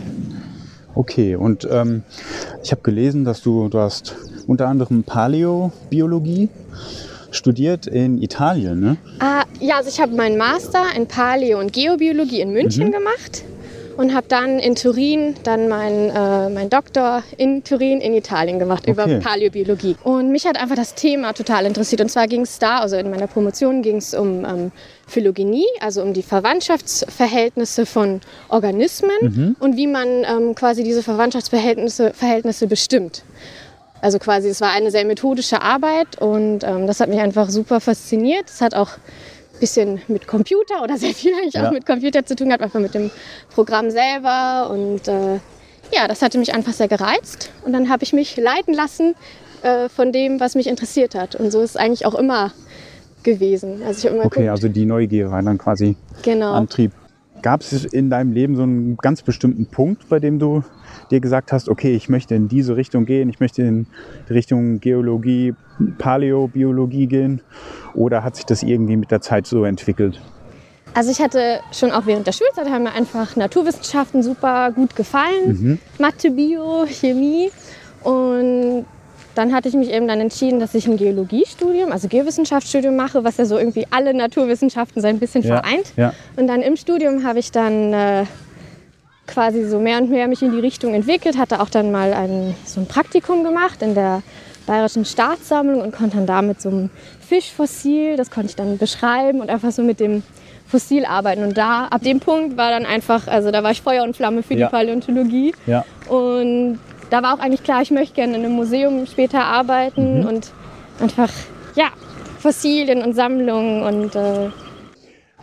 Okay, 0.94 1.36
und 1.36 1.66
ähm, 1.70 2.02
ich 2.62 2.72
habe 2.72 2.82
gelesen, 2.82 3.24
dass 3.24 3.42
du, 3.42 3.68
du 3.68 3.78
hast 3.78 4.16
unter 4.46 4.68
anderem 4.68 5.04
Paläobiologie 5.04 6.48
studiert 7.30 7.86
in 7.86 8.20
Italien, 8.20 8.80
ne? 8.80 8.96
Ah, 9.20 9.44
ja, 9.60 9.76
also 9.76 9.88
ich 9.88 10.00
habe 10.00 10.14
meinen 10.14 10.36
Master 10.36 10.84
in 10.96 11.06
Paleo- 11.06 11.60
und 11.60 11.72
Geobiologie 11.72 12.40
in 12.40 12.52
München 12.52 12.88
mhm. 12.88 12.92
gemacht 12.92 13.44
und 13.96 14.14
habe 14.14 14.26
dann 14.28 14.58
in 14.58 14.74
Turin 14.74 15.34
dann 15.42 15.68
meinen 15.68 16.10
äh, 16.10 16.48
mein 16.50 16.70
Doktor 16.70 17.22
in 17.36 17.64
Turin 17.64 18.00
in 18.00 18.14
Italien 18.14 18.58
gemacht 18.58 18.84
okay. 18.88 18.90
über 18.92 19.20
Paläobiologie. 19.20 19.96
Und 20.02 20.30
mich 20.30 20.46
hat 20.46 20.58
einfach 20.58 20.76
das 20.76 20.94
Thema 20.94 21.32
total 21.32 21.66
interessiert. 21.66 22.00
Und 22.00 22.08
zwar 22.08 22.26
ging 22.26 22.42
es 22.42 22.58
da, 22.58 22.78
also 22.78 22.96
in 22.96 23.10
meiner 23.10 23.26
Promotion 23.26 23.82
ging 23.82 23.96
es 23.96 24.14
um 24.14 24.44
ähm, 24.44 24.72
Phylogenie, 25.06 25.66
also 25.80 26.02
um 26.02 26.12
die 26.12 26.22
Verwandtschaftsverhältnisse 26.22 27.86
von 27.86 28.20
Organismen 28.48 29.10
mhm. 29.20 29.56
und 29.58 29.76
wie 29.76 29.86
man 29.86 30.24
ähm, 30.24 30.54
quasi 30.54 30.84
diese 30.84 31.02
Verwandtschaftsverhältnisse 31.02 32.12
Verhältnisse 32.14 32.66
bestimmt. 32.66 33.22
Also 34.02 34.18
quasi, 34.18 34.48
es 34.48 34.60
war 34.60 34.70
eine 34.70 34.90
sehr 34.90 35.04
methodische 35.04 35.60
Arbeit 35.60 36.20
und 36.20 36.64
ähm, 36.64 36.86
das 36.86 37.00
hat 37.00 37.10
mich 37.10 37.20
einfach 37.20 37.50
super 37.50 37.80
fasziniert. 37.80 38.48
Es 38.48 38.60
hat 38.60 38.74
auch 38.74 38.92
bisschen 39.60 40.00
mit 40.08 40.26
Computer 40.26 40.82
oder 40.82 40.96
sehr 40.96 41.14
viel 41.14 41.32
eigentlich 41.34 41.54
ja. 41.54 41.68
auch 41.68 41.72
mit 41.72 41.86
Computer 41.86 42.24
zu 42.24 42.34
tun 42.34 42.52
hat, 42.52 42.60
einfach 42.60 42.80
mit 42.80 42.94
dem 42.94 43.10
Programm 43.54 43.90
selber. 43.90 44.70
Und 44.70 45.06
äh, 45.06 45.34
ja, 45.92 46.08
das 46.08 46.22
hatte 46.22 46.38
mich 46.38 46.54
einfach 46.54 46.72
sehr 46.72 46.88
gereizt. 46.88 47.50
Und 47.64 47.72
dann 47.72 47.88
habe 47.88 48.02
ich 48.02 48.12
mich 48.12 48.36
leiten 48.36 48.74
lassen 48.74 49.14
äh, 49.62 49.88
von 49.88 50.12
dem, 50.12 50.40
was 50.40 50.54
mich 50.54 50.66
interessiert 50.66 51.14
hat. 51.14 51.36
Und 51.36 51.50
so 51.50 51.60
ist 51.60 51.70
es 51.70 51.76
eigentlich 51.76 52.06
auch 52.06 52.14
immer 52.14 52.52
gewesen. 53.22 53.82
Also 53.84 54.06
ich 54.06 54.12
immer 54.12 54.24
okay, 54.24 54.40
geguckt. 54.40 54.50
also 54.50 54.68
die 54.68 54.86
Neugier 54.86 55.30
war 55.30 55.42
dann 55.42 55.58
quasi 55.58 55.96
genau. 56.22 56.52
Antrieb. 56.52 56.92
Gab 57.42 57.60
es 57.60 57.84
in 57.84 58.10
deinem 58.10 58.32
Leben 58.32 58.56
so 58.56 58.62
einen 58.62 58.96
ganz 58.96 59.22
bestimmten 59.22 59.66
Punkt, 59.66 60.08
bei 60.08 60.18
dem 60.18 60.38
du 60.38 60.62
dir 61.10 61.20
gesagt 61.20 61.52
hast, 61.52 61.68
okay, 61.68 61.94
ich 61.94 62.08
möchte 62.08 62.34
in 62.34 62.48
diese 62.48 62.76
Richtung 62.76 63.04
gehen, 63.04 63.28
ich 63.28 63.40
möchte 63.40 63.62
in 63.62 63.86
die 64.28 64.32
Richtung 64.32 64.80
Geologie, 64.80 65.54
Paläobiologie 65.98 67.06
gehen? 67.06 67.40
Oder 67.94 68.22
hat 68.22 68.36
sich 68.36 68.46
das 68.46 68.62
irgendwie 68.62 68.96
mit 68.96 69.10
der 69.10 69.20
Zeit 69.20 69.46
so 69.46 69.64
entwickelt? 69.64 70.20
Also 70.94 71.10
ich 71.10 71.20
hatte 71.20 71.60
schon 71.72 71.92
auch 71.92 72.06
während 72.06 72.26
der 72.26 72.32
Schulzeit 72.32 72.68
haben 72.68 72.84
mir 72.84 72.92
einfach 72.92 73.36
Naturwissenschaften 73.36 74.22
super 74.22 74.72
gut 74.72 74.96
gefallen. 74.96 75.46
Mhm. 75.46 75.78
Mathe, 75.98 76.30
Bio, 76.30 76.84
Chemie. 76.86 77.50
Und 78.02 78.86
dann 79.34 79.54
hatte 79.54 79.68
ich 79.68 79.74
mich 79.74 79.90
eben 79.90 80.08
dann 80.08 80.20
entschieden, 80.20 80.58
dass 80.58 80.74
ich 80.74 80.86
ein 80.88 80.96
Geologiestudium, 80.96 81.92
also 81.92 82.08
Geowissenschaftsstudium 82.08 82.96
mache, 82.96 83.22
was 83.22 83.36
ja 83.36 83.44
so 83.44 83.56
irgendwie 83.56 83.86
alle 83.90 84.14
Naturwissenschaften 84.14 85.00
so 85.00 85.06
ein 85.06 85.18
bisschen 85.18 85.42
ja, 85.42 85.56
vereint. 85.56 85.92
Ja. 85.96 86.12
Und 86.36 86.48
dann 86.48 86.62
im 86.62 86.76
Studium 86.76 87.24
habe 87.24 87.38
ich 87.38 87.52
dann 87.52 87.92
äh, 87.92 88.24
quasi 89.30 89.64
so 89.64 89.78
mehr 89.78 89.98
und 89.98 90.10
mehr 90.10 90.28
mich 90.28 90.42
in 90.42 90.52
die 90.52 90.58
Richtung 90.58 90.94
entwickelt, 90.94 91.38
hatte 91.38 91.60
auch 91.60 91.70
dann 91.70 91.90
mal 91.90 92.12
ein, 92.12 92.54
so 92.64 92.80
ein 92.80 92.86
Praktikum 92.86 93.44
gemacht 93.44 93.82
in 93.82 93.94
der 93.94 94.22
Bayerischen 94.66 95.04
Staatssammlung 95.04 95.80
und 95.80 95.92
konnte 95.92 96.16
dann 96.16 96.26
da 96.26 96.42
mit 96.42 96.60
so 96.60 96.68
einem 96.68 96.90
Fischfossil, 97.20 98.16
das 98.16 98.30
konnte 98.30 98.50
ich 98.50 98.56
dann 98.56 98.78
beschreiben 98.78 99.40
und 99.40 99.50
einfach 99.50 99.72
so 99.72 99.82
mit 99.82 100.00
dem 100.00 100.22
Fossil 100.66 101.04
arbeiten. 101.04 101.42
Und 101.42 101.56
da, 101.56 101.86
ab 101.86 102.02
dem 102.02 102.20
Punkt 102.20 102.56
war 102.56 102.70
dann 102.70 102.86
einfach, 102.86 103.26
also 103.26 103.50
da 103.50 103.62
war 103.62 103.72
ich 103.72 103.82
Feuer 103.82 104.04
und 104.04 104.16
Flamme 104.16 104.42
für 104.42 104.54
ja. 104.54 104.66
die 104.66 104.70
Paläontologie. 104.70 105.54
Ja. 105.66 105.84
Und 106.08 106.78
da 107.10 107.22
war 107.22 107.34
auch 107.34 107.40
eigentlich 107.40 107.64
klar, 107.64 107.82
ich 107.82 107.90
möchte 107.90 108.14
gerne 108.14 108.36
in 108.36 108.44
einem 108.44 108.54
Museum 108.54 109.06
später 109.06 109.44
arbeiten 109.44 110.20
mhm. 110.20 110.26
und 110.26 110.52
einfach, 111.00 111.30
ja, 111.74 111.88
Fossilien 112.38 113.02
und 113.02 113.14
Sammlungen 113.14 113.82
und. 113.82 114.14
Äh 114.14 114.50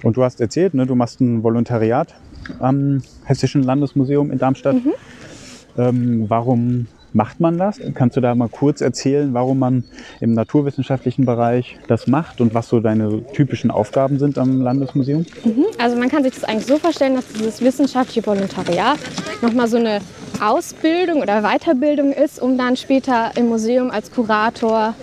und 0.04 0.16
du 0.16 0.24
hast 0.24 0.40
erzählt, 0.40 0.74
ne, 0.74 0.86
du 0.86 0.96
machst 0.96 1.20
ein 1.20 1.44
Volontariat 1.44 2.14
am 2.60 3.02
Hessischen 3.26 3.64
Landesmuseum 3.64 4.32
in 4.32 4.38
Darmstadt. 4.38 4.76
Mhm. 4.76 4.94
Ähm, 5.78 6.26
warum 6.28 6.88
macht 7.14 7.40
man 7.40 7.58
das? 7.58 7.80
Kannst 7.96 8.16
du 8.18 8.22
da 8.22 8.36
mal 8.36 8.50
kurz 8.50 8.82
erzählen, 8.82 9.34
warum 9.34 9.60
man 9.60 9.84
im 10.20 10.34
naturwissenschaftlichen 10.34 11.26
Bereich 11.26 11.78
das 11.88 12.08
macht 12.08 12.42
und 12.42 12.54
was 12.54 12.70
so 12.70 12.80
deine 12.80 13.26
typischen 13.34 13.72
Aufgaben 13.72 14.20
sind 14.20 14.38
am 14.38 14.62
Landesmuseum? 14.62 15.26
Mhm. 15.44 15.66
Also 15.78 15.98
man 15.98 16.10
kann 16.10 16.24
sich 16.24 16.34
das 16.34 16.44
eigentlich 16.44 16.68
so 16.68 16.78
vorstellen, 16.78 17.16
dass 17.16 17.28
dieses 17.30 17.62
wissenschaftliche 17.62 18.26
Volontariat 18.26 19.00
nochmal 19.42 19.68
so 19.68 19.78
eine 19.78 20.00
Ausbildung 20.40 21.22
oder 21.22 21.42
Weiterbildung 21.42 22.12
ist, 22.12 22.42
um 22.42 22.58
dann 22.58 22.78
später 22.78 23.32
im 23.36 23.48
Museum 23.48 23.90
als 23.90 24.12
Kurator 24.12 24.94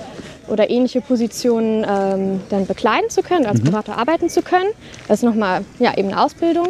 oder 0.46 0.70
ähnliche 0.70 1.00
Positionen 1.00 1.84
ähm, 1.88 2.40
dann 2.50 2.66
bekleiden 2.66 3.10
zu 3.10 3.22
können, 3.22 3.46
als 3.46 3.60
mhm. 3.60 3.70
Kurator 3.70 3.96
arbeiten 3.96 4.28
zu 4.28 4.42
können. 4.42 4.70
Das 5.08 5.20
ist 5.20 5.24
nochmal 5.24 5.62
ja, 5.78 5.96
eben 5.96 6.08
eine 6.08 6.22
Ausbildung. 6.22 6.68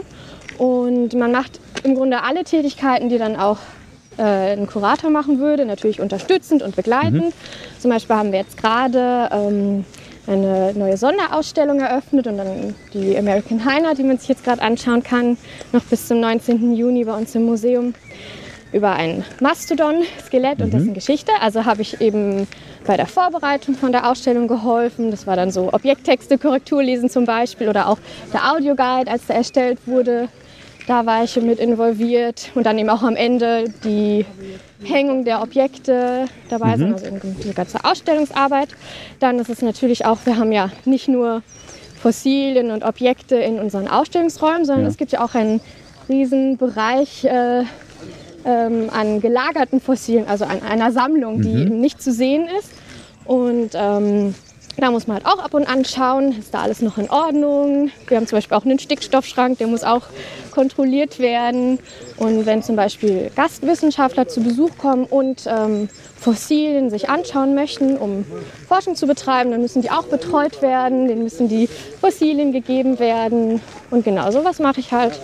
Und 0.59 1.15
man 1.15 1.33
macht 1.33 1.61
im 1.83 1.95
Grunde 1.95 2.23
alle 2.23 2.45
Tätigkeiten, 2.45 3.09
die 3.09 3.19
dann 3.19 3.37
auch 3.37 3.59
äh, 4.19 4.53
ein 4.53 4.67
Kurator 4.67 5.11
machen 5.11 5.39
würde, 5.39 5.65
natürlich 5.67 6.01
unterstützend 6.01 6.63
und 6.63 6.77
begleitend. 6.77 7.27
Mhm. 7.27 7.81
Zum 7.81 7.91
Beispiel 7.91 8.17
haben 8.17 8.33
wir 8.33 8.39
jetzt 8.39 8.57
gerade 8.57 9.29
ähm, 9.33 9.85
eine 10.27 10.73
neue 10.75 10.97
Sonderausstellung 10.97 11.81
eröffnet 11.81 12.27
und 12.27 12.39
dann 12.39 12.75
die 12.93 13.17
American 13.17 13.65
Hyena, 13.65 13.95
die 13.95 14.05
man 14.05 14.19
sich 14.19 14.29
jetzt 14.29 14.45
gerade 14.45 14.63
anschauen 14.63 15.03
kann, 15.03 15.37
noch 15.73 15.83
bis 15.83 16.09
zum 16.09 16.21
19. 16.21 16.75
Juni 16.75 17.05
bei 17.05 17.15
uns 17.15 17.35
im 17.35 17.45
Museum 17.45 17.95
über 18.73 18.93
ein 18.93 19.25
Mastodon-Skelett 19.41 20.59
mhm. 20.59 20.65
und 20.65 20.75
dessen 20.75 20.95
Geschichte. 20.95 21.33
Also 21.41 21.65
habe 21.65 21.83
ich 21.83 22.01
eben 22.01 22.47
bei 22.87 22.97
der 22.97 23.07
Vorbereitung 23.07 23.75
von 23.75 23.93
der 23.93 24.11
Ausstellung 24.11 24.49
geholfen. 24.49 25.11
Das 25.11 25.27
war 25.27 25.37
dann 25.37 25.51
so 25.51 25.73
Objekttexte, 25.73 26.39
Korrekturlesen 26.39 27.09
zum 27.09 27.25
Beispiel 27.25 27.69
oder 27.69 27.89
auch 27.89 27.99
der 28.33 28.53
Audioguide, 28.53 29.11
als 29.11 29.27
der 29.27 29.37
erstellt 29.37 29.79
wurde. 29.87 30.29
Da 30.87 31.07
war 31.07 31.25
ich 31.25 31.37
mit 31.37 31.59
involviert 31.59 32.51
und 32.55 32.67
dann 32.67 32.79
eben 32.79 32.91
auch 32.91 33.03
am 33.03 33.17
Ende 33.17 33.73
die 33.85 34.27
Hängung 34.83 35.25
der 35.25 35.41
Objekte 35.41 36.27
dabei 36.51 36.77
mhm. 36.77 36.99
sind, 36.99 37.15
also 37.15 37.35
die 37.43 37.55
ganze 37.55 37.85
Ausstellungsarbeit. 37.85 38.69
Dann 39.19 39.39
ist 39.39 39.49
es 39.49 39.63
natürlich 39.63 40.05
auch, 40.05 40.19
wir 40.25 40.37
haben 40.37 40.53
ja 40.53 40.71
nicht 40.85 41.09
nur 41.09 41.43
Fossilien 42.01 42.71
und 42.71 42.85
Objekte 42.85 43.37
in 43.37 43.59
unseren 43.59 43.89
Ausstellungsräumen, 43.89 44.67
sondern 44.67 44.85
ja. 44.85 44.91
es 44.91 44.99
gibt 44.99 45.13
ja 45.13 45.25
auch 45.25 45.35
einen 45.35 45.63
riesen 46.07 46.59
Bereich 46.59 47.25
äh, 47.25 47.65
ähm, 48.45 48.91
an 48.91 49.23
gelagerten 49.23 49.81
Fossilien, 49.81 50.27
also 50.29 50.45
an 50.45 50.63
einer 50.63 50.93
Sammlung, 50.93 51.41
die 51.41 51.49
mhm. 51.49 51.81
nicht 51.81 52.03
zu 52.03 52.13
sehen 52.13 52.47
ist. 52.59 52.71
Und 53.25 53.71
ähm, 53.75 54.35
Da 54.77 54.91
muss 54.91 55.07
man 55.07 55.17
halt 55.17 55.27
auch 55.27 55.39
ab 55.39 55.55
und 55.55 55.69
an 55.69 55.85
schauen, 55.85 56.37
ist 56.39 56.53
da 56.53 56.63
alles 56.63 56.83
noch 56.83 56.99
in 56.99 57.09
Ordnung. 57.09 57.91
Wir 58.09 58.17
haben 58.17 58.27
zum 58.27 58.37
Beispiel 58.37 58.57
auch 58.57 58.65
einen 58.65 58.79
Stickstoffschrank, 58.79 59.59
der 59.59 59.69
muss 59.69 59.85
auch 59.85 60.03
kontrolliert 60.51 61.21
werden. 61.21 61.79
Und 62.17 62.45
wenn 62.45 62.63
zum 62.63 62.75
Beispiel 62.75 63.31
Gastwissenschaftler 63.37 64.27
zu 64.27 64.41
Besuch 64.41 64.77
kommen 64.77 65.05
und 65.05 65.45
ähm, 65.47 65.89
Fossilien 66.17 66.91
sich 66.91 67.09
anschauen 67.09 67.55
möchten, 67.55 67.97
um 67.97 68.25
Forschung 68.67 68.97
zu 68.97 69.07
betreiben, 69.07 69.53
dann 69.53 69.61
müssen 69.61 69.83
die 69.83 69.91
auch 69.91 70.07
betreut 70.07 70.61
werden, 70.61 71.07
denen 71.07 71.23
müssen 71.23 71.49
die 71.49 71.69
Fossilien 72.01 72.53
gegeben 72.53 72.99
werden. 72.99 73.61
Und 73.91 74.05
genau 74.05 74.31
sowas 74.33 74.59
mache 74.59 74.81
ich 74.81 74.93
halt. 74.93 75.21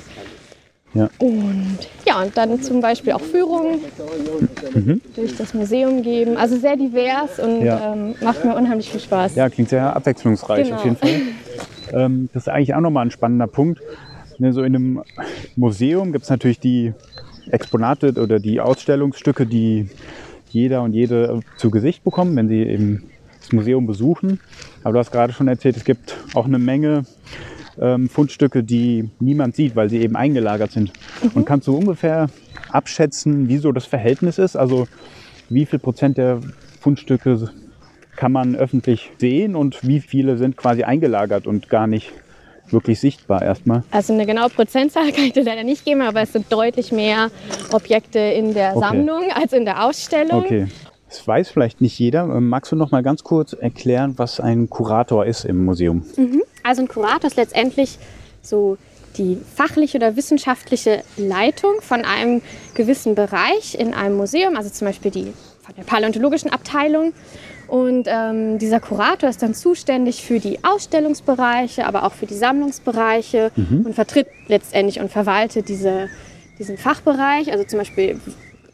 Ja. 0.93 1.09
Und 1.19 1.79
ja, 2.07 2.21
und 2.23 2.37
dann 2.37 2.61
zum 2.63 2.81
Beispiel 2.81 3.13
auch 3.13 3.21
Führungen 3.21 3.79
mhm. 4.75 5.01
durch 5.15 5.37
das 5.37 5.55
Museum 5.55 6.03
geben. 6.03 6.37
Also 6.37 6.57
sehr 6.57 6.77
divers 6.77 7.39
und 7.39 7.63
ja. 7.63 7.93
ähm, 7.93 8.15
macht 8.21 8.45
mir 8.45 8.57
unheimlich 8.57 8.91
viel 8.91 9.01
Spaß. 9.01 9.37
Ja, 9.37 9.49
klingt 9.49 9.71
sehr 9.71 9.95
abwechslungsreich 9.95 10.65
genau. 10.65 10.77
auf 10.77 10.85
jeden 10.85 10.97
Fall. 10.97 11.11
ähm, 11.93 12.29
das 12.33 12.45
ist 12.45 12.49
eigentlich 12.49 12.75
auch 12.75 12.81
nochmal 12.81 13.07
ein 13.07 13.11
spannender 13.13 13.47
Punkt. 13.47 13.81
Ne, 14.39 14.53
so 14.53 14.63
in 14.63 14.75
einem 14.75 15.03
Museum 15.55 16.13
gibt 16.13 16.25
es 16.25 16.31
natürlich 16.31 16.59
die 16.59 16.93
Exponate 17.51 18.15
oder 18.21 18.41
die 18.41 18.61
Ausstellungsstücke, 18.61 19.47
die 19.47 19.89
jeder 20.51 20.83
und 20.83 20.93
jede 20.93 21.41
zu 21.57 21.71
Gesicht 21.71 22.03
bekommen, 22.03 22.35
wenn 22.37 22.49
sie 22.49 22.63
eben 22.63 23.05
das 23.39 23.53
Museum 23.53 23.87
besuchen. 23.87 24.41
Aber 24.83 24.95
du 24.95 24.99
hast 24.99 25.13
gerade 25.13 25.33
schon 25.33 25.47
erzählt, 25.47 25.77
es 25.77 25.85
gibt 25.85 26.17
auch 26.35 26.47
eine 26.47 26.59
Menge 26.59 27.05
ähm, 27.81 28.09
Fundstücke, 28.09 28.63
die 28.63 29.09
niemand 29.19 29.57
sieht, 29.57 29.75
weil 29.75 29.89
sie 29.89 29.99
eben 29.99 30.17
eingelagert 30.17 30.73
sind. 30.73 30.93
Mhm. 31.23 31.31
Und 31.35 31.45
kannst 31.47 31.67
du 31.67 31.77
ungefähr 31.77 32.29
abschätzen, 32.71 33.49
wie 33.49 33.59
so 33.59 33.73
das 33.73 33.87
Verhältnis 33.87 34.39
ist? 34.39 34.57
Also 34.57 34.87
wie 35.49 35.67
viel 35.67 35.79
Prozent 35.79 36.19
der 36.19 36.41
Fundstücke 36.81 37.51
kann 38.17 38.33
man 38.33 38.55
öffentlich 38.55 39.11
sehen 39.19 39.57
und 39.57 39.87
wie 39.87 40.01
viele 40.01 40.37
sind 40.37 40.57
quasi 40.57 40.83
eingelagert 40.83 41.47
und 41.47 41.69
gar 41.69 41.87
nicht 41.87 42.13
wirklich 42.71 43.01
sichtbar 43.01 43.43
erstmal? 43.43 43.83
Also 43.91 44.13
eine 44.13 44.27
genaue 44.27 44.51
Prozentzahl 44.51 45.11
kann 45.13 45.25
ich 45.25 45.33
dir 45.33 45.45
leider 45.45 45.65
nicht 45.65 45.85
geben, 45.85 46.03
aber 46.03 46.23
es 46.23 46.33
sind 46.33 46.53
deutlich 46.53 46.93
mehr 46.93 47.31
Objekte 47.73 48.19
in 48.19 48.55
der 48.55 48.77
okay. 48.77 48.87
Sammlung 48.87 49.25
als 49.35 49.53
in 49.53 49.65
der 49.65 49.85
Ausstellung. 49.85 50.45
Okay. 50.45 50.67
Das 51.11 51.27
weiß 51.27 51.51
vielleicht 51.51 51.81
nicht 51.81 51.99
jeder. 51.99 52.25
Magst 52.27 52.71
du 52.71 52.77
noch 52.77 52.93
mal 52.93 53.03
ganz 53.03 53.25
kurz 53.25 53.53
erklären, 53.53 54.15
was 54.17 54.39
ein 54.39 54.71
Kurator 54.71 55.27
ist 55.27 55.45
im 55.45 55.65
Museum? 55.65 56.05
Mhm. 56.17 56.43
Also 56.63 56.83
ein 56.83 56.89
Kurator 56.89 57.27
ist 57.27 57.37
letztendlich 57.37 57.99
so 58.43 58.79
die 59.17 59.37
fachliche 59.57 59.99
oder 59.99 60.15
wissenschaftliche 60.15 61.03
Leitung 61.17 61.81
von 61.81 62.05
einem 62.05 62.43
gewissen 62.75 63.17
Bereich 63.17 63.75
in 63.75 63.93
einem 63.93 64.17
Museum, 64.17 64.57
also 64.57 64.71
zum 64.71 64.87
Beispiel 64.87 65.11
die 65.11 65.33
von 65.63 65.75
der 65.77 65.83
paläontologischen 65.83 66.53
Abteilung. 66.53 67.13
Und 67.67 68.07
ähm, 68.07 68.59
dieser 68.59 68.79
Kurator 68.79 69.29
ist 69.29 69.43
dann 69.43 69.55
zuständig 69.55 70.23
für 70.23 70.39
die 70.39 70.63
Ausstellungsbereiche, 70.63 71.87
aber 71.87 72.05
auch 72.05 72.13
für 72.13 72.27
die 72.27 72.35
Sammlungsbereiche 72.35 73.51
mhm. 73.57 73.87
und 73.87 73.95
vertritt 73.95 74.29
letztendlich 74.47 75.01
und 75.01 75.11
verwaltet 75.11 75.69
diese, 75.69 76.09
diesen 76.61 76.79
Fachbereich. 76.79 77.51
Also 77.51 77.65
zum 77.65 77.81
Beispiel 77.81 78.21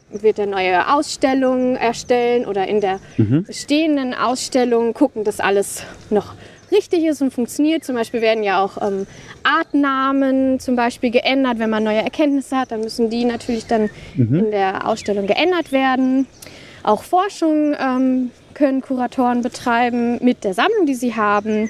wird 0.09 0.39
er 0.39 0.45
neue 0.45 0.93
Ausstellungen 0.93 1.75
erstellen 1.75 2.45
oder 2.45 2.67
in 2.67 2.81
der 2.81 2.99
mhm. 3.17 3.43
bestehenden 3.43 4.13
Ausstellung 4.13 4.93
gucken, 4.93 5.23
dass 5.23 5.39
alles 5.39 5.83
noch 6.09 6.33
richtig 6.71 7.03
ist 7.05 7.21
und 7.21 7.33
funktioniert. 7.33 7.83
Zum 7.83 7.95
Beispiel 7.95 8.21
werden 8.21 8.43
ja 8.43 8.63
auch 8.63 8.81
ähm, 8.81 9.07
Artnamen 9.43 10.59
zum 10.59 10.75
Beispiel 10.75 11.11
geändert. 11.11 11.59
Wenn 11.59 11.69
man 11.69 11.83
neue 11.83 12.01
Erkenntnisse 12.01 12.57
hat, 12.57 12.71
dann 12.71 12.81
müssen 12.81 13.09
die 13.09 13.25
natürlich 13.25 13.67
dann 13.67 13.89
mhm. 14.15 14.39
in 14.39 14.51
der 14.51 14.87
Ausstellung 14.87 15.27
geändert 15.27 15.71
werden. 15.71 16.27
Auch 16.83 17.03
Forschung 17.03 17.75
ähm, 17.79 18.31
können 18.53 18.81
Kuratoren 18.81 19.41
betreiben 19.41 20.23
mit 20.23 20.43
der 20.43 20.53
Sammlung, 20.53 20.85
die 20.85 20.95
sie 20.95 21.15
haben. 21.15 21.69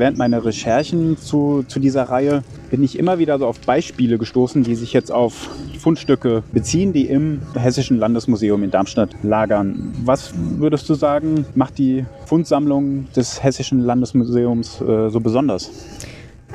Während 0.00 0.16
meiner 0.16 0.42
Recherchen 0.42 1.18
zu, 1.18 1.62
zu 1.68 1.78
dieser 1.78 2.04
Reihe 2.04 2.42
bin 2.70 2.82
ich 2.82 2.98
immer 2.98 3.18
wieder 3.18 3.38
so 3.38 3.46
auf 3.46 3.60
Beispiele 3.60 4.16
gestoßen, 4.16 4.62
die 4.62 4.74
sich 4.74 4.94
jetzt 4.94 5.12
auf 5.12 5.50
Fundstücke 5.78 6.42
beziehen, 6.52 6.94
die 6.94 7.04
im 7.04 7.42
Hessischen 7.54 7.98
Landesmuseum 7.98 8.62
in 8.62 8.70
Darmstadt 8.70 9.10
lagern. 9.22 9.92
Was 10.06 10.32
würdest 10.56 10.88
du 10.88 10.94
sagen, 10.94 11.44
macht 11.54 11.76
die 11.76 12.06
Fundsammlung 12.24 13.08
des 13.14 13.44
Hessischen 13.44 13.80
Landesmuseums 13.80 14.80
äh, 14.80 15.10
so 15.10 15.20
besonders? 15.20 15.70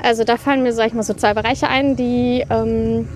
Also 0.02 0.24
da 0.24 0.38
fallen 0.38 0.64
mir, 0.64 0.72
sag 0.72 0.88
ich 0.88 0.94
mal, 0.94 1.04
so 1.04 1.14
zwei 1.14 1.32
Bereiche 1.32 1.68
ein, 1.68 1.94
die 1.94 2.44
ähm, 2.50 3.06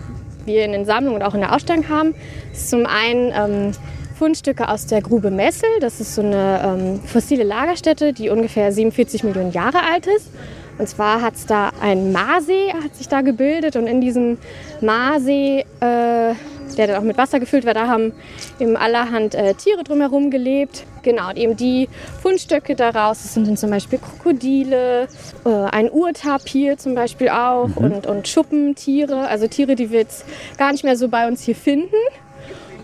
wir 0.44 0.64
in 0.64 0.70
den 0.70 0.84
Sammlungen 0.84 1.16
und 1.16 1.26
auch 1.26 1.34
in 1.34 1.40
der 1.40 1.52
Ausstellung 1.52 1.88
haben. 1.88 2.14
Zum 2.52 2.86
einen 2.86 3.32
ähm, 3.34 3.72
Fundstücke 4.20 4.68
aus 4.68 4.84
der 4.84 5.00
Grube 5.00 5.30
Messel. 5.30 5.70
Das 5.80 5.98
ist 5.98 6.14
so 6.14 6.20
eine 6.20 6.60
ähm, 6.62 7.00
fossile 7.00 7.42
Lagerstätte, 7.42 8.12
die 8.12 8.28
ungefähr 8.28 8.70
47 8.70 9.24
Millionen 9.24 9.50
Jahre 9.50 9.78
alt 9.82 10.06
ist. 10.06 10.30
Und 10.76 10.86
zwar 10.90 11.22
hat 11.22 11.36
es 11.36 11.46
da 11.46 11.70
ein 11.80 12.12
Marsee, 12.12 12.70
hat 12.84 12.94
sich 12.94 13.08
da 13.08 13.22
gebildet 13.22 13.76
und 13.76 13.86
in 13.86 14.02
diesem 14.02 14.36
Marsee, 14.82 15.60
äh, 15.60 15.64
der 15.80 16.86
dann 16.86 16.96
auch 16.96 17.02
mit 17.02 17.16
Wasser 17.16 17.40
gefüllt 17.40 17.64
war, 17.64 17.72
da 17.72 17.88
haben 17.88 18.12
eben 18.58 18.76
allerhand 18.76 19.34
äh, 19.34 19.54
Tiere 19.54 19.84
drumherum 19.84 20.30
gelebt. 20.30 20.84
Genau, 21.02 21.30
und 21.30 21.38
eben 21.38 21.56
die 21.56 21.88
Fundstöcke 22.20 22.76
daraus, 22.76 23.22
das 23.22 23.32
sind 23.32 23.48
dann 23.48 23.56
zum 23.56 23.70
Beispiel 23.70 23.98
Krokodile, 23.98 25.08
äh, 25.46 25.48
ein 25.48 25.90
Urtapir 25.90 26.76
zum 26.76 26.94
Beispiel 26.94 27.30
auch 27.30 27.68
mhm. 27.68 27.76
und, 27.76 28.06
und 28.06 28.28
Schuppentiere, 28.28 29.28
also 29.28 29.46
Tiere, 29.46 29.76
die 29.76 29.90
wir 29.90 30.00
jetzt 30.00 30.26
gar 30.58 30.72
nicht 30.72 30.84
mehr 30.84 30.98
so 30.98 31.08
bei 31.08 31.26
uns 31.26 31.42
hier 31.42 31.56
finden. 31.56 31.96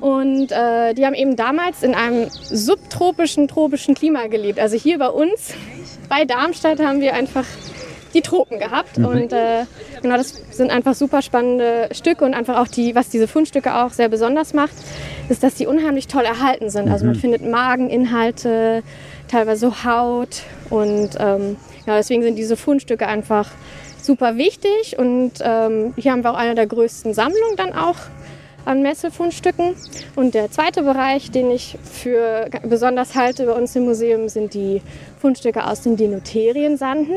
Und 0.01 0.53
äh, 0.53 0.95
die 0.95 1.05
haben 1.07 1.15
eben 1.15 1.37
damals 1.37 1.83
in 1.83 1.95
einem 1.95 2.29
subtropischen, 2.31 3.49
tropischen 3.49 3.95
Klima 3.95 4.27
gelebt. 4.27 4.59
Also 4.59 4.77
hier 4.77 4.99
bei 4.99 5.09
uns, 5.09 5.55
bei 6.09 6.25
Darmstadt, 6.25 6.81
haben 6.81 7.01
wir 7.01 7.15
einfach 7.15 7.45
die 8.15 8.23
Tropen 8.23 8.59
gehabt. 8.59 8.99
Mhm. 8.99 9.05
Und 9.05 9.33
äh, 9.33 9.65
genau, 10.03 10.17
das 10.17 10.43
sind 10.51 10.71
einfach 10.71 10.95
super 10.95 11.23
spannende 11.23 11.89
Stücke 11.93 12.25
und 12.25 12.35
einfach 12.35 12.59
auch 12.59 12.69
die, 12.69 12.95
was 12.95 13.09
diese 13.09 13.29
Fundstücke 13.29 13.75
auch 13.75 13.91
sehr 13.91 14.09
besonders 14.09 14.55
macht, 14.55 14.75
ist, 15.29 15.43
dass 15.43 15.55
die 15.55 15.67
unheimlich 15.67 16.07
toll 16.09 16.25
erhalten 16.25 16.71
sind. 16.71 16.89
Also 16.89 17.05
man 17.05 17.15
mhm. 17.17 17.21
findet 17.21 17.43
Mageninhalte, 17.43 18.83
teilweise 19.29 19.85
Haut 19.85 20.43
und 20.71 21.11
ähm, 21.19 21.57
ja, 21.87 21.97
deswegen 21.97 22.23
sind 22.23 22.37
diese 22.37 22.57
Fundstücke 22.57 23.07
einfach 23.07 23.51
super 24.01 24.37
wichtig 24.37 24.99
und 24.99 25.33
ähm, 25.43 25.93
hier 25.97 26.13
haben 26.13 26.23
wir 26.23 26.31
auch 26.31 26.37
eine 26.37 26.55
der 26.55 26.67
größten 26.67 27.13
Sammlungen 27.13 27.57
dann 27.57 27.73
auch 27.73 27.97
an 28.67 28.83
Messefundstücken. 28.83 29.75
Und 30.17 30.35
der 30.35 30.51
zweite 30.51 30.83
Bereich, 30.83 31.31
den 31.31 31.51
ich 31.51 31.79
für 31.83 32.51
besonders 32.69 33.15
halte 33.15 33.47
bei 33.47 33.53
uns 33.53 33.75
im 33.77 33.85
Museum, 33.85 34.29
sind 34.29 34.53
die 34.55 34.83
Fundstücke 35.21 35.65
aus 35.67 35.83
den 35.83 35.97
Dinotheriensanden. 35.97 37.17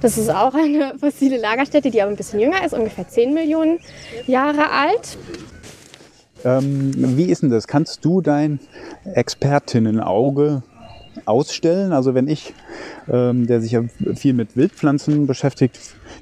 Das 0.00 0.18
ist 0.18 0.28
auch 0.28 0.54
eine 0.54 0.94
fossile 1.00 1.38
Lagerstätte, 1.38 1.90
die 1.90 2.02
aber 2.02 2.10
ein 2.10 2.16
bisschen 2.16 2.40
jünger 2.40 2.64
ist, 2.64 2.74
ungefähr 2.74 3.08
10 3.08 3.32
Millionen 3.32 3.78
Jahre 4.26 4.70
alt. 4.70 5.16
Ähm, 6.44 6.92
wie 7.16 7.24
ist 7.24 7.42
denn 7.42 7.50
das? 7.50 7.66
Kannst 7.66 8.04
du 8.04 8.20
dein 8.20 8.60
Expertinnenauge 9.04 10.62
ausstellen? 11.24 11.92
Also 11.92 12.14
wenn 12.14 12.28
ich, 12.28 12.54
ähm, 13.10 13.46
der 13.46 13.60
sich 13.60 13.72
ja 13.72 13.84
viel 14.14 14.34
mit 14.34 14.56
Wildpflanzen 14.56 15.26
beschäftigt, 15.26 15.78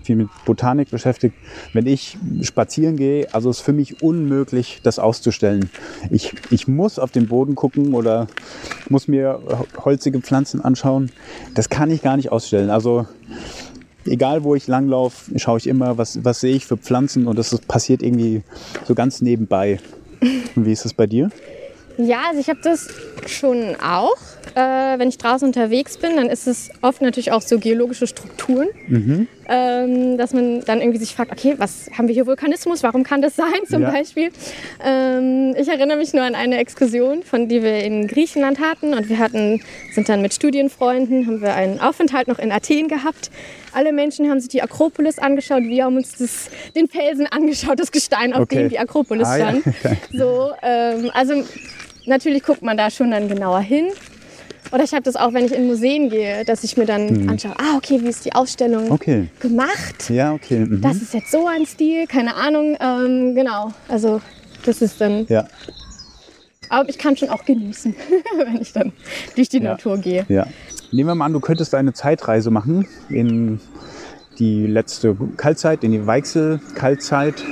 viel 0.06 0.16
mit 0.16 0.28
Botanik 0.44 0.90
beschäftigt. 0.90 1.34
Wenn 1.72 1.86
ich 1.86 2.16
spazieren 2.42 2.96
gehe, 2.96 3.32
also 3.32 3.50
ist 3.50 3.60
für 3.60 3.72
mich 3.72 4.02
unmöglich, 4.02 4.80
das 4.82 4.98
auszustellen. 4.98 5.70
Ich, 6.10 6.32
ich 6.50 6.66
muss 6.66 6.98
auf 6.98 7.10
den 7.10 7.28
Boden 7.28 7.54
gucken 7.54 7.94
oder 7.94 8.26
muss 8.88 9.08
mir 9.08 9.40
holzige 9.84 10.20
Pflanzen 10.20 10.60
anschauen. 10.60 11.10
Das 11.54 11.68
kann 11.68 11.90
ich 11.90 12.02
gar 12.02 12.16
nicht 12.16 12.32
ausstellen. 12.32 12.70
Also 12.70 13.06
egal 14.06 14.44
wo 14.44 14.54
ich 14.54 14.66
langlaufe, 14.66 15.38
schaue 15.38 15.58
ich 15.58 15.66
immer, 15.66 15.98
was, 15.98 16.24
was 16.24 16.40
sehe 16.40 16.54
ich 16.54 16.66
für 16.66 16.76
Pflanzen 16.76 17.26
und 17.26 17.38
das 17.38 17.56
passiert 17.58 18.02
irgendwie 18.02 18.42
so 18.84 18.94
ganz 18.94 19.20
nebenbei. 19.20 19.80
Und 20.54 20.64
wie 20.64 20.72
ist 20.72 20.86
es 20.86 20.94
bei 20.94 21.06
dir? 21.06 21.30
Ja, 21.98 22.24
also 22.28 22.40
ich 22.40 22.48
habe 22.48 22.60
das 22.62 22.88
schon 23.26 23.74
auch. 23.82 24.16
Äh, 24.54 24.98
wenn 24.98 25.08
ich 25.08 25.18
draußen 25.18 25.46
unterwegs 25.46 25.96
bin, 25.98 26.16
dann 26.16 26.28
ist 26.28 26.46
es 26.46 26.70
oft 26.82 27.00
natürlich 27.00 27.32
auch 27.32 27.42
so 27.42 27.58
geologische 27.58 28.06
Strukturen, 28.06 28.68
mhm. 28.86 29.28
Ähm, 29.48 30.18
dass 30.18 30.32
man 30.32 30.60
dann 30.62 30.80
irgendwie 30.80 30.98
sich 30.98 31.14
fragt, 31.14 31.32
okay, 31.32 31.54
was 31.58 31.88
haben 31.96 32.08
wir 32.08 32.14
hier 32.14 32.26
Vulkanismus? 32.26 32.82
Warum 32.82 33.04
kann 33.04 33.22
das 33.22 33.36
sein 33.36 33.66
zum 33.68 33.82
ja. 33.82 33.90
Beispiel? 33.90 34.30
Ähm, 34.84 35.54
ich 35.56 35.68
erinnere 35.68 35.96
mich 35.96 36.12
nur 36.12 36.22
an 36.22 36.34
eine 36.34 36.58
Exkursion, 36.58 37.22
von 37.22 37.48
die 37.48 37.62
wir 37.62 37.84
in 37.84 38.08
Griechenland 38.08 38.60
hatten 38.60 38.94
und 38.94 39.08
wir 39.08 39.18
hatten, 39.18 39.62
sind 39.92 40.08
dann 40.08 40.22
mit 40.22 40.34
Studienfreunden, 40.34 41.26
haben 41.26 41.40
wir 41.40 41.54
einen 41.54 41.80
Aufenthalt 41.80 42.28
noch 42.28 42.38
in 42.38 42.50
Athen 42.50 42.88
gehabt. 42.88 43.30
Alle 43.72 43.92
Menschen 43.92 44.30
haben 44.30 44.40
sich 44.40 44.48
die 44.48 44.62
Akropolis 44.62 45.18
angeschaut, 45.18 45.62
wir 45.62 45.84
haben 45.84 45.96
uns 45.96 46.16
das, 46.16 46.48
den 46.74 46.88
Felsen 46.88 47.26
angeschaut, 47.26 47.78
das 47.78 47.92
Gestein, 47.92 48.32
auf 48.32 48.42
okay. 48.42 48.56
dem 48.56 48.68
die 48.70 48.78
Akropolis 48.78 49.28
ah, 49.28 49.36
stand. 49.36 49.66
Ja. 49.66 49.72
so, 50.12 50.52
ähm, 50.62 51.10
also 51.12 51.44
natürlich 52.06 52.42
guckt 52.42 52.62
man 52.62 52.76
da 52.76 52.90
schon 52.90 53.10
dann 53.10 53.28
genauer 53.28 53.60
hin. 53.60 53.88
Oder 54.72 54.84
ich 54.84 54.92
habe 54.92 55.02
das 55.02 55.16
auch, 55.16 55.32
wenn 55.32 55.44
ich 55.44 55.52
in 55.52 55.66
Museen 55.66 56.10
gehe, 56.10 56.44
dass 56.44 56.64
ich 56.64 56.76
mir 56.76 56.86
dann 56.86 57.22
mhm. 57.22 57.28
anschaue, 57.28 57.54
ah, 57.58 57.76
okay, 57.76 58.00
wie 58.02 58.08
ist 58.08 58.24
die 58.24 58.32
Ausstellung 58.32 58.90
okay. 58.90 59.28
gemacht? 59.40 60.10
Ja, 60.10 60.32
okay. 60.32 60.60
Mhm. 60.60 60.80
Das 60.80 60.96
ist 60.96 61.14
jetzt 61.14 61.30
so 61.30 61.46
ein 61.46 61.66
Stil, 61.66 62.06
keine 62.06 62.34
Ahnung. 62.34 62.76
Ähm, 62.80 63.34
genau, 63.34 63.72
also 63.88 64.20
das 64.64 64.82
ist 64.82 65.00
dann. 65.00 65.26
Ja. 65.28 65.46
Aber 66.68 66.88
ich 66.88 66.98
kann 66.98 67.16
schon 67.16 67.28
auch 67.28 67.44
genießen, 67.44 67.94
wenn 68.38 68.60
ich 68.60 68.72
dann 68.72 68.92
durch 69.36 69.48
die 69.48 69.58
ja. 69.58 69.70
Natur 69.70 69.98
gehe. 69.98 70.26
Ja. 70.28 70.46
Nehmen 70.92 71.08
wir 71.10 71.14
mal 71.14 71.26
an, 71.26 71.32
du 71.32 71.40
könntest 71.40 71.74
eine 71.74 71.92
Zeitreise 71.92 72.50
machen 72.50 72.86
in 73.08 73.60
die 74.38 74.66
letzte 74.66 75.16
Kaltzeit, 75.36 75.84
in 75.84 75.92
die 75.92 76.06
Weichsel-Kaltzeit 76.06 77.42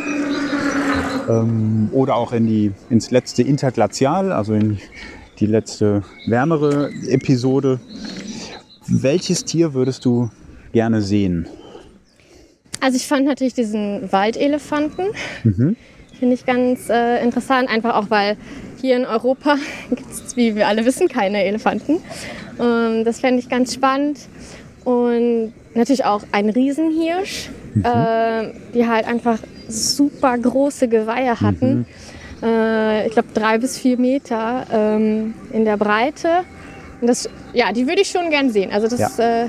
ähm, 1.29 1.89
oder 1.93 2.17
auch 2.17 2.33
in 2.33 2.47
die, 2.47 2.73
ins 2.91 3.11
letzte 3.11 3.43
Interglazial, 3.43 4.33
also 4.33 4.55
in 4.55 4.79
die 5.41 5.47
letzte 5.47 6.03
wärmere 6.27 6.91
Episode. 7.09 7.81
Welches 8.87 9.45
Tier 9.45 9.75
würdest 9.75 10.05
du 10.05 10.31
gerne 10.73 11.03
sehen? 11.03 11.49
Also 12.81 12.97
ich 12.97 13.07
fand 13.07 13.25
natürlich 13.25 13.55
diesen 13.55 14.13
Waldelefanten. 14.13 15.07
Mhm. 15.43 15.77
Finde 16.19 16.35
ich 16.35 16.45
ganz 16.45 16.89
äh, 16.91 17.23
interessant, 17.23 17.69
einfach 17.69 17.95
auch 17.97 18.11
weil 18.11 18.37
hier 18.81 18.97
in 18.97 19.07
Europa 19.07 19.57
gibt 19.91 20.11
es, 20.11 20.37
wie 20.37 20.55
wir 20.55 20.69
alle 20.69 20.85
wissen, 20.85 21.09
keine 21.09 21.45
Elefanten. 21.45 21.99
Ähm, 22.61 23.05
das 23.05 23.21
fände 23.21 23.41
ich 23.41 23.49
ganz 23.49 23.75
spannend. 23.75 24.21
Und 24.85 25.55
natürlich 25.75 26.05
auch 26.05 26.23
ein 26.33 26.51
Riesenhirsch, 26.51 27.49
mhm. 27.75 27.85
äh, 27.85 28.53
die 28.75 28.87
halt 28.87 29.07
einfach 29.07 29.39
super 29.67 30.37
große 30.37 30.89
Geweihe 30.89 31.41
hatten. 31.41 31.79
Mhm. 31.79 31.87
Äh, 32.45 33.07
ich 33.07 33.13
glaube 33.13 33.29
drei 33.35 33.59
bis 33.59 33.79
vier 33.79 33.99
Meter 33.99 34.67
ähm, 34.71 35.35
in 35.53 35.65
der 35.65 35.77
Breite. 35.77 36.45
Und 37.01 37.09
das, 37.09 37.29
ja, 37.53 37.73
die 37.73 37.87
würde 37.87 38.03
ich 38.03 38.09
schon 38.09 38.31
gern 38.31 38.51
sehen. 38.51 38.73
Also 38.73 38.89
das 38.89 39.17
ja. 39.17 39.45
äh, 39.45 39.49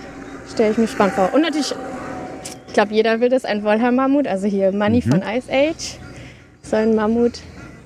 stelle 0.52 0.72
ich 0.72 0.78
mir 0.78 0.88
spannend 0.88 1.16
vor. 1.16 1.34
Und 1.34 1.42
natürlich 1.42 1.76
glaube, 2.76 2.94
jeder 2.94 3.20
will 3.20 3.30
das, 3.30 3.44
ein 3.44 3.64
Wollhaar-Mammut. 3.64 4.28
Also 4.28 4.46
hier 4.46 4.72
Money 4.72 5.02
mhm. 5.04 5.10
von 5.10 5.22
Ice 5.24 5.52
Age. 5.52 5.98
So 6.62 6.76
ein 6.76 6.94
Mammut. 6.94 7.40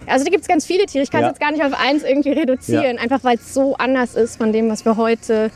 Also 0.05 0.25
da 0.25 0.31
gibt 0.31 0.41
es 0.41 0.47
ganz 0.47 0.65
viele 0.65 0.85
Tiere. 0.85 1.03
Ich 1.03 1.11
kann 1.11 1.21
es 1.21 1.25
ja. 1.25 1.29
jetzt 1.29 1.39
gar 1.39 1.51
nicht 1.51 1.63
auf 1.63 1.73
eins 1.79 2.03
irgendwie 2.03 2.31
reduzieren, 2.31 2.95
ja. 2.95 3.01
einfach 3.01 3.23
weil 3.23 3.35
es 3.35 3.53
so 3.53 3.75
anders 3.75 4.15
ist 4.15 4.37
von 4.37 4.51
dem, 4.51 4.69
was 4.69 4.83
wir 4.83 4.97
heute 4.97 5.51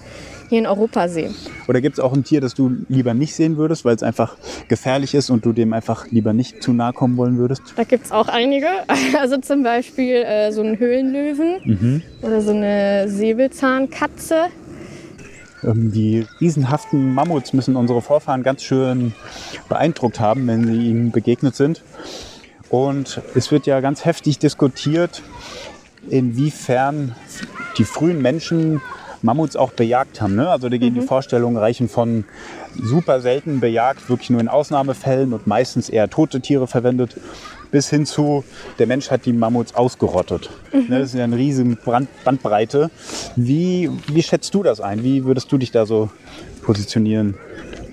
hier 0.49 0.59
in 0.59 0.67
Europa 0.67 1.07
sehen. 1.07 1.35
Oder 1.67 1.81
gibt 1.81 1.97
es 1.97 2.03
auch 2.03 2.13
ein 2.13 2.23
Tier, 2.23 2.41
das 2.41 2.53
du 2.53 2.77
lieber 2.89 3.13
nicht 3.13 3.35
sehen 3.35 3.57
würdest, 3.57 3.85
weil 3.85 3.95
es 3.95 4.03
einfach 4.03 4.37
gefährlich 4.67 5.15
ist 5.15 5.29
und 5.29 5.45
du 5.45 5.53
dem 5.53 5.73
einfach 5.73 6.07
lieber 6.11 6.33
nicht 6.33 6.61
zu 6.61 6.73
nahe 6.73 6.93
kommen 6.93 7.17
wollen 7.17 7.37
würdest? 7.37 7.61
Da 7.75 7.83
gibt 7.83 8.05
es 8.05 8.11
auch 8.11 8.27
einige. 8.27 8.67
Also 9.19 9.37
zum 9.37 9.63
Beispiel 9.63 10.15
äh, 10.15 10.51
so 10.51 10.61
einen 10.61 10.79
Höhlenlöwen 10.79 11.61
mhm. 11.63 12.01
oder 12.21 12.41
so 12.41 12.51
eine 12.51 13.07
Säbelzahnkatze. 13.07 14.47
Ähm, 15.63 15.91
die 15.91 16.25
riesenhaften 16.41 17.13
Mammuts 17.13 17.53
müssen 17.53 17.75
unsere 17.75 18.01
Vorfahren 18.01 18.43
ganz 18.43 18.63
schön 18.63 19.13
beeindruckt 19.69 20.19
haben, 20.19 20.47
wenn 20.47 20.65
sie 20.65 20.89
ihnen 20.89 21.11
begegnet 21.11 21.55
sind. 21.55 21.83
Und 22.69 23.21
es 23.35 23.51
wird 23.51 23.67
ja 23.67 23.79
ganz 23.81 24.03
heftig 24.03 24.39
diskutiert, 24.39 25.21
inwiefern 26.09 27.15
die 27.77 27.83
frühen 27.83 28.21
Menschen 28.21 28.81
Mammuts 29.23 29.55
auch 29.55 29.71
bejagt 29.71 30.21
haben. 30.21 30.35
Ne? 30.35 30.47
Also 30.49 30.69
da 30.69 30.77
gehen 30.77 30.93
mhm. 30.93 30.99
die 30.99 31.05
Vorstellungen 31.05 31.57
reichen 31.57 31.89
von 31.89 32.25
super 32.75 33.21
selten 33.21 33.59
bejagt, 33.59 34.09
wirklich 34.09 34.29
nur 34.29 34.41
in 34.41 34.47
Ausnahmefällen 34.47 35.33
und 35.33 35.47
meistens 35.47 35.89
eher 35.89 36.09
tote 36.09 36.41
Tiere 36.41 36.67
verwendet, 36.67 37.15
bis 37.71 37.89
hin 37.89 38.05
zu, 38.05 38.43
der 38.77 38.85
Mensch 38.85 39.09
hat 39.09 39.25
die 39.25 39.33
Mammuts 39.33 39.73
ausgerottet. 39.73 40.51
Mhm. 40.71 40.89
Das 40.89 41.05
ist 41.05 41.15
ja 41.15 41.23
eine 41.23 41.37
riesige 41.37 41.75
Brand 41.75 42.09
Bandbreite. 42.23 42.91
Wie, 43.35 43.89
wie 44.07 44.21
schätzt 44.21 44.53
du 44.53 44.61
das 44.61 44.79
ein? 44.79 45.03
Wie 45.03 45.25
würdest 45.25 45.51
du 45.51 45.57
dich 45.57 45.71
da 45.71 45.85
so 45.85 46.09
positionieren? 46.61 47.35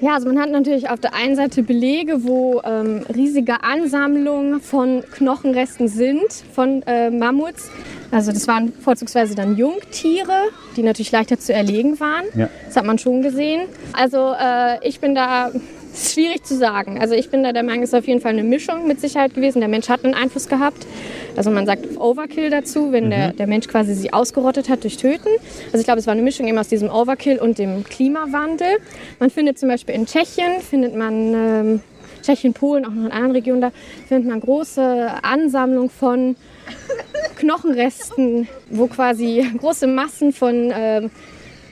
Ja, 0.00 0.14
also 0.14 0.28
man 0.28 0.40
hat 0.40 0.50
natürlich 0.50 0.88
auf 0.88 0.98
der 0.98 1.14
einen 1.14 1.36
Seite 1.36 1.62
Belege, 1.62 2.24
wo 2.24 2.62
ähm, 2.64 3.04
riesige 3.14 3.62
Ansammlungen 3.62 4.60
von 4.60 5.02
Knochenresten 5.12 5.88
sind, 5.88 6.32
von 6.54 6.82
äh, 6.86 7.10
Mammuts. 7.10 7.70
Also 8.10 8.32
das 8.32 8.48
waren 8.48 8.72
vorzugsweise 8.72 9.34
dann 9.34 9.56
Jungtiere, 9.56 10.48
die 10.76 10.82
natürlich 10.82 11.12
leichter 11.12 11.38
zu 11.38 11.52
erlegen 11.52 12.00
waren. 12.00 12.24
Ja. 12.34 12.48
Das 12.66 12.76
hat 12.76 12.86
man 12.86 12.98
schon 12.98 13.20
gesehen. 13.20 13.68
Also 13.92 14.32
äh, 14.40 14.86
ich 14.86 15.00
bin 15.00 15.14
da 15.14 15.52
ist 15.92 16.12
schwierig 16.12 16.44
zu 16.44 16.56
sagen. 16.56 16.98
Also 17.00 17.14
ich 17.14 17.30
bin 17.30 17.42
da 17.42 17.52
der 17.52 17.62
Meinung, 17.62 17.82
es 17.82 17.90
ist 17.92 17.98
auf 17.98 18.06
jeden 18.06 18.20
Fall 18.20 18.32
eine 18.32 18.42
Mischung 18.42 18.86
mit 18.86 19.00
Sicherheit 19.00 19.34
gewesen. 19.34 19.60
Der 19.60 19.68
Mensch 19.68 19.88
hat 19.88 20.04
einen 20.04 20.14
Einfluss 20.14 20.48
gehabt. 20.48 20.86
Also 21.36 21.50
man 21.50 21.66
sagt 21.66 21.98
Overkill 21.98 22.50
dazu, 22.50 22.92
wenn 22.92 23.06
mhm. 23.06 23.10
der, 23.10 23.32
der 23.32 23.46
Mensch 23.46 23.68
quasi 23.68 23.94
sie 23.94 24.12
ausgerottet 24.12 24.68
hat 24.68 24.84
durch 24.84 24.96
Töten. 24.96 25.28
Also 25.66 25.78
ich 25.78 25.84
glaube, 25.84 26.00
es 26.00 26.06
war 26.06 26.12
eine 26.12 26.22
Mischung 26.22 26.46
eben 26.46 26.58
aus 26.58 26.68
diesem 26.68 26.90
Overkill 26.90 27.38
und 27.38 27.58
dem 27.58 27.84
Klimawandel. 27.84 28.78
Man 29.18 29.30
findet 29.30 29.58
zum 29.58 29.68
Beispiel 29.68 29.94
in 29.94 30.06
Tschechien, 30.06 30.60
findet 30.60 30.94
man 30.94 31.34
ähm, 31.34 31.80
Tschechien, 32.22 32.52
Polen, 32.52 32.84
auch 32.84 32.90
noch 32.90 33.06
in 33.06 33.12
anderen 33.12 33.32
Regionen, 33.32 33.60
da 33.60 33.72
findet 34.06 34.28
man 34.28 34.40
große 34.40 35.08
Ansammlung 35.22 35.90
von 35.90 36.36
Knochenresten, 37.36 38.48
wo 38.68 38.86
quasi 38.86 39.46
große 39.58 39.86
Massen 39.86 40.32
von 40.32 40.70
äh, 40.70 41.08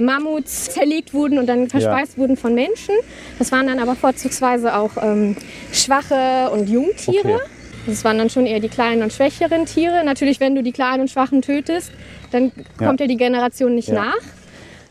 Mammuts 0.00 0.70
zerlegt 0.70 1.14
wurden 1.14 1.38
und 1.38 1.46
dann 1.46 1.68
verspeist 1.68 2.14
ja. 2.16 2.18
wurden 2.18 2.36
von 2.36 2.54
Menschen. 2.54 2.94
Das 3.38 3.52
waren 3.52 3.66
dann 3.66 3.78
aber 3.78 3.94
vorzugsweise 3.94 4.76
auch 4.76 4.90
ähm, 5.00 5.36
schwache 5.72 6.50
und 6.52 6.68
Jungtiere. 6.68 7.34
Okay. 7.34 7.40
Das 7.86 8.04
waren 8.04 8.18
dann 8.18 8.28
schon 8.28 8.46
eher 8.46 8.60
die 8.60 8.68
kleinen 8.68 9.02
und 9.02 9.12
schwächeren 9.12 9.64
Tiere. 9.64 10.04
Natürlich, 10.04 10.40
wenn 10.40 10.54
du 10.54 10.62
die 10.62 10.72
kleinen 10.72 11.02
und 11.02 11.10
schwachen 11.10 11.42
tötest, 11.42 11.90
dann 12.30 12.52
kommt 12.76 13.00
ja, 13.00 13.04
ja 13.04 13.06
die 13.06 13.16
Generation 13.16 13.74
nicht 13.74 13.88
ja. 13.88 13.94
nach. 13.94 14.20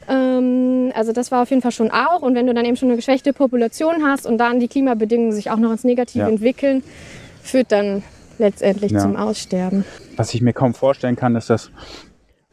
Ähm, 0.10 0.92
also 0.96 1.12
das 1.12 1.32
war 1.32 1.44
auf 1.44 1.50
jeden 1.50 1.62
Fall 1.62 1.72
schon 1.72 1.92
auch. 1.92 2.22
Und 2.22 2.36
wenn 2.36 2.48
du 2.48 2.54
dann 2.54 2.66
eben 2.66 2.76
schon 2.76 2.90
eine 2.90 2.96
geschwächte 2.96 3.34
Population 3.34 4.04
hast 4.04 4.26
und 4.26 4.38
dann 4.38 4.60
die 4.60 4.68
Klimabedingungen 4.68 5.32
sich 5.32 5.52
auch 5.52 5.58
noch 5.58 5.72
ins 5.72 5.84
Negative 5.84 6.24
entwickeln, 6.24 6.84
führt 7.44 7.72
dann 7.72 8.04
letztendlich 8.40 8.96
zum 8.98 9.16
Aussterben. 9.16 9.86
Was 10.16 10.34
ich 10.34 10.42
mir 10.42 10.54
kaum 10.54 10.74
vorstellen 10.74 11.16
kann, 11.16 11.36
ist, 11.36 11.50
dass 11.50 11.72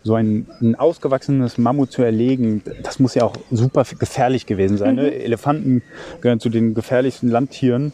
so 0.05 0.15
ein, 0.15 0.47
ein, 0.61 0.75
ausgewachsenes 0.75 1.59
Mammut 1.59 1.91
zu 1.91 2.03
erlegen, 2.03 2.63
das 2.83 2.99
muss 2.99 3.15
ja 3.15 3.25
auch 3.25 3.35
super 3.51 3.85
gefährlich 3.99 4.47
gewesen 4.47 4.77
sein. 4.77 4.97
Ne? 4.97 5.03
Mhm. 5.03 5.09
Ne? 5.09 5.15
Elefanten 5.25 5.83
gehören 6.21 6.41
zu 6.41 6.51
den 6.51 6.75
gefährlichsten 6.75 7.29
Landtieren, 7.29 7.93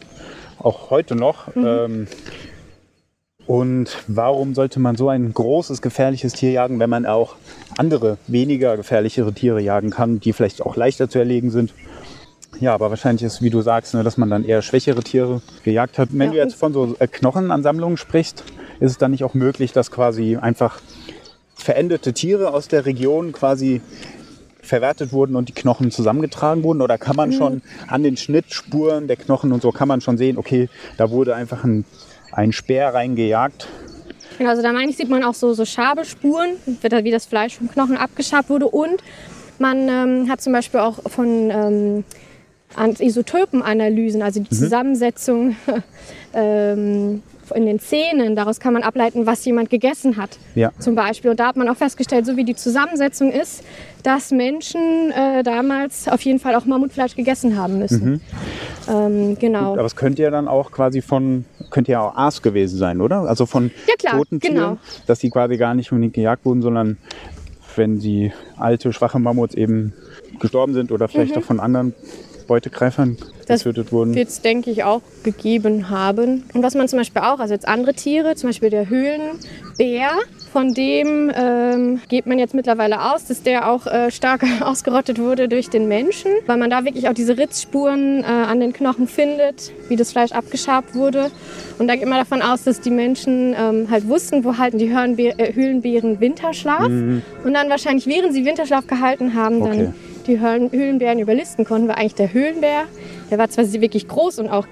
auch 0.59 0.89
heute 0.89 1.15
noch. 1.15 1.55
Mhm. 1.55 1.65
Ähm, 1.65 2.07
und 3.47 3.97
warum 4.07 4.53
sollte 4.53 4.79
man 4.79 4.95
so 4.95 5.09
ein 5.09 5.33
großes, 5.33 5.81
gefährliches 5.81 6.33
Tier 6.33 6.51
jagen, 6.51 6.79
wenn 6.79 6.89
man 6.89 7.05
auch 7.05 7.35
andere, 7.77 8.17
weniger 8.27 8.77
gefährlichere 8.77 9.33
Tiere 9.33 9.61
jagen 9.61 9.89
kann, 9.89 10.19
die 10.19 10.33
vielleicht 10.33 10.61
auch 10.61 10.75
leichter 10.75 11.09
zu 11.09 11.17
erlegen 11.17 11.49
sind? 11.49 11.73
Ja, 12.59 12.73
aber 12.73 12.89
wahrscheinlich 12.89 13.23
ist, 13.23 13.41
wie 13.41 13.49
du 13.49 13.61
sagst, 13.61 13.93
ne, 13.93 14.03
dass 14.03 14.17
man 14.17 14.29
dann 14.29 14.43
eher 14.43 14.61
schwächere 14.61 15.01
Tiere 15.01 15.41
gejagt 15.63 15.97
hat. 15.97 16.09
Wenn 16.11 16.27
ja. 16.27 16.31
du 16.31 16.37
jetzt 16.37 16.55
von 16.55 16.73
so 16.73 16.95
äh, 16.99 17.07
Knochenansammlungen 17.07 17.97
sprichst, 17.97 18.43
ist 18.79 18.91
es 18.91 18.97
dann 18.97 19.11
nicht 19.11 19.23
auch 19.23 19.33
möglich, 19.33 19.71
dass 19.71 19.89
quasi 19.89 20.37
einfach 20.37 20.79
verendete 21.61 22.13
Tiere 22.13 22.53
aus 22.53 22.67
der 22.67 22.85
Region 22.85 23.31
quasi 23.31 23.81
verwertet 24.61 25.11
wurden 25.11 25.35
und 25.35 25.49
die 25.49 25.53
Knochen 25.53 25.91
zusammengetragen 25.91 26.63
wurden? 26.63 26.81
Oder 26.81 26.97
kann 26.97 27.15
man 27.15 27.29
mhm. 27.29 27.33
schon 27.33 27.61
an 27.87 28.03
den 28.03 28.17
Schnittspuren 28.17 29.07
der 29.07 29.17
Knochen 29.17 29.51
und 29.51 29.61
so 29.61 29.71
kann 29.71 29.87
man 29.87 30.01
schon 30.01 30.17
sehen, 30.17 30.37
okay, 30.37 30.69
da 30.97 31.09
wurde 31.09 31.35
einfach 31.35 31.63
ein, 31.63 31.85
ein 32.31 32.51
Speer 32.51 32.93
reingejagt? 32.93 33.67
Genau, 34.37 34.49
also 34.49 34.61
da 34.61 34.71
meine 34.71 34.89
ich, 34.89 34.97
sieht 34.97 35.09
man 35.09 35.23
auch 35.23 35.33
so, 35.33 35.53
so 35.53 35.65
Schabespuren, 35.65 36.55
wie 36.65 37.11
das 37.11 37.25
Fleisch 37.25 37.57
vom 37.57 37.69
Knochen 37.69 37.97
abgeschabt 37.97 38.49
wurde. 38.49 38.67
Und 38.67 39.03
man 39.59 39.87
ähm, 39.87 40.29
hat 40.29 40.41
zum 40.41 40.53
Beispiel 40.53 40.79
auch 40.79 40.99
von 41.09 41.51
ähm, 41.51 42.03
Isotopenanalysen, 42.99 44.21
also 44.21 44.39
die 44.39 44.53
mhm. 44.53 44.57
Zusammensetzung 44.57 45.55
ähm, 46.33 47.21
in 47.51 47.65
den 47.65 47.79
Zähnen, 47.79 48.35
daraus 48.35 48.59
kann 48.59 48.73
man 48.73 48.83
ableiten, 48.83 49.25
was 49.25 49.43
jemand 49.45 49.69
gegessen 49.69 50.17
hat. 50.17 50.37
Ja. 50.55 50.71
Zum 50.79 50.95
Beispiel. 50.95 51.31
Und 51.31 51.39
da 51.39 51.47
hat 51.47 51.55
man 51.55 51.67
auch 51.69 51.75
festgestellt, 51.75 52.25
so 52.25 52.37
wie 52.37 52.43
die 52.43 52.55
Zusammensetzung 52.55 53.31
ist, 53.31 53.63
dass 54.03 54.31
Menschen 54.31 55.11
äh, 55.11 55.43
damals 55.43 56.07
auf 56.07 56.21
jeden 56.21 56.39
Fall 56.39 56.55
auch 56.55 56.65
Mammutfleisch 56.65 57.15
gegessen 57.15 57.57
haben 57.57 57.79
müssen. 57.79 58.11
Mhm. 58.11 58.21
Ähm, 58.89 59.37
genau. 59.39 59.73
Aber 59.73 59.85
es 59.85 59.95
könnte 59.95 60.21
ja 60.21 60.31
dann 60.31 60.47
auch 60.47 60.71
quasi 60.71 61.01
von, 61.01 61.45
könnte 61.69 61.91
ja 61.91 62.01
auch 62.01 62.15
Aas 62.15 62.41
gewesen 62.41 62.77
sein, 62.77 63.01
oder? 63.01 63.21
Also 63.21 63.45
von 63.45 63.71
ja, 63.87 63.95
klar, 63.97 64.13
toten 64.17 64.39
Tieren, 64.39 64.55
genau. 64.55 64.77
dass 65.07 65.19
die 65.19 65.29
quasi 65.29 65.57
gar 65.57 65.73
nicht 65.73 65.91
unbedingt 65.91 66.13
gejagt 66.13 66.45
wurden, 66.45 66.61
sondern 66.61 66.97
wenn 67.75 67.99
die 67.99 68.31
alte, 68.57 68.91
schwache 68.91 69.19
Mammuts 69.19 69.55
eben 69.55 69.93
gestorben 70.39 70.73
sind 70.73 70.91
oder 70.91 71.07
vielleicht 71.07 71.35
mhm. 71.35 71.41
auch 71.41 71.45
von 71.45 71.59
anderen 71.59 71.93
Beutegreifern 72.51 73.15
getötet 73.47 73.93
wurden. 73.93 74.11
Das 74.11 74.17
wird 74.17 74.27
es, 74.27 74.41
denke 74.41 74.71
ich, 74.71 74.83
auch 74.83 75.01
gegeben 75.23 75.89
haben. 75.89 76.43
Und 76.53 76.63
was 76.63 76.75
man 76.75 76.89
zum 76.89 76.99
Beispiel 76.99 77.21
auch, 77.21 77.39
also 77.39 77.53
jetzt 77.53 77.65
andere 77.65 77.93
Tiere, 77.93 78.35
zum 78.35 78.49
Beispiel 78.49 78.69
der 78.69 78.89
Höhlenbär, 78.89 80.09
von 80.51 80.73
dem 80.73 81.31
ähm, 81.33 82.01
geht 82.09 82.25
man 82.25 82.39
jetzt 82.39 82.53
mittlerweile 82.53 83.13
aus, 83.13 83.25
dass 83.25 83.41
der 83.41 83.69
auch 83.69 83.87
äh, 83.87 84.11
stark 84.11 84.43
ausgerottet 84.61 85.17
wurde 85.17 85.47
durch 85.47 85.69
den 85.69 85.87
Menschen, 85.87 86.29
weil 86.45 86.57
man 86.57 86.69
da 86.69 86.83
wirklich 86.83 87.07
auch 87.07 87.13
diese 87.13 87.37
Ritzspuren 87.37 88.21
äh, 88.21 88.25
an 88.25 88.59
den 88.59 88.73
Knochen 88.73 89.07
findet, 89.07 89.71
wie 89.87 89.95
das 89.95 90.11
Fleisch 90.11 90.33
abgeschabt 90.33 90.93
wurde. 90.93 91.31
Und 91.79 91.87
da 91.87 91.95
geht 91.95 92.09
man 92.09 92.19
davon 92.19 92.41
aus, 92.41 92.63
dass 92.63 92.81
die 92.81 92.91
Menschen 92.91 93.55
ähm, 93.57 93.87
halt 93.89 94.09
wussten, 94.09 94.43
wo 94.43 94.57
halten 94.57 94.77
die 94.77 94.89
äh, 94.89 95.53
Höhlenbären 95.53 96.19
Winterschlaf. 96.19 96.89
Mhm. 96.89 97.21
Und 97.45 97.53
dann 97.53 97.69
wahrscheinlich, 97.69 98.07
während 98.07 98.33
sie 98.33 98.43
Winterschlaf 98.43 98.87
gehalten 98.87 99.35
haben, 99.35 99.61
okay. 99.61 99.93
Die 100.21 100.39
Höhlenbären 100.39 101.19
überlisten 101.19 101.65
konnten, 101.65 101.87
war 101.87 101.97
eigentlich 101.97 102.15
der 102.15 102.33
Höhlenbär. 102.33 102.83
Der 103.29 103.37
war 103.37 103.49
zwar 103.49 103.71
wirklich 103.71 104.07
groß 104.07 104.39
und 104.39 104.49
auch 104.49 104.67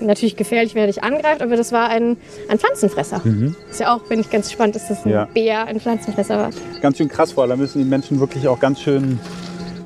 natürlich 0.00 0.36
gefährlich, 0.36 0.74
wenn 0.74 0.82
er 0.82 0.86
dich 0.88 1.02
angreift, 1.02 1.42
aber 1.42 1.56
das 1.56 1.72
war 1.72 1.88
ein, 1.88 2.16
ein 2.48 2.58
Pflanzenfresser. 2.58 3.20
Mhm. 3.24 3.54
Ist 3.70 3.80
ja 3.80 3.94
auch, 3.94 4.02
bin 4.02 4.20
ich 4.20 4.30
ganz 4.30 4.48
gespannt, 4.48 4.74
dass 4.74 4.88
das 4.88 5.04
ein 5.04 5.12
ja. 5.12 5.24
Bär 5.26 5.66
ein 5.66 5.80
Pflanzenfresser 5.80 6.38
war. 6.38 6.50
Ganz 6.80 6.98
schön 6.98 7.08
krass 7.08 7.32
vor, 7.32 7.46
da 7.46 7.56
müssen 7.56 7.78
die 7.78 7.88
Menschen 7.88 8.20
wirklich 8.20 8.48
auch 8.48 8.60
ganz 8.60 8.80
schön 8.80 9.18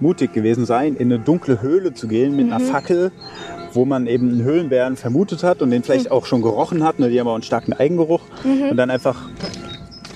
mutig 0.01 0.33
gewesen 0.33 0.67
sein, 0.67 0.97
in 0.97 1.13
eine 1.13 1.23
dunkle 1.23 1.63
Höhle 1.63 1.95
zu 1.95 2.09
gehen 2.09 2.37
mit 2.37 2.47
mhm. 2.47 2.53
einer 2.53 2.65
Fackel, 2.65 3.13
wo 3.73 3.85
man 3.85 4.07
eben 4.07 4.31
einen 4.31 4.43
Höhlenbären 4.43 4.97
vermutet 4.97 5.43
hat 5.43 5.63
und 5.63 5.71
den 5.71 5.83
vielleicht 5.83 6.07
mhm. 6.07 6.13
auch 6.13 6.27
schon 6.27 6.43
gerochen 6.43 6.85
hat. 6.85 6.99
Ne? 6.99 7.11
Die 7.11 7.21
haben 7.21 7.29
auch 7.29 7.35
einen 7.35 7.43
starken 7.43 7.73
Eigengeruch. 7.73 8.23
Mhm. 8.45 8.71
Und 8.71 8.77
dann 8.77 8.91
einfach 8.91 9.29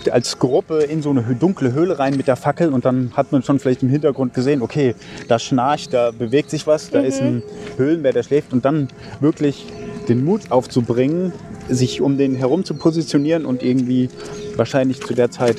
als 0.08 0.38
Gruppe 0.38 0.78
in 0.78 1.02
so 1.02 1.10
eine 1.10 1.22
dunkle 1.34 1.72
Höhle 1.72 1.98
rein 1.98 2.16
mit 2.16 2.26
der 2.26 2.36
Fackel 2.36 2.72
und 2.72 2.84
dann 2.84 3.12
hat 3.16 3.32
man 3.32 3.42
schon 3.42 3.58
vielleicht 3.58 3.82
im 3.82 3.88
Hintergrund 3.88 4.34
gesehen, 4.34 4.62
okay, 4.62 4.94
da 5.28 5.38
schnarcht, 5.38 5.92
da 5.92 6.10
bewegt 6.10 6.50
sich 6.50 6.66
was, 6.66 6.90
da 6.90 7.00
ist 7.00 7.20
ein 7.20 7.36
mhm. 7.36 7.42
Höhlenbär, 7.76 8.12
der 8.12 8.22
schläft 8.22 8.52
und 8.52 8.64
dann 8.64 8.88
wirklich 9.20 9.66
den 10.08 10.24
Mut 10.24 10.50
aufzubringen, 10.50 11.32
sich 11.68 12.00
um 12.00 12.16
den 12.18 12.34
herum 12.34 12.64
zu 12.64 12.74
positionieren 12.74 13.44
und 13.44 13.62
irgendwie 13.62 14.08
wahrscheinlich 14.56 15.00
zu 15.00 15.14
der 15.14 15.30
Zeit 15.30 15.56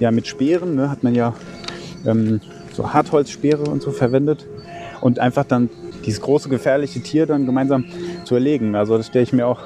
ja 0.00 0.10
mit 0.10 0.26
Speeren, 0.26 0.74
ne, 0.74 0.90
hat 0.90 1.02
man 1.02 1.14
ja 1.14 1.34
ähm, 2.06 2.40
so 2.72 2.92
Hartholzspeere 2.92 3.64
und 3.64 3.82
so 3.82 3.92
verwendet 3.92 4.46
und 5.00 5.18
einfach 5.18 5.44
dann 5.44 5.70
dieses 6.04 6.20
große 6.20 6.48
gefährliche 6.48 7.00
Tier 7.00 7.26
dann 7.26 7.46
gemeinsam 7.46 7.84
zu 8.24 8.34
erlegen. 8.34 8.74
Also 8.74 8.96
das 8.96 9.06
stelle 9.06 9.22
ich 9.22 9.32
mir 9.32 9.46
auch 9.46 9.60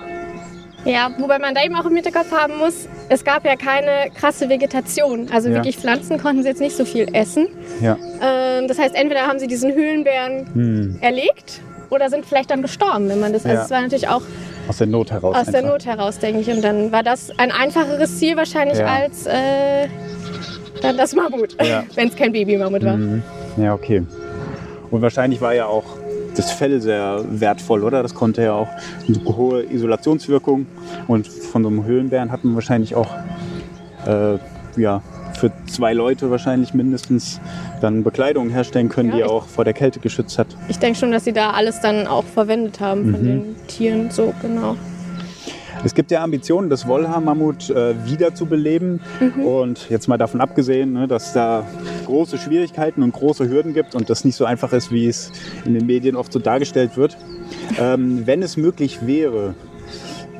ja, 0.89 1.11
wobei 1.19 1.39
man 1.39 1.55
da 1.55 1.63
eben 1.63 1.77
auch 1.77 1.85
im 1.85 1.95
Hinterkopf 1.95 2.33
haben 2.33 2.57
muss, 2.59 2.89
es 3.09 3.25
gab 3.25 3.45
ja 3.45 3.57
keine 3.57 4.11
krasse 4.15 4.49
Vegetation. 4.49 5.29
Also 5.33 5.49
ja. 5.49 5.57
wirklich 5.57 5.77
Pflanzen 5.77 6.19
konnten 6.19 6.43
sie 6.43 6.49
jetzt 6.49 6.61
nicht 6.61 6.77
so 6.77 6.85
viel 6.85 7.15
essen. 7.15 7.49
Ja. 7.81 7.97
Ähm, 8.23 8.69
das 8.69 8.79
heißt, 8.79 8.95
entweder 8.95 9.27
haben 9.27 9.39
sie 9.39 9.47
diesen 9.47 9.73
Höhlenbären 9.75 10.47
hm. 10.53 10.99
erlegt 11.01 11.61
oder 11.91 12.11
sind 12.11 12.25
vielleicht 12.25 12.51
dann 12.51 12.63
gestorben, 12.63 13.09
wenn 13.09 13.21
man 13.21 13.33
das. 13.33 13.45
Also 13.45 13.57
ja. 13.57 13.65
es 13.65 13.71
war 13.71 13.81
natürlich 13.83 14.09
auch 14.09 14.23
aus 14.69 14.79
der 14.79 14.87
Not 14.87 15.11
heraus. 15.11 15.35
Aus 15.35 15.49
einfach. 15.49 15.53
der 15.53 15.63
Not 15.63 15.87
heraus, 15.87 16.19
denke 16.19 16.41
ich. 16.41 16.51
Und 16.51 16.63
dann 16.63 16.93
war 16.93 17.03
das 17.03 17.31
ein 17.39 17.51
einfacheres 17.51 18.19
Ziel 18.19 18.37
wahrscheinlich 18.37 18.79
ja. 18.79 18.87
als 18.87 19.27
äh, 19.27 19.89
dann 20.83 20.97
das 20.97 21.15
Mammut, 21.15 21.57
ja. 21.63 21.85
wenn 21.95 22.09
es 22.09 22.17
kein 22.17 22.33
Baby-Mammut 22.33 22.85
war. 22.85 22.97
Mhm. 22.97 23.23
Ja, 23.57 23.75
okay. 23.75 24.03
Und 24.91 25.03
wahrscheinlich 25.03 25.41
war 25.41 25.55
ja 25.55 25.67
auch 25.67 25.85
das 26.39 26.51
Fell 26.53 26.81
sehr 26.81 27.25
wertvoll, 27.29 27.85
oder? 27.85 28.03
Das 28.03 28.15
konnte 28.15 28.43
ja 28.43 28.53
auch 28.53 28.69
eine 29.07 29.37
hohe 29.37 29.63
Isolationswirkung. 29.63 30.67
Und 31.07 31.29
von 31.29 31.63
so 31.63 31.69
einem 31.69 31.85
Höhlenbären 31.85 32.31
hat 32.31 32.45
man 32.45 32.55
wahrscheinlich 32.55 32.95
auch 32.95 33.11
äh, 34.07 34.39
ja, 34.81 35.03
für 35.39 35.53
zwei 35.67 35.93
Leute 35.93 36.31
wahrscheinlich 36.31 36.75
mindestens 36.75 37.41
dann 37.81 38.03
Bekleidung 38.03 38.51
herstellen 38.51 38.89
können, 38.89 39.11
ja, 39.11 39.17
die 39.17 39.25
auch 39.25 39.47
vor 39.47 39.65
der 39.65 39.75
Kälte 39.75 40.01
geschützt 40.01 40.39
hat. 40.39 40.49
Ich 40.69 40.79
denke 40.79 40.99
schon, 40.99 41.13
dass 41.13 41.25
sie 41.25 41.33
da 41.33 41.51
alles 41.51 41.81
dann 41.81 42.07
auch 42.07 42.25
verwendet 42.25 42.81
haben 42.81 43.13
von 43.13 43.21
mhm. 43.21 43.27
den 43.27 43.57
Tieren, 43.67 44.11
so 44.11 44.35
genau. 44.43 44.77
Es 45.85 45.95
gibt 45.95 46.11
ja 46.11 46.23
Ambitionen, 46.23 46.71
das 46.71 46.87
Wollhaar-Mammut 46.87 47.71
äh, 47.71 47.95
wiederzubeleben. 48.05 49.01
Mhm. 49.21 49.45
Und 49.45 49.91
jetzt 49.91 50.09
mal 50.09 50.19
davon 50.19 50.41
abgesehen, 50.41 50.93
ne, 50.93 51.09
dass 51.09 51.33
da 51.33 51.65
große 52.07 52.39
Schwierigkeiten 52.39 53.03
und 53.03 53.13
große 53.13 53.49
Hürden 53.49 53.75
gibt 53.75 53.95
und 53.95 54.11
das 54.11 54.25
nicht 54.25 54.37
so 54.37 54.45
einfach 54.45 54.73
ist, 54.73 54.91
wie 54.91 55.07
es 55.07 55.31
in 55.65 55.75
den 55.75 55.87
Medien 55.87 56.17
oft 56.17 56.33
so 56.33 56.39
dargestellt 56.39 56.97
wird. 56.97 57.17
Ähm, 57.79 58.27
wenn 58.27 58.43
es 58.43 58.57
möglich 58.57 59.07
wäre, 59.07 59.55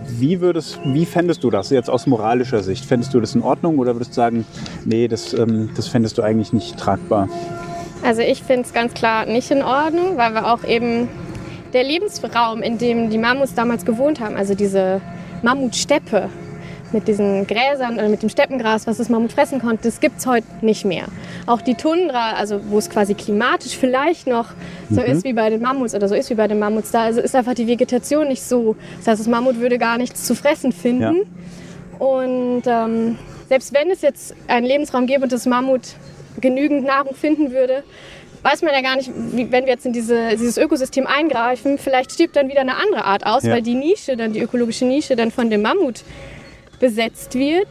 wie, 0.09 0.41
würdest, 0.41 0.81
wie 0.85 1.07
fändest 1.07 1.45
du 1.45 1.51
das 1.51 1.71
jetzt 1.71 1.91
aus 1.91 2.07
moralischer 2.07 2.63
Sicht? 2.63 2.85
Fändest 2.85 3.15
du 3.15 3.21
das 3.21 3.35
in 3.35 3.43
Ordnung 3.43 3.79
oder 3.79 3.95
würdest 3.95 4.13
du 4.13 4.17
sagen, 4.17 4.45
nee, 4.85 5.07
das, 5.07 5.35
ähm, 5.35 5.71
das 5.77 5.89
fändest 5.89 6.19
du 6.19 6.23
eigentlich 6.23 6.53
nicht 6.53 6.77
tragbar? 6.79 7.29
Also 8.03 8.23
ich 8.23 8.43
finde 8.43 8.63
es 8.63 8.73
ganz 8.73 8.95
klar 8.95 9.27
nicht 9.27 9.51
in 9.51 9.63
Ordnung, 9.63 10.17
weil 10.17 10.33
wir 10.33 10.53
auch 10.53 10.65
eben 10.65 11.09
der 11.73 11.85
Lebensraum, 11.85 12.63
in 12.63 12.79
dem 12.79 13.11
die 13.11 13.19
Mammuts 13.19 13.55
damals 13.55 13.85
gewohnt 13.85 14.21
haben, 14.21 14.37
also 14.37 14.55
diese 14.55 15.01
Mammutsteppe 15.43 16.29
mit 16.93 17.07
diesen 17.07 17.47
Gräsern 17.47 17.95
oder 17.95 18.09
mit 18.09 18.23
dem 18.23 18.29
Steppengras, 18.29 18.87
was 18.87 18.97
das 18.97 19.09
Mammut 19.09 19.33
fressen 19.33 19.61
konnte, 19.61 19.85
das 19.85 20.01
gibt 20.01 20.19
es 20.19 20.27
heute 20.27 20.47
nicht 20.63 20.85
mehr. 20.85 21.05
Auch 21.47 21.61
die 21.61 21.75
Tundra, 21.75 22.33
also 22.33 22.61
wo 22.69 22.79
es 22.79 22.89
quasi 22.89 23.15
klimatisch 23.15 23.77
vielleicht 23.77 24.27
noch 24.27 24.47
so 24.91 25.01
mhm. 25.01 25.07
ist 25.07 25.25
wie 25.25 25.33
bei 25.33 25.51
den 25.51 25.61
Mammuts 25.61 25.95
oder 25.95 26.09
so 26.09 26.15
ist 26.15 26.31
wie 26.31 26.35
bei 26.35 26.49
den 26.49 26.59
Mammuts, 26.59 26.91
da 26.91 27.05
also 27.05 27.21
ist 27.21 27.35
einfach 27.35 27.55
die 27.55 27.67
Vegetation 27.67 28.29
nicht 28.29 28.43
so. 28.43 28.77
Das 28.99 29.09
heißt, 29.09 29.21
das 29.21 29.29
Mammut 29.29 29.59
würde 29.59 29.79
gar 29.79 29.99
nichts 29.99 30.25
zu 30.25 30.35
fressen 30.35 30.73
finden. 30.73 31.27
Ja. 31.99 32.07
Und 32.07 32.63
ähm, 32.67 33.19
selbst 33.49 33.75
wenn 33.75 33.91
es 33.91 34.03
jetzt 34.03 34.35
einen 34.47 34.67
Lebensraum 34.67 35.07
gäbe 35.07 35.25
und 35.25 35.33
das 35.33 35.47
Mammut 35.47 35.83
genügend 36.41 36.85
Nahrung 36.85 37.15
finden 37.15 37.51
würde, 37.51 37.83
weiß 38.43 38.63
man 38.63 38.73
ja 38.73 38.81
gar 38.81 38.97
nicht, 38.97 39.11
wie, 39.15 39.51
wenn 39.51 39.65
wir 39.65 39.73
jetzt 39.73 39.87
in 39.87 39.93
diese, 39.93 40.31
dieses 40.31 40.59
Ökosystem 40.59 41.07
eingreifen, 41.07 41.79
vielleicht 41.79 42.13
stirbt 42.13 42.37
dann 42.37 42.49
wieder 42.49 42.61
eine 42.61 42.77
andere 42.77 43.05
Art 43.05 43.27
aus, 43.27 43.43
ja. 43.43 43.53
weil 43.53 43.63
die 43.63 43.75
Nische, 43.75 44.17
dann 44.17 44.33
die 44.33 44.41
ökologische 44.41 44.85
Nische 44.85 45.17
dann 45.17 45.31
von 45.31 45.51
dem 45.51 45.63
Mammut 45.63 46.03
besetzt 46.81 47.35
wird. 47.35 47.69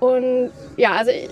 Und 0.00 0.50
ja, 0.76 0.92
also 0.92 1.10
ich, 1.10 1.28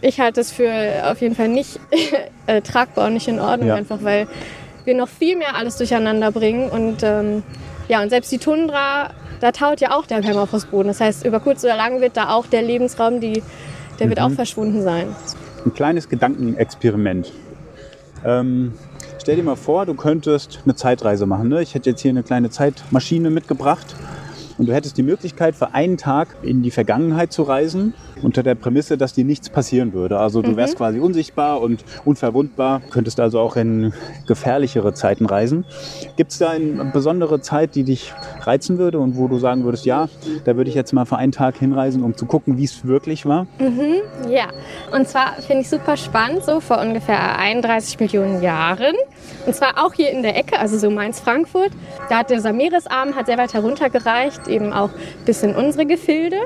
ich 0.00 0.20
halte 0.20 0.40
das 0.40 0.52
für 0.52 0.70
auf 1.04 1.20
jeden 1.20 1.34
Fall 1.34 1.48
nicht 1.48 1.78
äh, 2.46 2.60
tragbar 2.60 3.06
und 3.06 3.14
nicht 3.14 3.28
in 3.28 3.40
Ordnung, 3.40 3.68
ja. 3.68 3.74
einfach 3.76 4.02
weil 4.02 4.26
wir 4.84 4.94
noch 4.94 5.08
viel 5.08 5.36
mehr 5.36 5.54
alles 5.56 5.76
durcheinander 5.76 6.32
bringen. 6.32 6.68
Und 6.68 7.02
ähm, 7.02 7.42
ja, 7.88 8.02
und 8.02 8.10
selbst 8.10 8.30
die 8.32 8.38
Tundra, 8.38 9.10
da 9.40 9.52
taut 9.52 9.80
ja 9.80 9.96
auch 9.96 10.06
der 10.06 10.20
Permafrostboden. 10.20 10.88
Das 10.88 11.00
heißt, 11.00 11.24
über 11.24 11.40
kurz 11.40 11.64
oder 11.64 11.76
lang 11.76 12.00
wird 12.00 12.16
da 12.16 12.30
auch 12.30 12.46
der 12.46 12.62
Lebensraum, 12.62 13.20
die, 13.20 13.42
der 13.98 14.06
mhm. 14.06 14.10
wird 14.10 14.20
auch 14.20 14.32
verschwunden 14.32 14.82
sein. 14.82 15.14
Ein 15.64 15.74
kleines 15.74 16.08
Gedankenexperiment. 16.08 17.32
Ähm, 18.24 18.72
stell 19.20 19.36
dir 19.36 19.42
mal 19.42 19.56
vor, 19.56 19.86
du 19.86 19.94
könntest 19.94 20.60
eine 20.64 20.74
Zeitreise 20.74 21.26
machen. 21.26 21.48
Ne? 21.48 21.62
Ich 21.62 21.74
hätte 21.74 21.90
jetzt 21.90 22.00
hier 22.00 22.10
eine 22.10 22.22
kleine 22.22 22.50
Zeitmaschine 22.50 23.30
mitgebracht 23.30 23.94
und 24.58 24.66
du 24.66 24.74
hättest 24.74 24.96
die 24.96 25.02
Möglichkeit, 25.02 25.56
für 25.56 25.74
einen 25.74 25.96
Tag 25.96 26.36
in 26.42 26.62
die 26.62 26.70
Vergangenheit 26.70 27.32
zu 27.32 27.42
reisen, 27.42 27.94
unter 28.22 28.42
der 28.42 28.54
Prämisse, 28.54 28.96
dass 28.96 29.12
dir 29.12 29.24
nichts 29.24 29.50
passieren 29.50 29.92
würde. 29.92 30.18
Also 30.18 30.42
du 30.42 30.56
wärst 30.56 30.74
mhm. 30.74 30.78
quasi 30.78 31.00
unsichtbar 31.00 31.60
und 31.60 31.84
unverwundbar, 32.04 32.80
könntest 32.90 33.20
also 33.20 33.40
auch 33.40 33.56
in 33.56 33.92
gefährlichere 34.26 34.94
Zeiten 34.94 35.26
reisen. 35.26 35.64
Gibt 36.16 36.32
es 36.32 36.38
da 36.38 36.50
eine 36.50 36.84
besondere 36.86 37.40
Zeit, 37.40 37.74
die 37.74 37.84
dich 37.84 38.12
reizen 38.40 38.78
würde 38.78 38.98
und 38.98 39.16
wo 39.16 39.28
du 39.28 39.38
sagen 39.38 39.64
würdest, 39.64 39.86
ja, 39.86 40.08
da 40.44 40.56
würde 40.56 40.70
ich 40.70 40.76
jetzt 40.76 40.92
mal 40.92 41.04
für 41.04 41.16
einen 41.16 41.32
Tag 41.32 41.56
hinreisen, 41.56 42.02
um 42.02 42.16
zu 42.16 42.26
gucken, 42.26 42.58
wie 42.58 42.64
es 42.64 42.86
wirklich 42.86 43.26
war? 43.26 43.46
Mhm, 43.58 43.96
ja, 44.30 44.48
und 44.92 45.08
zwar 45.08 45.34
finde 45.34 45.62
ich 45.62 45.68
super 45.68 45.96
spannend, 45.96 46.44
so 46.44 46.60
vor 46.60 46.80
ungefähr 46.80 47.38
31 47.38 48.00
Millionen 48.00 48.42
Jahren. 48.42 48.94
Und 49.46 49.54
zwar 49.54 49.84
auch 49.84 49.94
hier 49.94 50.10
in 50.10 50.22
der 50.22 50.36
Ecke, 50.36 50.58
also 50.58 50.78
so 50.78 50.90
Mainz-Frankfurt. 50.90 51.72
Da 52.08 52.18
hat 52.18 52.30
der 52.30 52.40
Sameresarm 52.40 53.14
hat 53.14 53.26
sehr 53.26 53.38
weit 53.38 53.54
heruntergereicht, 53.54 54.48
eben 54.48 54.72
auch 54.72 54.90
bis 55.24 55.42
in 55.42 55.54
unsere 55.54 55.86
Gefilde. 55.86 56.36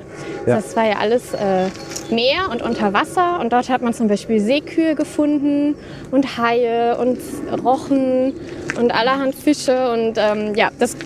Ja. 0.46 0.56
Das 0.56 0.76
war 0.76 0.86
ja 0.86 0.96
alles 0.98 1.34
äh, 1.34 1.65
Meer 2.10 2.50
und 2.50 2.62
unter 2.62 2.92
Wasser. 2.92 3.40
Und 3.40 3.52
dort 3.52 3.68
hat 3.68 3.82
man 3.82 3.94
zum 3.94 4.08
Beispiel 4.08 4.40
Seekühe 4.40 4.94
gefunden 4.94 5.74
und 6.10 6.38
Haie 6.38 6.96
und 6.98 7.18
Rochen 7.64 8.34
und 8.78 8.94
allerhand 8.94 9.34
Fische. 9.34 9.90
Und 9.92 10.14
ähm, 10.16 10.54
ja, 10.54 10.70
das 10.78 10.96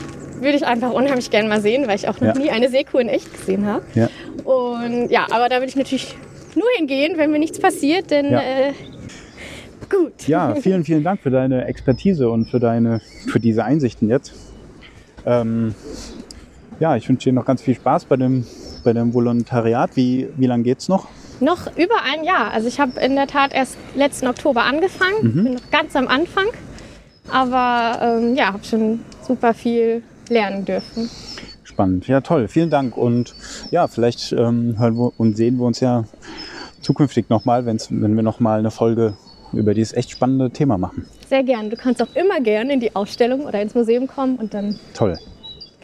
würde 0.41 0.57
ich 0.57 0.67
einfach 0.67 0.93
unheimlich 0.93 1.31
gerne 1.31 1.49
mal 1.49 1.61
sehen, 1.61 1.87
weil 1.87 1.97
ich 1.97 2.09
auch 2.09 2.21
noch 2.21 2.35
ja. 2.35 2.41
nie 2.41 2.51
eine 2.51 2.69
Seekuh 2.69 2.99
in 2.99 3.09
echt 3.09 3.33
gesehen 3.33 3.67
habe. 3.67 3.85
Ja. 3.95 4.09
Und 4.45 5.11
ja, 5.11 5.27
aber 5.31 5.49
da 5.49 5.57
würde 5.57 5.69
ich 5.69 5.77
natürlich 5.77 6.17
nur 6.55 6.67
hingehen, 6.77 7.17
wenn 7.17 7.31
mir 7.31 7.39
nichts 7.39 7.59
passiert, 7.59 8.11
denn 8.11 8.31
ja. 8.31 8.41
äh, 8.41 8.73
gut. 9.89 10.27
Ja, 10.27 10.55
vielen, 10.55 10.85
vielen 10.85 11.05
Dank 11.05 11.21
für 11.21 11.31
deine 11.31 11.67
Expertise 11.67 12.31
und 12.31 12.47
für 12.47 12.61
deine, 12.61 13.01
für 13.29 13.41
diese 13.41 13.65
Einsichten 13.65 14.09
jetzt. 14.09 14.33
Ähm, 15.27 15.75
ja, 16.79 16.97
ich 16.97 17.09
wünsche 17.09 17.29
dir 17.29 17.35
noch 17.35 17.45
ganz 17.45 17.63
viel 17.63 17.75
Spaß 17.75 18.07
bei 18.07 18.17
dem, 18.17 18.47
bei 18.81 18.93
dem 18.93 19.15
Volontariat. 19.15 19.97
Wie, 19.97 20.29
wie 20.37 20.47
lange 20.47 20.65
geht 20.65 20.79
es 20.79 20.89
noch? 20.89 21.09
Noch 21.41 21.67
über 21.77 22.03
ein 22.05 22.25
Jahr. 22.25 22.51
Also 22.51 22.69
ich 22.69 22.81
habe 22.81 23.01
in 23.01 23.17
der 23.17 23.27
Tat 23.27 23.53
erst 23.53 23.77
letzten 23.95 24.27
Oktober 24.27 24.65
angefangen, 24.65 25.15
mhm. 25.23 25.45
bin 25.45 25.55
noch 25.55 25.71
ganz 25.71 25.97
am 25.97 26.09
Anfang. 26.09 26.47
Aber 27.31 27.99
ähm, 28.03 28.35
ja, 28.35 28.53
habe 28.53 28.65
schon 28.65 29.01
super 29.27 29.55
viel 29.55 30.03
lernen 30.29 30.65
dürfen. 30.65 31.09
Spannend, 31.63 32.09
ja 32.09 32.21
toll, 32.21 32.49
vielen 32.49 32.71
Dank. 32.71 32.97
Und 32.97 33.35
ja, 33.71 33.87
vielleicht 33.87 34.33
ähm, 34.33 34.79
hören 34.79 34.97
wir 34.97 35.13
und 35.19 35.37
sehen 35.37 35.57
wir 35.59 35.65
uns 35.65 35.81
ja 35.81 36.05
zukünftig 36.81 37.29
nochmal, 37.29 37.65
wenn 37.67 37.79
wir 37.89 38.23
nochmal 38.23 38.59
eine 38.59 38.71
Folge 38.71 39.15
über 39.53 39.75
dieses 39.75 39.93
echt 39.93 40.11
spannende 40.11 40.51
Thema 40.51 40.79
machen. 40.79 41.07
Sehr 41.29 41.43
gern. 41.43 41.71
Du 41.71 41.77
kannst 41.77 42.03
auch 42.03 42.15
immer 42.15 42.41
gerne 42.41 42.73
in 42.73 42.81
die 42.81 42.95
Ausstellung 42.95 43.43
oder 43.43 43.61
ins 43.61 43.75
Museum 43.75 44.07
kommen 44.07 44.37
und 44.37 44.55
dann 44.55 44.79
Toll. 44.95 45.19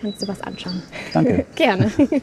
kannst 0.01 0.22
du 0.22 0.28
was 0.28 0.40
anschauen. 0.40 0.82
Danke. 1.12 1.47
Gerne. 1.55 1.90